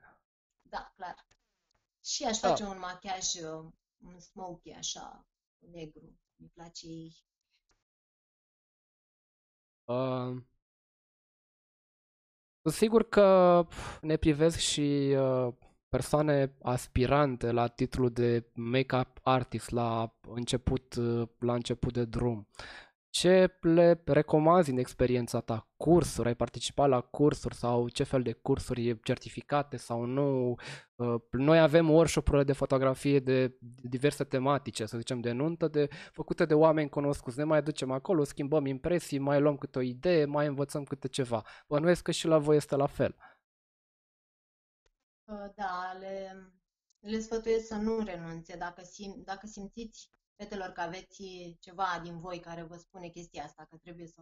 Da, 0.62 0.94
clar. 0.96 1.28
Și 2.04 2.24
aș 2.24 2.38
face 2.38 2.64
da. 2.64 2.70
un 2.70 2.80
machiaj, 2.80 3.34
uh, 3.34 3.72
un 4.06 4.20
smoky 4.20 4.72
așa, 4.72 5.26
negru. 5.60 6.20
mi 6.36 6.48
place 6.54 6.88
Uh, 9.86 10.42
sunt 12.62 12.74
sigur 12.74 13.10
că 13.10 13.68
ne 14.02 14.16
privesc 14.16 14.58
și 14.58 15.16
uh, 15.18 15.54
persoane 15.90 16.56
aspirante 16.62 17.52
la 17.52 17.68
titlul 17.68 18.12
de 18.12 18.52
make-up 18.54 19.20
artist 19.24 19.70
la 19.70 20.16
început, 20.22 20.96
uh, 20.96 21.28
la 21.40 21.54
început 21.54 21.94
de 21.94 22.06
drum. 22.06 22.48
Ce 23.14 23.58
le 23.62 24.02
recomanzi 24.06 24.70
în 24.70 24.78
experiența 24.78 25.40
ta? 25.40 25.68
Cursuri? 25.78 26.28
Ai 26.28 26.36
participat 26.36 26.90
la 26.90 27.02
cursuri 27.02 27.56
sau 27.56 27.90
ce 27.90 28.04
fel 28.04 28.22
de 28.22 28.32
cursuri 28.34 29.00
certificate 29.00 29.78
sau 29.78 30.06
nu? 30.06 30.56
Uh, 30.96 31.22
noi 31.32 31.60
avem 31.60 31.90
workshop-urile 31.90 32.44
de 32.44 32.54
fotografie 32.54 33.20
de 33.20 33.58
diverse 33.82 34.24
tematice, 34.24 34.86
să 34.86 34.98
zicem 34.98 35.20
de 35.20 35.32
nuntă, 35.32 35.68
de, 35.68 35.88
făcute 36.12 36.46
de 36.46 36.54
oameni 36.54 36.90
cunoscuți. 36.90 37.38
Ne 37.38 37.44
mai 37.44 37.64
ducem 37.64 37.92
acolo, 37.92 38.24
schimbăm 38.24 38.66
impresii, 38.66 39.20
mai 39.20 39.40
luăm 39.40 39.58
câte 39.58 39.78
o 39.78 39.82
idee, 39.82 40.26
mai 40.26 40.48
învățăm 40.48 40.84
câte 40.84 41.08
ceva. 41.08 41.44
Bănuiesc 41.68 42.02
că 42.02 42.12
și 42.12 42.28
la 42.28 42.38
voi 42.38 42.56
este 42.56 42.76
la 42.76 42.88
fel. 42.88 43.16
Uh, 45.24 45.46
da, 45.56 45.98
le, 46.00 46.52
le 47.00 47.20
sfătuiesc 47.20 47.68
să 47.68 47.76
nu 47.76 48.04
renunțe. 48.04 48.58
Dacă, 48.58 48.84
sim, 48.84 49.22
dacă 49.26 49.48
simțiți 49.48 50.12
fetelor 50.44 50.70
că 50.70 50.82
aveți 50.82 51.24
ceva 51.60 52.00
din 52.04 52.20
voi 52.20 52.40
care 52.40 52.64
vă 52.64 52.76
spune 52.76 53.08
chestia 53.08 53.44
asta, 53.44 53.68
că 53.70 53.78
trebuie 53.78 54.08
să, 54.08 54.22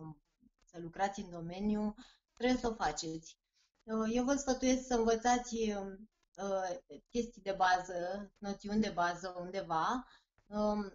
să 0.64 0.80
lucrați 0.80 1.20
în 1.20 1.30
domeniu, 1.30 1.96
trebuie 2.34 2.58
să 2.58 2.68
o 2.68 2.74
faceți. 2.74 3.38
Uh, 3.84 4.10
eu 4.14 4.24
vă 4.24 4.36
sfătuiesc 4.36 4.86
să 4.86 4.96
învățați 4.96 5.56
uh, 5.56 6.98
chestii 7.10 7.42
de 7.42 7.52
bază, 7.52 8.32
noțiuni 8.38 8.82
de 8.82 8.90
bază 8.90 9.36
undeva. 9.40 10.08
Um, 10.48 10.94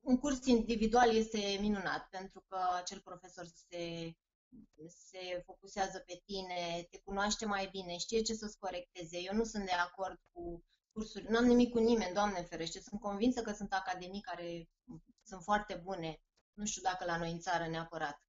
un 0.00 0.18
curs 0.18 0.46
individual 0.46 1.14
este 1.14 1.58
minunat 1.60 2.08
pentru 2.08 2.44
că 2.48 2.58
acel 2.76 3.00
profesor 3.00 3.46
se, 3.46 4.12
se 5.08 5.42
focusează 5.44 5.98
pe 5.98 6.22
tine, 6.24 6.86
te 6.90 6.98
cunoaște 6.98 7.46
mai 7.46 7.68
bine, 7.70 7.96
știe 7.96 8.22
ce 8.22 8.34
să-ți 8.34 8.58
corecteze. 8.58 9.18
Eu 9.18 9.34
nu 9.34 9.44
sunt 9.44 9.64
de 9.64 9.72
acord 9.72 10.20
cu 10.32 10.64
cursuri. 10.96 11.30
Nu 11.30 11.36
am 11.36 11.44
nimic 11.44 11.70
cu 11.70 11.78
nimeni, 11.78 12.14
Doamne 12.14 12.42
ferește. 12.42 12.80
Sunt 12.80 13.00
convinsă 13.00 13.42
că 13.42 13.52
sunt 13.52 13.72
academii 13.72 14.20
care 14.20 14.68
sunt 15.22 15.42
foarte 15.42 15.74
bune. 15.84 16.20
Nu 16.52 16.64
știu 16.64 16.82
dacă 16.82 17.04
la 17.04 17.16
noi 17.16 17.30
în 17.32 17.38
țară 17.38 17.66
neapărat. 17.68 18.20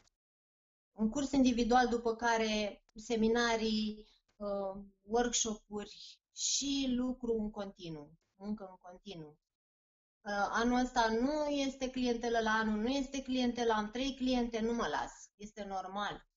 Un 0.91 1.09
curs 1.09 1.31
individual, 1.31 1.87
după 1.87 2.15
care 2.15 2.83
seminarii, 2.95 4.05
uh, 4.35 4.83
workshop-uri 5.01 6.19
și 6.35 6.93
lucru 6.95 7.33
în 7.33 7.51
continuu, 7.51 8.11
muncă 8.35 8.67
în 8.69 8.75
continuu. 8.75 9.39
Uh, 10.21 10.47
anul 10.49 10.79
ăsta 10.79 11.09
nu 11.09 11.47
este 11.47 11.89
clientelă 11.89 12.39
la 12.39 12.51
anul, 12.51 12.81
nu 12.81 12.89
este 12.89 13.21
clientelă, 13.21 13.73
am 13.73 13.91
trei 13.91 14.15
cliente, 14.15 14.59
nu 14.59 14.73
mă 14.73 14.87
las. 14.87 15.13
Este 15.35 15.63
normal. 15.63 16.27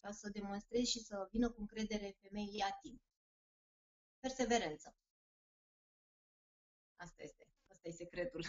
Ca 0.00 0.12
să 0.12 0.28
demonstrez 0.28 0.84
și 0.84 1.00
să 1.00 1.28
vină 1.30 1.50
cu 1.50 1.60
încredere 1.60 2.16
femeii 2.20 2.62
a 2.62 2.78
timp. 2.82 3.00
Perseverență. 4.20 4.97
Asta 6.98 7.22
este. 7.22 7.46
Asta 7.70 7.88
e 7.88 7.90
secretul. 7.90 8.44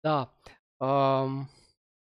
Da. 0.00 0.34
Um, 0.76 1.48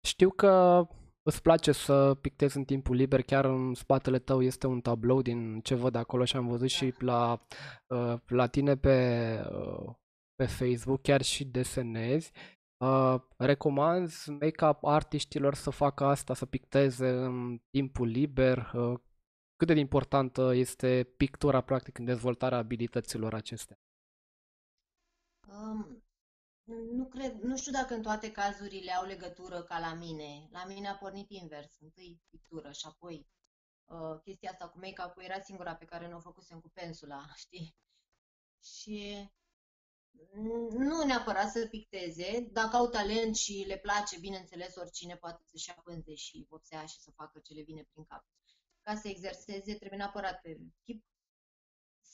știu 0.06 0.30
că 0.30 0.86
îți 1.22 1.42
place 1.42 1.72
să 1.72 2.14
pictezi 2.14 2.56
în 2.56 2.64
timpul 2.64 2.96
liber, 2.96 3.22
chiar 3.22 3.44
în 3.44 3.74
spatele 3.74 4.18
tău 4.18 4.42
este 4.42 4.66
un 4.66 4.80
tablou 4.80 5.22
din 5.22 5.60
ce 5.60 5.74
văd 5.74 5.94
acolo 5.94 6.24
și 6.24 6.36
am 6.36 6.46
văzut 6.46 6.68
da. 6.68 6.74
și 6.74 6.94
la, 6.98 7.46
uh, 7.86 8.20
la 8.26 8.46
tine 8.46 8.76
pe, 8.76 9.38
uh, 9.50 9.94
pe 10.34 10.46
Facebook, 10.46 11.02
chiar 11.02 11.22
și 11.22 11.44
desenezi. 11.44 12.32
Uh, 12.84 13.20
recomanzi 13.36 14.30
make-up 14.30 14.84
artiștilor 14.84 15.54
să 15.54 15.70
facă 15.70 16.04
asta, 16.04 16.34
să 16.34 16.46
picteze 16.46 17.08
în 17.08 17.58
timpul 17.70 18.06
liber? 18.06 18.72
Uh, 18.74 19.00
cât 19.56 19.66
de 19.66 19.78
importantă 19.78 20.54
este 20.54 21.14
pictura, 21.16 21.60
practic, 21.60 21.98
în 21.98 22.04
dezvoltarea 22.04 22.58
abilităților 22.58 23.34
acestea? 23.34 23.78
Um, 25.48 26.02
nu, 26.92 27.06
cred, 27.06 27.32
nu 27.32 27.56
știu 27.56 27.72
dacă 27.72 27.94
în 27.94 28.02
toate 28.02 28.32
cazurile 28.32 28.92
au 28.92 29.06
legătură 29.06 29.62
ca 29.62 29.78
la 29.78 29.94
mine. 29.94 30.48
La 30.50 30.64
mine 30.64 30.88
a 30.88 30.96
pornit 30.96 31.30
invers. 31.30 31.80
Întâi 31.80 32.20
pictură 32.30 32.72
și 32.72 32.86
apoi 32.86 33.26
uh, 33.84 34.20
chestia 34.24 34.50
asta 34.50 34.68
cu 34.68 34.78
make-up-ul 34.78 35.22
era 35.22 35.40
singura 35.40 35.74
pe 35.74 35.84
care 35.84 36.08
nu 36.08 36.16
o 36.16 36.20
făcusem 36.20 36.60
cu 36.60 36.68
pensula, 36.68 37.26
știi? 37.44 37.76
Și 38.62 39.28
nu 40.70 41.04
neapărat 41.04 41.50
să 41.50 41.66
picteze, 41.66 42.48
dacă 42.52 42.76
au 42.76 42.88
talent 42.88 43.36
și 43.36 43.64
le 43.66 43.78
place, 43.78 44.18
bineînțeles, 44.18 44.76
oricine 44.76 45.16
poate 45.16 45.42
să-și 45.44 45.68
ia 45.68 45.80
pânze 45.84 46.14
și 46.14 46.46
vopsea 46.48 46.86
și 46.86 47.00
să 47.00 47.10
facă 47.10 47.38
ce 47.38 47.54
le 47.54 47.62
vine 47.62 47.82
prin 47.90 48.04
cap. 48.04 48.24
Ca 48.82 48.94
să 48.94 49.08
exerseze, 49.08 49.74
trebuie 49.74 49.98
neapărat 49.98 50.40
pe 50.40 50.58
chip 50.84 51.04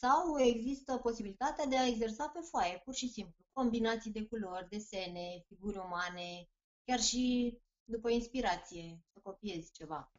sau 0.04 0.38
există 0.38 0.96
posibilitatea 0.96 1.66
de 1.66 1.78
a 1.78 1.86
exersa 1.86 2.28
pe 2.28 2.40
foaie, 2.40 2.80
pur 2.84 2.94
și 2.94 3.08
simplu, 3.08 3.44
combinații 3.52 4.10
de 4.10 4.26
culori, 4.26 4.68
desene, 4.68 5.44
figuri 5.46 5.78
umane, 5.78 6.48
chiar 6.84 7.00
și 7.00 7.54
după 7.84 8.10
inspirație, 8.10 9.00
să 9.12 9.20
copiezi 9.22 9.72
ceva. 9.72 10.12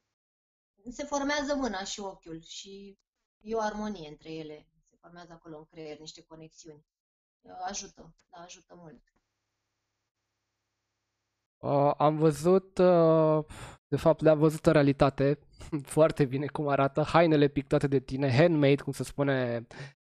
Se 0.89 1.03
formează 1.03 1.55
mâna 1.55 1.83
și 1.83 1.99
ochiul 1.99 2.41
și 2.41 2.97
e 3.41 3.55
o 3.55 3.61
armonie 3.61 4.09
între 4.09 4.31
ele. 4.31 4.67
Se 4.89 4.95
formează 5.01 5.33
acolo 5.33 5.57
în 5.57 5.65
creier 5.65 5.99
niște 5.99 6.23
conexiuni. 6.23 6.85
Ajută, 7.67 8.15
da, 8.29 8.37
ajută 8.37 8.75
mult. 8.75 9.03
Uh, 11.57 11.93
am 11.97 12.17
văzut, 12.17 12.77
uh, 12.77 13.45
de 13.95 14.01
fapt 14.01 14.21
le-am 14.21 14.37
văzut 14.37 14.65
în 14.65 14.71
realitate 14.71 15.39
foarte 15.95 16.25
bine 16.25 16.45
cum 16.45 16.67
arată 16.67 17.01
hainele 17.01 17.47
pictate 17.47 17.87
de 17.87 17.99
tine, 17.99 18.31
handmade, 18.37 18.81
cum 18.81 18.91
se 18.91 19.03
spune, 19.03 19.67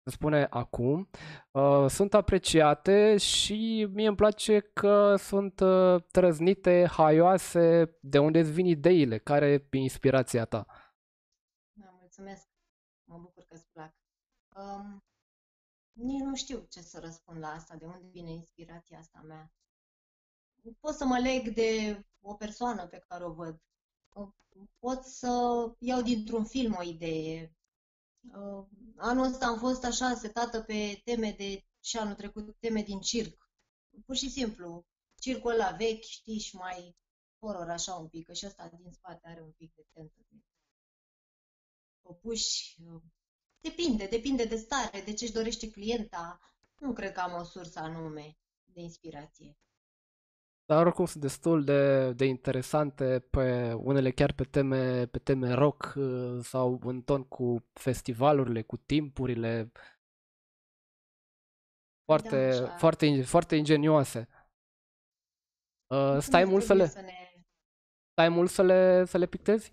se 0.02 0.10
spune 0.10 0.46
acum. 0.50 1.08
Uh, 1.50 1.86
sunt 1.88 2.14
apreciate 2.14 3.16
și 3.16 3.88
mie 3.92 4.06
îmi 4.06 4.16
place 4.16 4.60
că 4.60 5.16
sunt 5.16 5.60
uh, 5.60 6.02
trăznite, 6.10 6.86
haioase, 6.90 7.96
de 8.00 8.18
unde 8.18 8.38
îți 8.38 8.52
vin 8.52 8.66
ideile, 8.66 9.18
care 9.18 9.66
e 9.70 9.76
inspirația 9.76 10.44
ta? 10.44 10.66
Da, 11.72 11.96
mulțumesc, 11.98 12.48
mă 13.04 13.18
bucur 13.18 13.44
că 13.44 13.54
îți 13.54 13.68
plac. 13.72 13.94
Um, 14.56 15.04
nici 15.92 16.20
nu 16.20 16.34
știu 16.34 16.66
ce 16.68 16.80
să 16.80 17.00
răspund 17.02 17.38
la 17.38 17.48
asta, 17.48 17.76
de 17.76 17.84
unde 17.84 18.06
vine 18.10 18.30
inspirația 18.30 18.98
asta 18.98 19.22
mea 19.26 19.50
pot 20.80 20.94
să 20.94 21.04
mă 21.04 21.18
leg 21.18 21.48
de 21.54 22.02
o 22.20 22.34
persoană 22.34 22.86
pe 22.86 23.04
care 23.08 23.24
o 23.24 23.32
văd. 23.32 23.60
Pot 24.78 25.04
să 25.04 25.30
iau 25.78 26.02
dintr-un 26.02 26.44
film 26.44 26.76
o 26.78 26.82
idee. 26.82 27.56
Uh, 28.20 28.66
anul 28.96 29.24
ăsta 29.24 29.46
am 29.46 29.58
fost 29.58 29.84
așa 29.84 30.14
setată 30.14 30.60
pe 30.60 31.00
teme 31.04 31.34
de 31.38 31.64
și 31.80 31.96
anul 31.96 32.14
trecut 32.14 32.56
teme 32.58 32.82
din 32.82 33.00
circ. 33.00 33.50
Pur 34.06 34.16
și 34.16 34.30
simplu, 34.30 34.86
circul 35.18 35.50
ăla 35.50 35.70
vechi, 35.70 36.02
știi, 36.02 36.38
și 36.38 36.56
mai 36.56 36.96
horror 37.38 37.70
așa 37.70 37.94
un 37.94 38.08
pic, 38.08 38.26
că 38.26 38.32
și 38.32 38.46
ăsta 38.46 38.68
din 38.68 38.92
spate 38.92 39.28
are 39.28 39.40
un 39.42 39.50
pic 39.50 39.74
de 39.74 39.86
tentă 39.92 40.20
de 40.28 40.36
popuși. 42.00 42.76
Depinde, 43.60 44.06
depinde 44.06 44.44
de 44.44 44.56
stare, 44.56 45.00
de 45.00 45.12
ce-și 45.12 45.32
dorește 45.32 45.70
clienta. 45.70 46.40
Nu 46.78 46.92
cred 46.92 47.12
că 47.12 47.20
am 47.20 47.40
o 47.40 47.44
sursă 47.44 47.78
anume 47.78 48.38
de 48.64 48.80
inspirație. 48.80 49.56
Dar 50.66 50.86
oricum 50.86 51.06
sunt 51.06 51.22
destul 51.22 51.64
de, 51.64 52.12
de 52.12 52.24
interesante 52.24 53.20
pe 53.30 53.72
unele 53.72 54.10
chiar 54.10 54.32
pe 54.32 54.44
teme, 54.44 55.06
pe 55.06 55.18
teme 55.18 55.52
rock 55.52 55.94
uh, 55.96 56.44
sau 56.44 56.80
în 56.82 57.02
ton 57.02 57.24
cu 57.24 57.64
festivalurile, 57.72 58.62
cu 58.62 58.76
timpurile. 58.76 59.72
Foarte, 62.04 62.58
da, 62.58 62.76
foarte, 62.76 63.22
foarte 63.22 63.56
ingenioase. 63.56 64.28
Uh, 65.86 66.16
stai 66.20 66.44
mult 66.44 66.64
să 66.64 66.74
le... 66.74 66.86
Să 66.86 67.00
ne... 67.00 67.12
Stai 68.12 68.28
mult 68.28 68.50
să 68.50 68.62
le, 68.62 69.04
să 69.04 69.18
le 69.18 69.26
pictezi? 69.26 69.72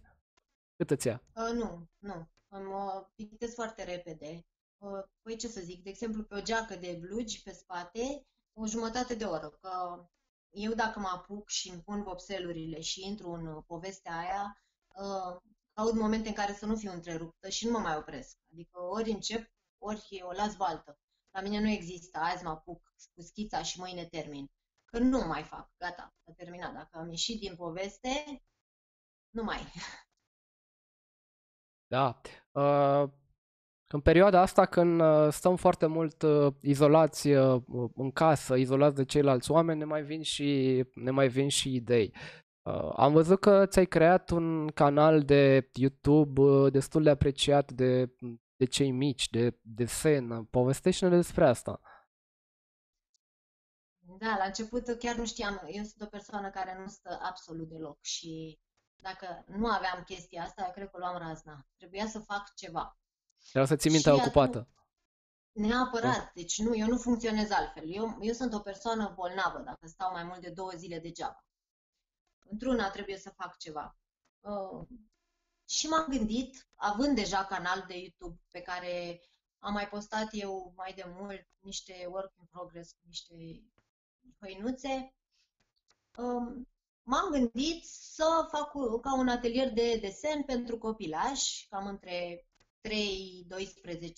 Cât 0.75 0.89
îți 0.89 1.07
ia? 1.07 1.23
Uh, 1.35 1.51
nu, 1.53 1.89
nu. 1.97 2.27
Mă 2.49 3.09
pictez 3.15 3.53
foarte 3.53 3.83
repede. 3.83 4.45
Uh, 4.77 5.03
păi 5.21 5.37
ce 5.37 5.47
să 5.47 5.61
zic, 5.61 5.83
de 5.83 5.89
exemplu, 5.89 6.23
pe 6.23 6.35
o 6.35 6.41
geacă 6.41 6.75
de 6.75 6.97
blugi 7.01 7.43
pe 7.43 7.51
spate, 7.51 8.27
o 8.53 8.65
jumătate 8.67 9.15
de 9.15 9.23
oră, 9.23 9.49
că 9.49 10.05
eu 10.53 10.73
dacă 10.73 10.99
mă 10.99 11.07
apuc 11.07 11.49
și 11.49 11.69
îmi 11.69 11.81
pun 11.81 12.03
vopselurile 12.03 12.81
și 12.81 13.05
intru 13.05 13.31
în 13.31 13.45
uh, 13.47 13.63
povestea 13.67 14.17
aia, 14.17 14.63
uh, 14.95 15.41
aud 15.73 15.93
momente 15.95 16.27
în 16.27 16.33
care 16.33 16.53
să 16.53 16.65
nu 16.65 16.75
fiu 16.75 16.91
întreruptă 16.91 17.49
și 17.49 17.65
nu 17.65 17.71
mă 17.71 17.77
mai 17.77 17.97
opresc. 17.97 18.37
Adică 18.51 18.79
ori 18.79 19.11
încep, 19.11 19.51
ori 19.77 20.21
o 20.21 20.31
las 20.31 20.55
baltă. 20.55 20.99
La 21.31 21.41
mine 21.41 21.59
nu 21.59 21.69
există, 21.69 22.17
azi 22.17 22.43
mă 22.43 22.49
apuc 22.49 22.93
cu 23.13 23.21
schița 23.21 23.63
și 23.63 23.79
mâine 23.79 24.05
termin. 24.05 24.51
Că 24.85 24.99
nu 24.99 25.19
mai 25.27 25.43
fac, 25.43 25.71
gata, 25.77 26.15
a 26.27 26.31
terminat. 26.31 26.73
Dacă 26.73 26.97
am 26.97 27.09
ieșit 27.09 27.39
din 27.39 27.55
poveste, 27.55 28.43
nu 29.29 29.43
mai. 29.43 29.71
Da. 31.87 32.21
Uh, 32.51 33.09
În 33.93 34.01
perioada 34.01 34.41
asta 34.41 34.65
când 34.65 35.01
uh, 35.01 35.27
stăm 35.31 35.55
foarte 35.55 35.85
mult 35.85 36.21
uh, 36.21 36.53
izolați 36.61 37.27
uh, 37.27 37.61
în 37.95 38.11
casă, 38.11 38.55
izolați 38.55 38.95
de 38.95 39.05
ceilalți 39.05 39.51
oameni, 39.51 39.79
ne 39.79 39.85
mai 39.85 40.03
vin 40.03 40.21
și, 40.21 40.83
ne 40.93 41.11
mai 41.11 41.27
vin 41.27 41.49
și 41.49 41.75
idei. 41.75 42.13
Am 42.95 43.13
văzut 43.13 43.39
că 43.39 43.65
ți-ai 43.65 43.85
creat 43.85 44.29
un 44.29 44.67
canal 44.67 45.21
de 45.21 45.69
YouTube 45.73 46.69
destul 46.69 47.03
de 47.03 47.09
apreciat 47.09 47.71
de, 47.71 48.15
de 48.55 48.65
cei 48.65 48.91
mici, 48.91 49.29
de 49.29 49.59
desen. 49.61 50.43
Povestește-ne 50.43 51.15
despre 51.15 51.45
asta. 51.45 51.81
Da, 53.99 54.35
la 54.37 54.45
început 54.45 54.97
chiar 54.99 55.15
nu 55.15 55.25
știam. 55.25 55.61
Eu 55.67 55.83
sunt 55.83 56.01
o 56.01 56.05
persoană 56.05 56.49
care 56.49 56.77
nu 56.79 56.87
stă 56.87 57.19
absolut 57.21 57.67
deloc 57.69 57.97
și 58.01 58.59
dacă 58.95 59.43
nu 59.47 59.67
aveam 59.67 60.03
chestia 60.05 60.43
asta, 60.43 60.63
eu 60.65 60.71
cred 60.71 60.89
că 60.89 60.97
luam 60.97 61.17
razna. 61.17 61.67
Trebuia 61.77 62.05
să 62.05 62.19
fac 62.19 62.53
ceva. 62.55 62.97
Trebuia 63.43 63.65
să 63.65 63.75
ții 63.75 63.91
mintea 63.91 64.13
ocupată. 64.13 64.57
Atunci, 64.57 65.69
neapărat. 65.69 66.17
Da. 66.17 66.31
Deci 66.33 66.57
nu, 66.57 66.75
eu 66.75 66.87
nu 66.87 66.97
funcționez 66.97 67.49
altfel. 67.49 67.83
Eu, 67.95 68.17
eu 68.21 68.33
sunt 68.33 68.53
o 68.53 68.59
persoană 68.59 69.13
bolnavă 69.15 69.59
dacă 69.59 69.87
stau 69.87 70.11
mai 70.11 70.23
mult 70.23 70.41
de 70.41 70.49
două 70.49 70.71
zile 70.75 70.99
degeaba. 70.99 71.45
Într-una 72.49 72.89
trebuie 72.89 73.17
să 73.17 73.29
fac 73.29 73.57
ceva. 73.57 73.97
Uh, 74.39 74.87
și 75.67 75.87
m-am 75.87 76.05
gândit, 76.09 76.67
având 76.75 77.15
deja 77.15 77.45
canal 77.45 77.85
de 77.87 77.97
YouTube 77.97 78.39
pe 78.51 78.61
care 78.61 79.21
am 79.59 79.73
mai 79.73 79.87
postat 79.87 80.27
eu 80.31 80.73
mai 80.75 80.93
de 80.93 81.03
mult 81.07 81.47
niște 81.59 82.07
work 82.09 82.33
in 82.39 82.45
progress, 82.51 82.95
niște 83.01 83.63
hăinuțe, 84.39 85.13
um, 86.17 86.67
m-am 87.03 87.29
gândit 87.31 87.85
să 87.87 88.47
fac 88.51 88.71
ca 89.01 89.15
un 89.17 89.27
atelier 89.27 89.71
de 89.71 89.97
desen 90.01 90.43
pentru 90.43 90.77
copilași, 90.77 91.67
cam 91.69 91.87
între 91.87 92.47
3-12 92.83 92.89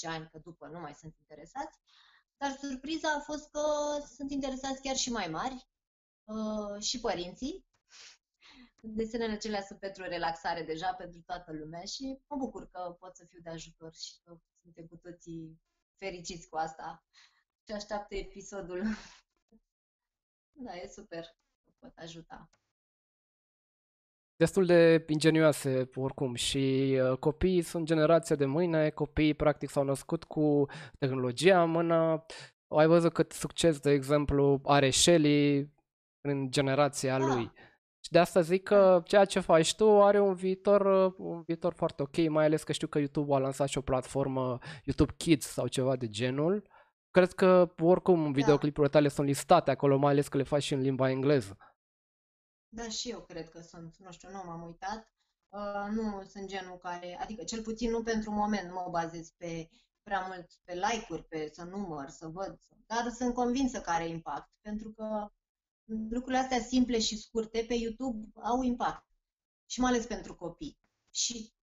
ani, 0.08 0.30
că 0.32 0.38
după 0.38 0.68
nu 0.68 0.80
mai 0.80 0.94
sunt 0.94 1.16
interesați, 1.20 1.80
dar 2.38 2.58
surpriza 2.62 3.14
a 3.14 3.20
fost 3.20 3.50
că 3.50 3.62
sunt 4.16 4.32
interesați 4.32 4.82
chiar 4.82 4.96
și 4.96 5.12
mai 5.12 5.28
mari 5.28 5.68
uh, 6.24 6.82
și 6.82 7.00
părinții. 7.00 7.66
Desenele 8.82 9.34
acelea 9.34 9.62
sunt 9.62 9.80
pentru 9.80 10.04
relaxare 10.04 10.64
deja, 10.64 10.94
pentru 10.94 11.22
toată 11.22 11.54
lumea 11.54 11.84
și 11.84 12.20
mă 12.28 12.36
bucur 12.38 12.70
că 12.70 12.96
pot 13.00 13.16
să 13.16 13.26
fiu 13.26 13.40
de 13.42 13.50
ajutor 13.50 13.94
și 13.94 14.14
că 14.24 14.38
suntem 14.62 14.86
cu 14.86 14.98
toții 14.98 15.62
fericiți 15.96 16.50
cu 16.50 16.56
asta 16.58 17.06
și 17.68 17.74
așteaptă 17.74 18.16
episodul. 18.16 18.84
da, 20.66 20.76
e 20.76 20.88
super, 20.88 21.38
pot 21.80 21.92
ajuta 21.96 22.50
destul 24.36 24.66
de 24.66 25.06
ingenioase 25.08 25.90
oricum 25.96 26.34
și 26.34 26.98
uh, 27.02 27.18
copiii 27.18 27.62
sunt 27.62 27.86
generația 27.86 28.36
de 28.36 28.46
mâine, 28.46 28.90
copiii 28.90 29.34
practic 29.34 29.70
s-au 29.70 29.84
născut 29.84 30.24
cu 30.24 30.66
tehnologia 31.00 31.64
în 31.64 31.70
mână. 31.70 32.26
Ai 32.68 32.88
văzut 32.88 33.14
cât 33.14 33.32
succes, 33.32 33.80
de 33.80 33.92
exemplu, 33.92 34.62
are 34.64 34.90
Shelly 34.90 35.70
în 36.22 36.52
generația 36.52 37.20
da. 37.20 37.26
lui. 37.26 37.52
Și 38.06 38.12
de 38.12 38.20
asta 38.20 38.42
zic 38.42 38.64
că 38.64 39.02
ceea 39.06 39.26
ce 39.26 39.40
faci 39.40 39.76
tu 39.76 40.04
are 40.04 40.20
un 40.20 40.34
viitor, 40.34 41.06
uh, 41.06 41.14
un 41.18 41.42
viitor 41.42 41.74
foarte 41.74 42.02
ok, 42.02 42.30
mai 42.30 42.46
ales 42.46 42.64
că 42.64 42.72
știu 42.72 42.88
că 42.88 42.98
YouTube 42.98 43.34
a 43.34 43.38
lansat 43.38 43.68
și 43.68 43.78
o 43.78 43.82
platformă 43.82 44.58
YouTube 44.84 45.14
Kids 45.18 45.46
sau 45.46 45.68
ceva 45.68 45.96
de 45.96 46.08
genul. 46.08 46.64
Cred 47.12 47.32
că 47.32 47.72
oricum 47.82 48.24
da. 48.24 48.30
videoclipurile 48.30 48.92
tale 48.92 49.08
sunt 49.08 49.28
listate 49.28 49.72
acolo, 49.72 49.98
mai 49.98 50.12
ales 50.12 50.28
că 50.28 50.38
le 50.38 50.44
faci 50.44 50.64
și 50.64 50.74
în 50.74 50.82
limba 50.82 51.10
engleză. 51.10 51.58
Da, 52.76 52.90
și 52.90 53.10
eu 53.10 53.22
cred 53.22 53.50
că 53.50 53.62
sunt, 53.62 53.96
nu 53.98 54.12
știu, 54.12 54.30
nu 54.30 54.42
m-am 54.46 54.66
uitat. 54.66 55.08
Uh, 55.50 55.88
nu 55.92 56.24
sunt 56.24 56.48
genul 56.48 56.78
care, 56.78 57.18
adică 57.22 57.44
cel 57.44 57.62
puțin 57.62 57.90
nu 57.90 58.04
pentru 58.04 58.32
moment, 58.32 58.68
nu 58.68 58.74
mă 58.74 58.88
bazez 58.92 59.30
pe 59.30 59.70
prea 60.04 60.26
mult 60.28 60.52
pe 60.64 60.74
like-uri, 60.74 61.24
pe 61.24 61.50
să 61.54 61.64
număr, 61.64 62.10
să 62.10 62.28
văd, 62.28 62.60
dar 62.86 63.12
sunt 63.12 63.34
convinsă 63.34 63.82
că 63.82 63.90
are 63.90 64.08
impact, 64.08 64.50
pentru 64.62 64.92
că 64.92 65.32
lucrurile 66.10 66.38
astea 66.38 66.60
simple 66.62 67.00
și 67.00 67.18
scurte 67.18 67.66
pe 67.68 67.74
YouTube 67.74 68.28
au 68.34 68.62
impact 68.62 69.08
și 69.66 69.80
mai 69.80 69.92
ales 69.92 70.06
pentru 70.06 70.36
copii. 70.36 70.78
Și 71.12 71.54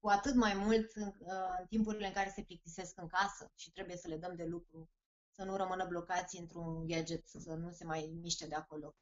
cu 0.00 0.08
atât 0.08 0.34
mai 0.34 0.54
mult 0.54 0.90
în, 0.94 1.12
uh, 1.18 1.56
în 1.58 1.66
timpurile 1.68 2.06
în 2.06 2.12
care 2.12 2.32
se 2.34 2.42
plictisesc 2.42 3.00
în 3.00 3.06
casă 3.06 3.52
și 3.54 3.72
trebuie 3.72 3.96
să 3.96 4.08
le 4.08 4.16
dăm 4.16 4.36
de 4.36 4.44
lucru, 4.44 4.90
să 5.30 5.44
nu 5.44 5.56
rămână 5.56 5.86
blocați 5.86 6.38
într-un 6.38 6.86
gadget, 6.86 7.26
să 7.26 7.54
nu 7.54 7.72
se 7.72 7.84
mai 7.84 8.18
miște 8.20 8.46
de 8.46 8.54
acolo. 8.54 8.94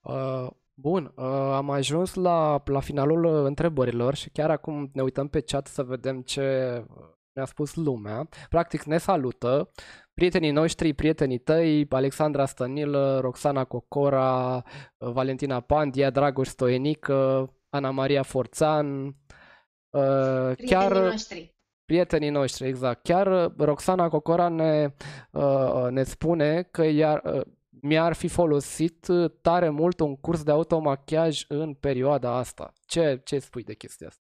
Uh, 0.00 0.46
bun, 0.74 1.12
uh, 1.16 1.24
am 1.52 1.70
ajuns 1.70 2.14
la, 2.14 2.62
la 2.64 2.80
finalul 2.80 3.24
uh, 3.24 3.44
întrebărilor 3.44 4.14
și 4.14 4.30
chiar 4.30 4.50
acum 4.50 4.90
ne 4.92 5.02
uităm 5.02 5.28
pe 5.28 5.40
chat 5.40 5.66
să 5.66 5.82
vedem 5.82 6.20
ce 6.20 6.42
ne-a 7.32 7.44
spus 7.44 7.74
lumea. 7.74 8.28
Practic 8.48 8.82
ne 8.82 8.98
salută 8.98 9.70
prietenii 10.14 10.50
noștri, 10.50 10.92
prietenii 10.92 11.38
tăi, 11.38 11.86
Alexandra 11.88 12.46
Stănilă, 12.46 13.18
Roxana 13.20 13.64
Cocora, 13.64 14.56
uh, 14.56 15.10
Valentina 15.12 15.60
Pandia, 15.60 16.10
Dragoș 16.10 16.48
Stoenică, 16.48 17.50
Ana 17.68 17.90
Maria 17.90 18.22
Forțan, 18.22 19.04
uh, 19.04 19.12
prietenii 19.90 20.66
chiar 20.66 20.92
noștri. 20.92 21.54
prietenii 21.84 22.30
noștri, 22.30 22.66
exact. 22.66 23.02
Chiar 23.02 23.52
Roxana 23.56 24.08
Cocora 24.08 24.48
ne, 24.48 24.94
uh, 25.30 25.86
ne 25.90 26.02
spune 26.02 26.62
că 26.62 26.84
iar, 26.84 27.22
uh, 27.24 27.40
mi-ar 27.82 28.12
fi 28.12 28.28
folosit 28.28 29.06
uh, 29.08 29.32
tare 29.40 29.68
mult 29.68 30.00
un 30.00 30.16
curs 30.16 30.42
de 30.42 30.50
automachiaj 30.50 31.44
în 31.48 31.74
perioada 31.74 32.36
asta. 32.36 32.72
Ce, 32.86 33.20
ce 33.24 33.38
spui 33.38 33.62
de 33.62 33.74
chestia 33.74 34.06
asta? 34.06 34.22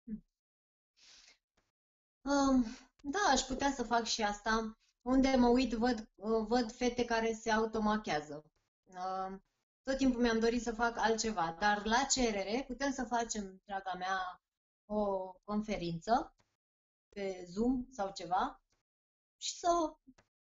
Um, 2.22 2.64
da, 3.00 3.18
aș 3.30 3.40
putea 3.40 3.70
să 3.70 3.82
fac 3.82 4.04
și 4.04 4.22
asta. 4.22 4.78
Unde 5.02 5.34
mă 5.38 5.48
uit, 5.48 5.72
văd, 5.72 6.08
uh, 6.14 6.46
văd 6.48 6.72
fete 6.72 7.04
care 7.04 7.32
se 7.32 7.50
automachează. 7.50 8.44
Uh, 8.84 9.38
tot 9.82 9.96
timpul 9.96 10.20
mi-am 10.20 10.38
dorit 10.38 10.62
să 10.62 10.72
fac 10.72 10.98
altceva, 10.98 11.56
dar 11.58 11.84
la 11.84 12.06
cerere 12.10 12.64
putem 12.66 12.92
să 12.92 13.04
facem, 13.04 13.62
draga 13.64 13.94
mea, 13.98 14.42
o 14.86 15.32
conferință 15.44 16.34
pe 17.08 17.44
Zoom 17.48 17.86
sau 17.90 18.12
ceva 18.12 18.62
și 19.36 19.54
să, 19.54 19.68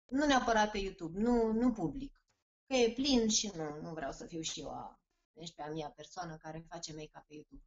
nu 0.07 0.26
neapărat 0.26 0.70
pe 0.70 0.78
YouTube, 0.78 1.20
nu, 1.20 1.53
nu 1.53 1.72
public, 1.72 2.20
că 2.69 2.75
e 2.75 2.93
plin 2.93 3.29
și 3.29 3.51
nu, 3.55 3.81
nu 3.81 3.93
vreau 3.93 4.12
să 4.12 4.27
fiu 4.27 4.41
și 4.41 4.61
eu 4.61 4.71
a 4.71 5.01
11-a 5.39 5.71
mia 5.71 5.91
persoană 5.91 6.37
care 6.37 6.64
face 6.69 6.93
make-up 6.93 7.27
pe 7.27 7.35
YouTube. 7.35 7.64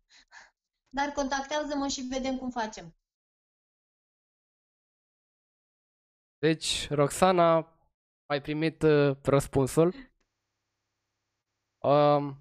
Dar 0.97 1.09
contactează-mă 1.09 1.87
și 1.87 2.01
vedem 2.01 2.37
cum 2.37 2.49
facem. 2.49 2.95
Deci, 6.37 6.89
Roxana, 6.89 7.77
ai 8.25 8.41
primit 8.41 8.81
uh, 8.81 9.17
răspunsul. 9.23 9.93
Um, 11.77 12.37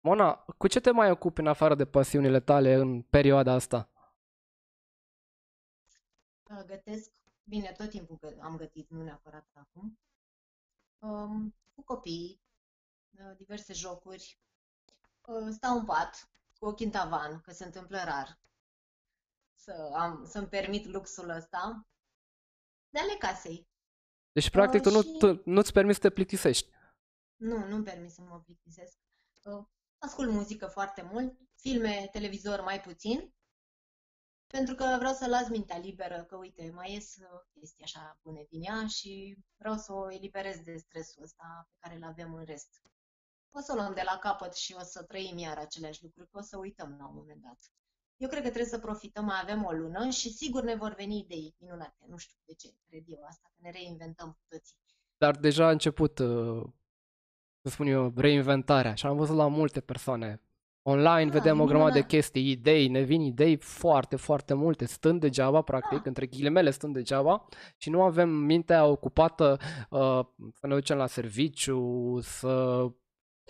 Mona, 0.00 0.34
cu 0.34 0.66
ce 0.66 0.80
te 0.80 0.90
mai 0.90 1.10
ocupi 1.10 1.40
în 1.40 1.46
afară 1.46 1.74
de 1.74 1.86
pasiunile 1.86 2.40
tale 2.40 2.74
în 2.74 3.02
perioada 3.02 3.52
asta? 3.52 3.90
Gătesc, 6.66 7.10
bine, 7.44 7.72
tot 7.72 7.88
timpul 7.88 8.38
am 8.40 8.56
gătit, 8.56 8.90
nu 8.90 9.02
neapărat 9.02 9.48
acum 9.52 9.98
um, 11.02 11.54
cu 11.74 11.82
copii, 11.82 12.42
uh, 13.10 13.36
diverse 13.36 13.72
jocuri. 13.72 14.40
Uh, 15.20 15.48
stau 15.50 15.78
în 15.78 15.84
pat 15.84 16.30
cu 16.58 16.66
ochii 16.66 16.86
în 16.86 16.90
tavan, 16.90 17.40
că 17.40 17.52
se 17.52 17.64
întâmplă 17.64 18.02
rar 18.04 18.40
să 19.62 19.90
am, 19.94 20.24
să-mi 20.24 20.48
permit 20.48 20.86
luxul 20.86 21.28
ăsta, 21.28 21.86
de 22.88 22.98
ale 22.98 23.16
casei. 23.18 23.68
Deci, 24.32 24.50
practic, 24.50 24.84
uh, 24.84 24.92
tu, 24.92 25.00
și... 25.00 25.10
nu, 25.10 25.18
tu 25.18 25.42
nu-ți 25.44 25.72
permiți 25.72 26.00
să 26.00 26.08
te 26.08 26.14
plictisești. 26.14 26.70
Nu, 27.36 27.66
nu-mi 27.66 27.84
permit 27.84 28.10
să 28.10 28.22
mă 28.22 28.40
plictisesc. 28.40 28.98
Uh, 29.42 29.64
ascult 29.98 30.30
muzică 30.30 30.66
foarte 30.66 31.02
mult, 31.02 31.38
filme, 31.54 32.08
televizor 32.12 32.60
mai 32.60 32.80
puțin 32.80 33.34
pentru 34.56 34.74
că 34.74 34.96
vreau 34.98 35.14
să 35.14 35.26
las 35.28 35.48
mintea 35.48 35.78
liberă, 35.78 36.24
că 36.28 36.36
uite, 36.36 36.70
mai 36.74 36.92
ies 36.92 37.16
uh, 37.16 37.40
chestii 37.58 37.84
așa 37.84 38.18
bune 38.22 38.46
din 38.50 38.62
ea 38.62 38.86
și 38.86 39.36
vreau 39.56 39.76
să 39.76 39.92
o 39.92 40.12
eliberez 40.12 40.56
de 40.60 40.76
stresul 40.76 41.22
ăsta 41.22 41.68
pe 41.70 41.76
care 41.80 41.94
îl 41.96 42.04
avem 42.04 42.34
în 42.34 42.44
rest. 42.44 42.82
O 43.50 43.60
să 43.60 43.72
o 43.72 43.74
luăm 43.74 43.94
de 43.94 44.02
la 44.04 44.18
capăt 44.18 44.54
și 44.54 44.74
o 44.78 44.82
să 44.82 45.02
trăim 45.02 45.38
iar 45.38 45.58
aceleași 45.58 46.02
lucruri, 46.02 46.28
că 46.30 46.38
o 46.38 46.42
să 46.42 46.56
uităm 46.58 46.96
la 46.98 47.06
un 47.06 47.14
moment 47.14 47.42
dat. 47.42 47.58
Eu 48.16 48.28
cred 48.28 48.42
că 48.42 48.48
trebuie 48.48 48.70
să 48.70 48.78
profităm, 48.78 49.24
mai 49.24 49.40
avem 49.42 49.64
o 49.64 49.72
lună 49.72 50.08
și 50.08 50.32
sigur 50.32 50.62
ne 50.62 50.74
vor 50.74 50.94
veni 50.94 51.18
idei 51.18 51.54
minunate. 51.58 52.04
Nu 52.08 52.16
știu 52.16 52.38
de 52.44 52.54
ce 52.54 52.74
cred 52.88 53.04
eu 53.06 53.24
asta, 53.24 53.50
că 53.52 53.58
ne 53.60 53.70
reinventăm 53.70 54.30
cu 54.30 54.44
toții. 54.48 54.76
Dar 55.16 55.36
deja 55.36 55.66
a 55.66 55.70
început, 55.70 56.18
uh, 56.18 56.64
să 57.62 57.68
spun 57.68 57.86
eu, 57.86 58.12
reinventarea 58.16 58.94
și 58.94 59.06
am 59.06 59.16
văzut 59.16 59.36
la 59.36 59.48
multe 59.48 59.80
persoane 59.80 60.40
Online 60.84 61.26
ah, 61.26 61.30
vedem 61.30 61.60
o 61.60 61.64
grămadă 61.64 61.92
de 61.92 62.04
chestii, 62.04 62.50
idei, 62.50 62.88
ne 62.88 63.00
vin 63.00 63.20
idei 63.20 63.56
foarte, 63.56 64.16
foarte 64.16 64.54
multe, 64.54 64.84
stând 64.84 65.20
degeaba, 65.20 65.62
practic, 65.62 65.98
ah. 65.98 66.04
între 66.04 66.26
ghilimele 66.26 66.70
stând 66.70 66.94
degeaba 66.94 67.48
și 67.76 67.90
nu 67.90 68.02
avem 68.02 68.28
mintea 68.28 68.86
ocupată 68.86 69.58
uh, 69.90 70.26
să 70.54 70.66
ne 70.66 70.74
ducem 70.74 70.96
la 70.96 71.06
serviciu, 71.06 72.18
să 72.20 72.84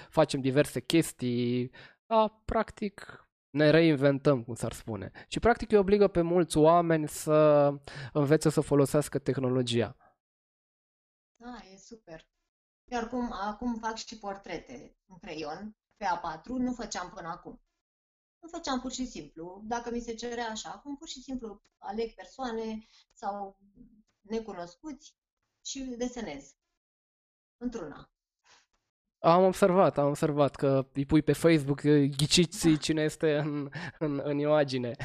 facem 0.09 0.41
diverse 0.41 0.81
chestii. 0.81 1.71
Da, 2.07 2.43
practic, 2.45 3.27
ne 3.51 3.71
reinventăm, 3.71 4.43
cum 4.43 4.55
s-ar 4.55 4.73
spune. 4.73 5.11
Și 5.29 5.41
practic 5.41 5.73
îi 5.73 5.79
obligă 5.79 6.09
pe 6.09 6.21
mulți 6.21 6.57
oameni 6.57 7.09
să 7.09 7.69
învețe 8.13 8.51
să 8.51 8.61
folosească 8.61 9.19
tehnologia. 9.19 9.97
Da, 11.37 11.57
e 11.73 11.77
super. 11.77 12.27
Iar 12.91 13.03
acum, 13.03 13.33
acum 13.33 13.75
fac 13.75 13.97
și 13.97 14.19
portrete 14.19 14.97
în 15.07 15.19
creion 15.19 15.77
pe 16.03 16.09
A4, 16.09 16.45
nu 16.45 16.73
făceam 16.73 17.11
până 17.15 17.29
acum. 17.29 17.63
Nu 18.41 18.49
făceam 18.49 18.81
pur 18.81 18.93
și 18.93 19.07
simplu. 19.07 19.63
Dacă 19.65 19.91
mi 19.91 20.01
se 20.01 20.15
cerea 20.15 20.47
așa, 20.51 20.71
acum 20.71 20.97
pur 20.97 21.09
și 21.09 21.23
simplu 21.23 21.63
aleg 21.79 22.15
persoane 22.15 22.89
sau 23.13 23.59
necunoscuți 24.21 25.17
și 25.65 25.81
desenez. 25.99 26.55
Într-una. 27.57 28.11
Am 29.19 29.45
observat, 29.45 29.99
am 29.99 30.09
observat 30.09 30.55
că 30.57 30.89
îi 30.93 31.07
pui 31.07 31.23
pe 31.23 31.33
Facebook, 31.33 31.81
ghiciți 32.17 32.69
da. 32.69 32.77
cine 32.77 33.03
este 33.03 33.37
în, 33.37 33.71
în, 33.99 34.21
în 34.25 34.39
imagine. 34.39 34.97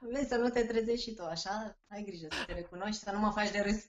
Vezi 0.00 0.28
să 0.28 0.36
nu 0.36 0.48
te 0.48 0.64
trezești 0.64 1.08
și 1.08 1.14
tu 1.14 1.24
așa, 1.24 1.78
ai 1.88 2.02
grijă 2.02 2.26
să 2.30 2.44
te 2.46 2.52
recunoști, 2.52 3.02
să 3.02 3.10
nu 3.10 3.18
mă 3.18 3.30
faci 3.30 3.50
de 3.50 3.60
râs. 3.60 3.84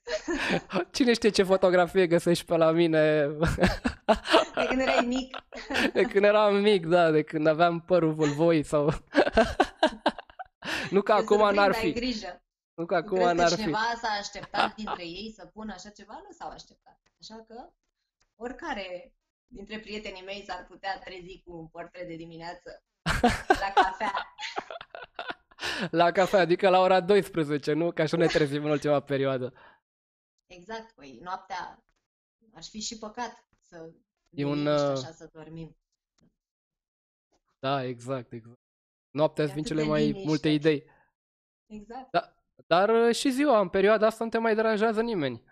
Cine 0.95 1.13
știe 1.13 1.29
ce 1.29 1.43
fotografie 1.43 2.07
găsești 2.07 2.45
pe 2.45 2.55
la 2.55 2.71
mine? 2.71 3.27
De 4.55 4.65
când 4.67 4.81
erai 4.81 5.05
mic. 5.05 5.37
De 5.93 6.01
când 6.01 6.23
eram 6.23 6.55
mic, 6.55 6.85
da, 6.85 7.11
de 7.11 7.23
când 7.23 7.47
aveam 7.47 7.81
părul 7.81 8.13
vâlvoi 8.13 8.63
sau... 8.63 8.93
nu 10.89 11.01
că 11.01 11.11
acum 11.11 11.53
n-ar 11.53 11.73
fi. 11.73 11.85
Ai 11.85 11.91
grijă. 11.91 12.43
Nu 12.73 12.85
că 12.85 12.95
acum 12.95 13.35
n-ar 13.35 13.49
fi. 13.49 13.55
cineva 13.55 13.93
s-a 14.01 14.09
așteptat 14.19 14.75
dintre 14.75 15.03
ei 15.03 15.33
să 15.35 15.45
pună 15.45 15.73
așa 15.73 15.89
ceva? 15.89 16.21
Nu 16.23 16.31
s-au 16.31 16.49
așteptat. 16.49 16.99
Așa 17.19 17.45
că 17.47 17.69
oricare 18.35 19.13
dintre 19.47 19.79
prietenii 19.79 20.23
mei 20.25 20.43
s-ar 20.47 20.65
putea 20.69 20.99
trezi 21.03 21.41
cu 21.45 21.57
un 21.57 21.67
portret 21.67 22.07
de 22.07 22.15
dimineață 22.15 22.83
la 23.63 23.71
cafea. 23.75 24.35
La 25.91 26.11
cafea, 26.11 26.39
adică 26.39 26.69
la 26.69 26.79
ora 26.79 27.01
12, 27.01 27.73
nu? 27.73 27.91
Ca 27.91 28.03
așa 28.03 28.17
ne 28.17 28.25
trezim 28.25 28.63
în 28.63 28.71
ultima 28.71 28.99
perioadă. 28.99 29.53
Exact, 30.47 30.91
păi 30.91 31.19
noaptea 31.21 31.83
ar 32.53 32.63
fi 32.63 32.81
și 32.81 32.97
păcat 32.97 33.47
să 33.61 33.91
e 34.29 34.45
un, 34.45 34.65
uh... 34.65 34.79
așa 34.79 35.11
să 35.11 35.29
dormim. 35.33 35.77
Da, 37.59 37.83
exact, 37.83 38.31
exact. 38.31 38.59
Noaptea 39.11 39.43
îți 39.43 39.53
vin 39.53 39.63
cele 39.63 39.83
mai 39.83 40.05
liniște. 40.05 40.27
multe 40.27 40.49
idei. 40.49 40.83
Exact. 41.65 42.11
Da, 42.11 42.35
dar 42.67 42.89
uh, 42.89 43.15
și 43.15 43.31
ziua, 43.31 43.59
în 43.59 43.69
perioada 43.69 44.05
asta, 44.05 44.23
nu 44.23 44.29
te 44.29 44.37
mai 44.37 44.55
deranjează 44.55 45.01
nimeni. 45.01 45.43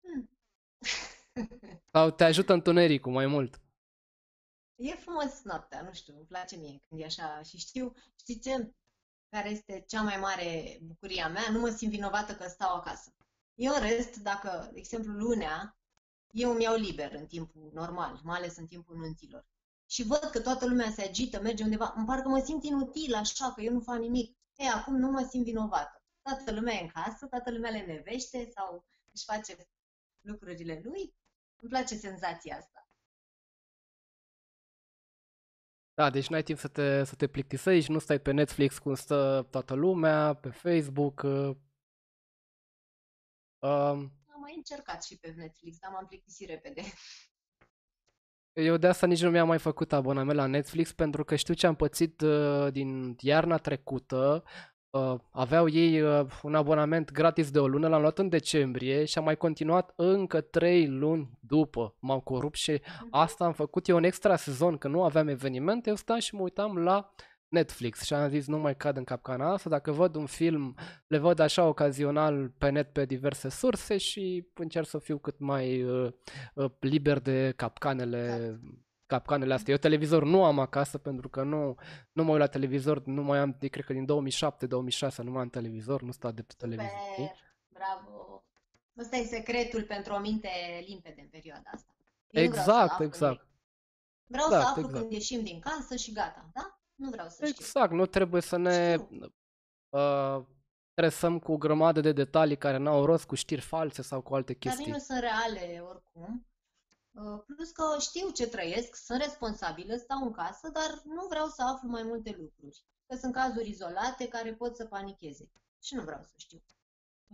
Hmm. 0.00 0.30
Sau 1.92 2.10
te 2.10 2.24
ajută 2.24 2.52
întunericul 2.52 3.12
mai 3.12 3.26
mult. 3.26 3.60
E 4.82 4.94
frumos 4.94 5.42
noaptea, 5.42 5.82
nu 5.82 5.92
știu, 5.92 6.16
îmi 6.16 6.26
place 6.26 6.56
mie 6.56 6.82
când 6.88 7.00
e 7.00 7.04
așa 7.04 7.42
și 7.42 7.56
știu, 7.56 7.94
știi 8.16 8.38
ce, 8.38 8.74
care 9.28 9.48
este 9.48 9.84
cea 9.88 10.02
mai 10.02 10.16
mare 10.16 10.78
bucuria 10.82 11.28
mea, 11.28 11.50
nu 11.50 11.60
mă 11.60 11.68
simt 11.68 11.90
vinovată 11.90 12.34
că 12.34 12.48
stau 12.48 12.74
acasă. 12.74 13.14
Eu 13.54 13.74
în 13.74 13.80
rest, 13.80 14.16
dacă, 14.16 14.70
de 14.72 14.78
exemplu, 14.78 15.12
lunea, 15.12 15.78
eu 16.30 16.50
îmi 16.50 16.62
iau 16.62 16.76
liber 16.76 17.12
în 17.12 17.26
timpul 17.26 17.70
normal, 17.74 18.20
mai 18.22 18.38
ales 18.38 18.56
în 18.56 18.66
timpul 18.66 18.96
nunților. 18.96 19.46
Și 19.86 20.02
văd 20.02 20.28
că 20.32 20.40
toată 20.40 20.66
lumea 20.66 20.90
se 20.90 21.02
agită, 21.02 21.40
merge 21.40 21.62
undeva, 21.62 21.92
îmi 21.96 22.06
parcă 22.06 22.28
mă 22.28 22.42
simt 22.44 22.64
inutil 22.64 23.14
așa, 23.14 23.52
că 23.52 23.60
eu 23.60 23.72
nu 23.72 23.80
fac 23.80 23.98
nimic. 23.98 24.36
E, 24.56 24.68
acum 24.68 24.96
nu 24.96 25.10
mă 25.10 25.26
simt 25.30 25.44
vinovată. 25.44 26.02
Toată 26.22 26.52
lumea 26.52 26.74
e 26.74 26.82
în 26.82 26.88
casă, 26.88 27.26
toată 27.26 27.50
lumea 27.50 27.70
le 27.70 27.80
nevește 27.80 28.50
sau 28.54 28.84
își 29.12 29.24
face 29.24 29.68
lucrurile 30.20 30.80
lui. 30.84 31.14
Îmi 31.60 31.70
place 31.70 31.96
senzația 31.96 32.56
asta. 32.56 32.89
Da, 36.00 36.10
deci 36.10 36.28
n-ai 36.28 36.42
timp 36.42 36.58
să 36.58 36.68
te, 36.68 37.04
să 37.04 37.14
te 37.14 37.26
plictisești, 37.26 37.90
nu 37.90 37.98
stai 37.98 38.18
pe 38.18 38.30
Netflix 38.30 38.78
cum 38.78 38.94
stă 38.94 39.46
toată 39.50 39.74
lumea, 39.74 40.34
pe 40.34 40.48
Facebook. 40.48 41.22
Uh, 41.22 41.56
um, 43.58 44.12
Am 44.26 44.40
mai 44.40 44.54
încercat 44.56 45.04
și 45.04 45.18
pe 45.18 45.34
Netflix, 45.36 45.78
dar 45.78 45.90
m-am 45.92 46.06
plictisit 46.06 46.48
repede. 46.48 46.82
Eu 48.52 48.76
de 48.76 48.86
asta 48.86 49.06
nici 49.06 49.22
nu 49.22 49.30
mi-am 49.30 49.46
mai 49.46 49.58
făcut 49.58 49.92
abonament 49.92 50.36
la 50.36 50.46
Netflix 50.46 50.92
pentru 50.92 51.24
că 51.24 51.36
știu 51.36 51.54
ce 51.54 51.66
am 51.66 51.74
pățit 51.74 52.20
uh, 52.20 52.72
din 52.72 53.16
iarna 53.20 53.56
trecută. 53.56 54.44
Uh, 54.90 55.14
aveau 55.30 55.68
ei 55.68 56.02
uh, 56.02 56.26
un 56.42 56.54
abonament 56.54 57.12
gratis 57.12 57.50
de 57.50 57.58
o 57.58 57.68
lună, 57.68 57.88
l-am 57.88 58.00
luat 58.00 58.18
în 58.18 58.28
decembrie 58.28 59.04
și 59.04 59.18
am 59.18 59.24
mai 59.24 59.36
continuat 59.36 59.92
încă 59.96 60.40
3 60.40 60.86
luni 60.86 61.38
după. 61.40 61.96
M-am 61.98 62.20
corupt 62.20 62.56
și 62.56 62.70
mhm. 62.70 63.08
asta 63.10 63.44
am 63.44 63.52
făcut 63.52 63.88
eu 63.88 63.96
un 63.96 64.04
extra 64.04 64.36
sezon, 64.36 64.76
că 64.76 64.88
nu 64.88 65.02
aveam 65.02 65.28
evenimente, 65.28 65.88
eu 65.88 65.94
stam 65.94 66.18
și 66.18 66.34
mă 66.34 66.40
uitam 66.40 66.76
la 66.76 67.14
Netflix 67.48 68.02
și 68.02 68.14
am 68.14 68.28
zis 68.28 68.46
nu 68.46 68.58
mai 68.58 68.76
cad 68.76 68.96
în 68.96 69.04
capcana 69.04 69.52
asta, 69.52 69.68
dacă 69.68 69.92
văd 69.92 70.14
un 70.14 70.26
film, 70.26 70.74
le 71.06 71.18
văd 71.18 71.38
așa 71.38 71.66
ocazional 71.66 72.48
pe 72.58 72.70
net 72.70 72.92
pe 72.92 73.04
diverse 73.04 73.48
surse 73.48 73.96
și 73.96 74.48
încerc 74.54 74.86
să 74.86 74.98
fiu 74.98 75.18
cât 75.18 75.38
mai 75.38 75.82
uh, 75.82 76.12
uh, 76.54 76.70
liber 76.80 77.18
de 77.18 77.52
capcanele 77.56 78.34
exact. 78.34 78.60
Capcanele 79.10 79.54
astea. 79.54 79.72
Eu 79.72 79.78
televizor 79.78 80.24
nu 80.24 80.44
am 80.44 80.58
acasă 80.58 80.98
pentru 80.98 81.28
că 81.28 81.42
nu, 81.42 81.76
nu 82.12 82.24
mă 82.24 82.30
uit 82.30 82.40
la 82.40 82.46
televizor, 82.46 83.04
nu 83.04 83.22
mai 83.22 83.38
am, 83.38 83.56
de, 83.58 83.68
cred 83.68 83.84
că 83.84 83.92
din 83.92 84.06
2007-2006 84.06 85.16
nu 85.16 85.30
mai 85.30 85.42
am 85.42 85.48
televizor, 85.48 86.02
nu 86.02 86.12
stau 86.12 86.30
de 86.30 86.42
pe 86.42 86.54
televizor. 86.56 86.98
Super, 87.16 87.36
bravo! 87.68 88.44
Ăsta 88.98 89.16
e 89.16 89.24
secretul 89.24 89.82
pentru 89.82 90.14
o 90.14 90.18
minte 90.18 90.48
limpede 90.86 91.20
în 91.20 91.28
perioada 91.28 91.70
asta. 91.74 91.94
Eu 92.30 92.42
exact, 92.42 93.00
exact. 93.00 93.46
Vreau 94.26 94.46
exact, 94.46 94.64
să 94.64 94.68
aflu 94.68 94.82
exact. 94.82 95.00
când 95.00 95.12
ieșim 95.12 95.42
din 95.42 95.60
casă 95.60 95.96
și 95.96 96.12
gata, 96.12 96.50
da? 96.54 96.80
Nu 96.94 97.10
vreau 97.10 97.28
să 97.28 97.46
știu. 97.46 97.56
Exact, 97.58 97.92
nu 97.92 98.06
trebuie 98.06 98.42
să 98.42 98.56
ne 98.56 98.96
uh, 99.88 100.44
stresăm 100.90 101.38
cu 101.38 101.52
o 101.52 101.56
grămadă 101.56 102.00
de 102.00 102.12
detalii 102.12 102.56
care 102.56 102.76
n-au 102.76 103.04
rost, 103.04 103.26
cu 103.26 103.34
știri 103.34 103.60
false 103.60 104.02
sau 104.02 104.20
cu 104.20 104.34
alte 104.34 104.54
chestii. 104.54 104.84
Dar 104.84 104.94
nu 104.94 105.00
sunt 105.00 105.18
reale 105.18 105.82
oricum. 105.88 106.49
Uh, 107.10 107.42
plus 107.46 107.70
că 107.70 107.84
știu 107.98 108.30
ce 108.30 108.46
trăiesc, 108.46 108.96
sunt 108.96 109.20
responsabilă, 109.20 109.96
stau 109.96 110.22
în 110.22 110.32
casă, 110.32 110.70
dar 110.72 111.02
nu 111.04 111.26
vreau 111.28 111.46
să 111.46 111.62
aflu 111.62 111.88
mai 111.88 112.02
multe 112.02 112.36
lucruri. 112.38 112.84
Că 113.06 113.16
sunt 113.16 113.32
cazuri 113.32 113.68
izolate 113.68 114.28
care 114.28 114.52
pot 114.52 114.76
să 114.76 114.84
panicheze. 114.84 115.50
Și 115.82 115.94
nu 115.94 116.02
vreau 116.02 116.22
să 116.22 116.32
știu. 116.36 116.62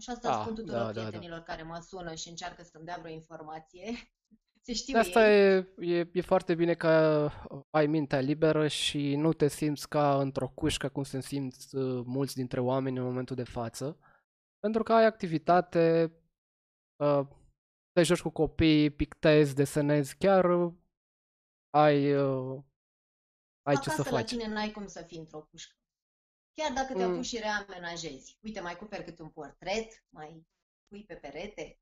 Și 0.00 0.10
asta 0.10 0.28
da, 0.28 0.40
spun 0.40 0.54
tuturor 0.54 0.80
da, 0.80 0.90
prietenilor 0.90 1.38
da, 1.38 1.44
da. 1.46 1.52
care 1.52 1.62
mă 1.62 1.78
sună 1.86 2.14
și 2.14 2.28
încearcă 2.28 2.62
să-mi 2.62 2.84
dea 2.84 2.98
vreo 3.00 3.12
informație. 3.12 3.92
Se 4.66 4.72
știu 4.72 4.98
Asta 4.98 5.30
e, 5.30 5.68
e, 5.78 6.08
e 6.12 6.20
foarte 6.20 6.54
bine 6.54 6.74
că 6.74 7.28
ai 7.70 7.86
mintea 7.86 8.20
liberă 8.20 8.68
și 8.68 9.16
nu 9.16 9.32
te 9.32 9.48
simți 9.48 9.88
ca 9.88 10.20
într-o 10.20 10.48
cușcă 10.48 10.88
cum 10.88 11.02
se 11.02 11.20
simt 11.20 11.54
uh, 11.72 12.02
mulți 12.04 12.34
dintre 12.34 12.60
oameni 12.60 12.98
în 12.98 13.04
momentul 13.04 13.36
de 13.36 13.44
față. 13.44 13.98
Pentru 14.58 14.82
că 14.82 14.92
ai 14.92 15.04
activitate, 15.04 16.12
uh, 16.96 17.20
te 17.96 18.02
joci 18.02 18.20
cu 18.20 18.30
copii, 18.30 18.90
pictezi, 18.90 19.54
desenezi, 19.54 20.16
chiar 20.16 20.44
uh, 20.44 20.72
ai, 21.70 22.14
uh, 22.14 22.62
ai 23.62 23.74
Acasă 23.74 23.90
ce 23.90 23.94
să 23.94 24.02
faci. 24.02 24.12
la 24.12 24.22
tine 24.22 24.46
n-ai 24.46 24.70
cum 24.70 24.86
să 24.86 25.04
fii 25.06 25.18
într-o 25.18 25.40
cușcă. 25.50 25.76
Chiar 26.54 26.72
dacă 26.72 26.92
te 26.92 27.06
mm. 27.06 27.22
și 27.22 27.38
reamenajezi. 27.38 28.38
Uite, 28.42 28.60
mai 28.60 28.76
cumperi 28.76 29.04
câte 29.04 29.22
un 29.22 29.28
portret, 29.28 30.04
mai 30.08 30.46
pui 30.88 31.04
pe 31.04 31.14
perete. 31.14 31.78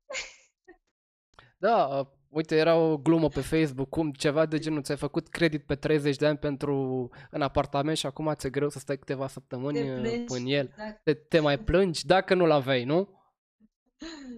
Da, 1.57 1.85
uh, 1.85 2.07
uite, 2.29 2.55
era 2.55 2.75
o 2.75 2.97
glumă 2.97 3.27
pe 3.27 3.41
Facebook, 3.41 3.89
cum 3.89 4.11
ceva 4.11 4.45
de 4.45 4.59
genul, 4.59 4.83
ți-ai 4.83 4.97
făcut 4.97 5.27
credit 5.27 5.65
pe 5.65 5.75
30 5.75 6.15
de 6.15 6.27
ani 6.27 6.37
pentru 6.37 7.09
în 7.29 7.41
apartament 7.41 7.97
și 7.97 8.05
acum 8.05 8.33
ți-e 8.33 8.49
greu 8.49 8.69
să 8.69 8.79
stai 8.79 8.97
câteva 8.97 9.27
săptămâni 9.27 9.77
te 9.77 9.91
uh, 9.91 9.99
plângi, 9.99 10.33
în 10.33 10.45
el. 10.45 10.65
Exact. 10.65 11.03
Te, 11.03 11.13
te 11.13 11.39
mai 11.39 11.59
plângi 11.59 12.05
dacă 12.05 12.33
nu-l 12.33 12.51
aveai, 12.51 12.83
nu? 12.83 13.09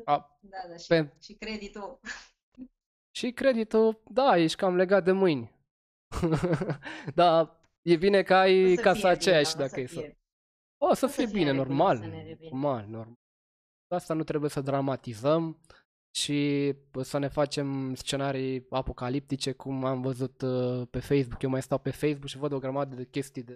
A, 0.06 0.38
da, 0.42 0.58
da, 0.70 0.78
și, 0.78 0.88
pe... 0.88 1.14
și 1.20 1.34
creditul. 1.34 2.00
Și 3.16 3.32
creditul, 3.32 4.02
da, 4.10 4.38
ești 4.38 4.58
cam 4.58 4.76
legat 4.76 5.04
de 5.04 5.12
mâini. 5.12 5.56
da, 7.16 7.60
e 7.82 7.96
bine 7.96 8.24
că 8.24 8.36
ai 8.36 8.76
casa 8.76 9.10
aceeași 9.10 9.56
bine, 9.56 9.68
dacă 9.68 9.80
e 9.80 9.86
să... 9.86 10.16
O 10.80 10.94
să, 10.94 11.06
o 11.06 11.08
să 11.08 11.16
fie, 11.16 11.26
fie 11.26 11.38
bine, 11.38 11.52
normal. 11.52 11.98
Normal, 12.40 12.86
normal. 12.86 13.18
Asta 13.88 14.14
nu 14.14 14.24
trebuie 14.24 14.50
să 14.50 14.62
dramatizăm 14.62 15.58
și 16.18 16.74
să 17.02 17.18
ne 17.18 17.28
facem 17.28 17.96
scenarii 17.96 18.66
apocaliptice 18.70 19.52
cum 19.52 19.86
am 19.86 20.02
văzut 20.02 20.42
uh, 20.42 20.88
pe 20.90 21.00
Facebook. 21.00 21.42
Eu 21.42 21.50
mai 21.50 21.62
stau 21.62 21.78
pe 21.78 21.92
Facebook 21.92 22.28
și 22.28 22.38
văd 22.38 22.52
o 22.52 22.60
grămadă 22.60 22.96
de 22.96 23.06
chestii 23.06 23.44
de... 23.44 23.56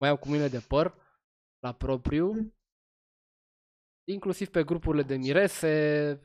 Mai 0.00 0.10
am 0.10 0.16
cu 0.16 0.28
mine 0.28 0.48
de 0.48 0.58
păr 0.68 0.94
la 1.58 1.72
propriu. 1.72 2.52
Mm. 4.08 4.14
Inclusiv 4.14 4.48
pe 4.48 4.64
grupurile 4.64 5.02
de 5.02 5.16
mirese. 5.16 6.20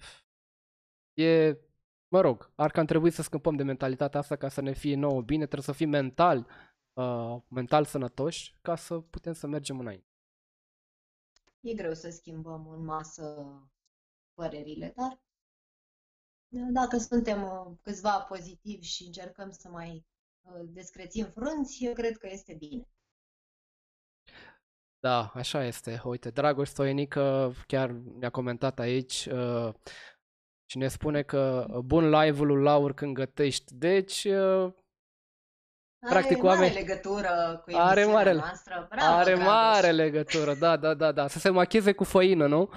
E... 1.14 1.58
Mă 2.08 2.22
rog, 2.22 2.52
ar 2.56 2.72
cam 2.72 2.86
trebui 2.86 3.12
să 3.12 3.22
scăpăm 3.22 3.56
de 3.56 3.64
mentalitatea 3.64 4.20
asta 4.20 4.36
ca 4.36 4.50
să 4.50 4.62
ne 4.62 4.74
fie 4.74 4.96
nouă 4.96 5.22
bine. 5.22 5.46
Trebuie 5.46 5.62
să 5.62 5.72
fim 5.72 5.90
mental, 5.90 6.48
uh, 6.94 7.42
mental 7.48 7.86
sănătoși 7.86 8.58
ca 8.62 8.76
să 8.76 9.00
putem 9.00 9.34
să 9.34 9.48
mergem 9.48 9.80
înainte. 9.80 10.08
E 11.60 11.74
greu 11.74 11.94
să 11.94 12.10
schimbăm 12.10 12.68
în 12.68 12.84
masă 12.84 13.46
părerile, 14.34 14.94
dar 14.96 15.22
dacă 16.72 16.98
suntem 16.98 17.44
uh, 17.44 17.78
câțiva 17.82 18.20
pozitivi 18.20 18.86
și 18.86 19.04
încercăm 19.04 19.52
să 19.52 19.70
mai 19.70 20.06
uh, 20.42 20.62
descrețim 20.66 21.26
frunți, 21.26 21.84
eu 21.84 21.94
cred 21.94 22.18
că 22.18 22.28
este 22.32 22.54
bine. 22.54 22.93
Da, 25.04 25.32
așa 25.34 25.64
este. 25.66 26.02
Uite, 26.04 26.30
Dragoș 26.30 26.68
Stoienică 26.68 27.54
chiar 27.68 27.90
ne-a 28.20 28.30
comentat 28.30 28.80
aici 28.80 29.26
uh, 29.32 29.70
și 30.70 30.78
ne 30.78 30.88
spune 30.88 31.22
că 31.22 31.66
uh, 31.70 31.78
bun 31.80 32.10
live-ul 32.10 32.48
lui 32.48 32.64
Laur 32.64 32.94
când 32.94 33.14
gătești. 33.14 33.74
Deci, 33.76 34.24
uh, 34.24 34.34
Are 36.00 36.10
Practic, 36.10 36.42
mare 36.42 36.58
oameni- 36.60 36.74
legătură 36.74 37.62
cu 37.66 37.72
Are 37.76 38.00
emisiunea 38.02 38.14
mare- 38.14 38.34
noastră. 38.34 38.88
Bravo, 38.90 39.14
are 39.14 39.34
Dragoș. 39.34 39.46
mare 39.54 39.92
legătură. 39.92 40.54
Da, 40.54 40.78
da, 40.78 40.94
da, 40.94 41.12
da. 41.12 41.28
Să 41.28 41.40
se 41.40 41.50
macheze 41.50 41.92
cu 41.94 42.04
făină, 42.04 42.48
nu? 42.48 42.70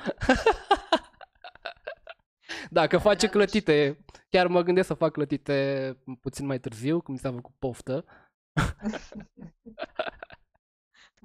da, 2.70 2.86
că 2.86 2.98
face 2.98 3.26
Dragoș. 3.26 3.30
clătite. 3.50 4.04
Chiar 4.28 4.46
mă 4.46 4.62
gândesc 4.62 4.86
să 4.86 4.94
fac 4.94 5.12
clătite 5.12 5.96
puțin 6.20 6.46
mai 6.46 6.58
târziu, 6.58 7.00
cum 7.00 7.12
mi 7.12 7.18
s-a 7.20 7.32
făcut 7.32 7.54
poftă. 7.58 8.04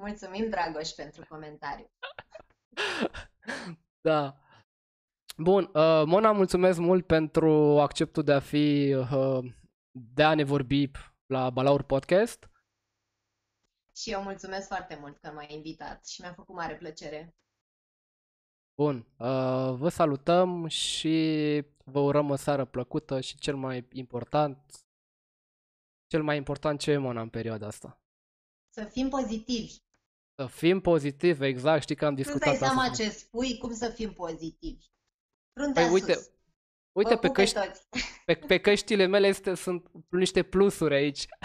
Mulțumim, 0.01 0.49
Dragoș, 0.49 0.89
pentru 0.89 1.25
comentariu. 1.29 1.91
Da. 4.03 4.37
Bun, 5.37 5.63
uh, 5.63 6.03
Mona, 6.05 6.31
mulțumesc 6.31 6.79
mult 6.79 7.05
pentru 7.05 7.79
acceptul 7.79 8.23
de 8.23 8.33
a 8.33 8.39
fi, 8.39 8.93
uh, 8.93 9.53
de 9.91 10.23
a 10.23 10.35
ne 10.35 10.43
vorbi 10.43 10.91
la 11.25 11.49
Balaur 11.49 11.83
Podcast. 11.83 12.49
Și 13.95 14.11
eu 14.11 14.21
mulțumesc 14.21 14.67
foarte 14.67 14.97
mult 14.99 15.17
că 15.17 15.31
m-ai 15.31 15.53
invitat 15.53 16.05
și 16.05 16.21
mi-a 16.21 16.33
făcut 16.33 16.55
mare 16.55 16.75
plăcere. 16.75 17.35
Bun, 18.75 18.97
uh, 18.97 19.73
vă 19.75 19.89
salutăm 19.89 20.67
și 20.67 21.15
vă 21.85 21.99
urăm 21.99 22.29
o 22.29 22.35
seară 22.35 22.65
plăcută 22.65 23.19
și 23.19 23.37
cel 23.37 23.55
mai 23.55 23.87
important, 23.91 24.85
cel 26.07 26.23
mai 26.23 26.37
important 26.37 26.79
ce 26.79 26.91
e 26.91 26.97
Mona 26.97 27.21
în 27.21 27.29
perioada 27.29 27.67
asta. 27.67 28.01
Să 28.73 28.83
fim 28.83 29.09
pozitivi. 29.09 29.75
Să 30.41 30.47
fim 30.47 30.79
pozitivi, 30.79 31.45
exact, 31.45 31.81
știi 31.81 31.95
că 31.95 32.05
am 32.05 32.15
Tu 32.15 32.21
discutat 32.21 32.47
dai 32.47 32.55
seama 32.57 32.81
asta. 32.81 33.03
ce 33.03 33.09
spui, 33.09 33.57
cum 33.57 33.73
să 33.73 33.89
fim 33.89 34.13
pozitivi. 34.13 34.85
Fruntea 35.53 35.83
Păi 35.83 35.91
uite, 35.93 36.13
sus. 36.13 36.29
Uite, 36.91 37.13
Vă 37.13 37.19
pe, 37.19 37.27
pup 37.27 37.35
căști, 37.35 37.55
toți. 37.59 37.87
pe, 38.25 38.33
pe 38.35 38.57
căștile 38.59 39.05
mele 39.05 39.27
este, 39.27 39.55
sunt 39.55 39.91
niște 40.09 40.43
plusuri 40.43 40.93
aici. 40.95 41.25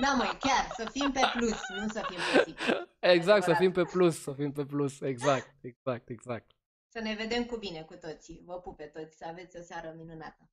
Da, 0.00 0.12
măi, 0.12 0.36
chiar, 0.40 0.68
să 0.76 0.88
fim 0.90 1.12
pe 1.12 1.20
plus, 1.36 1.58
nu 1.80 1.88
să 1.88 2.04
fim 2.08 2.18
pozitivi. 2.32 2.72
Exact, 3.00 3.42
să 3.42 3.50
adevărat. 3.50 3.58
fim 3.58 3.72
pe 3.72 3.82
plus, 3.82 4.22
să 4.22 4.32
fim 4.32 4.52
pe 4.52 4.64
plus, 4.64 5.00
exact, 5.00 5.54
exact, 5.60 6.08
exact. 6.08 6.50
Să 6.92 7.00
ne 7.00 7.14
vedem 7.14 7.44
cu 7.44 7.56
bine 7.56 7.82
cu 7.82 7.94
toții. 7.94 8.42
Vă 8.44 8.54
pup 8.60 8.76
pe 8.76 8.84
toți, 8.84 9.16
să 9.16 9.24
aveți 9.28 9.56
o 9.58 9.62
seară 9.62 9.94
minunată. 9.96 10.50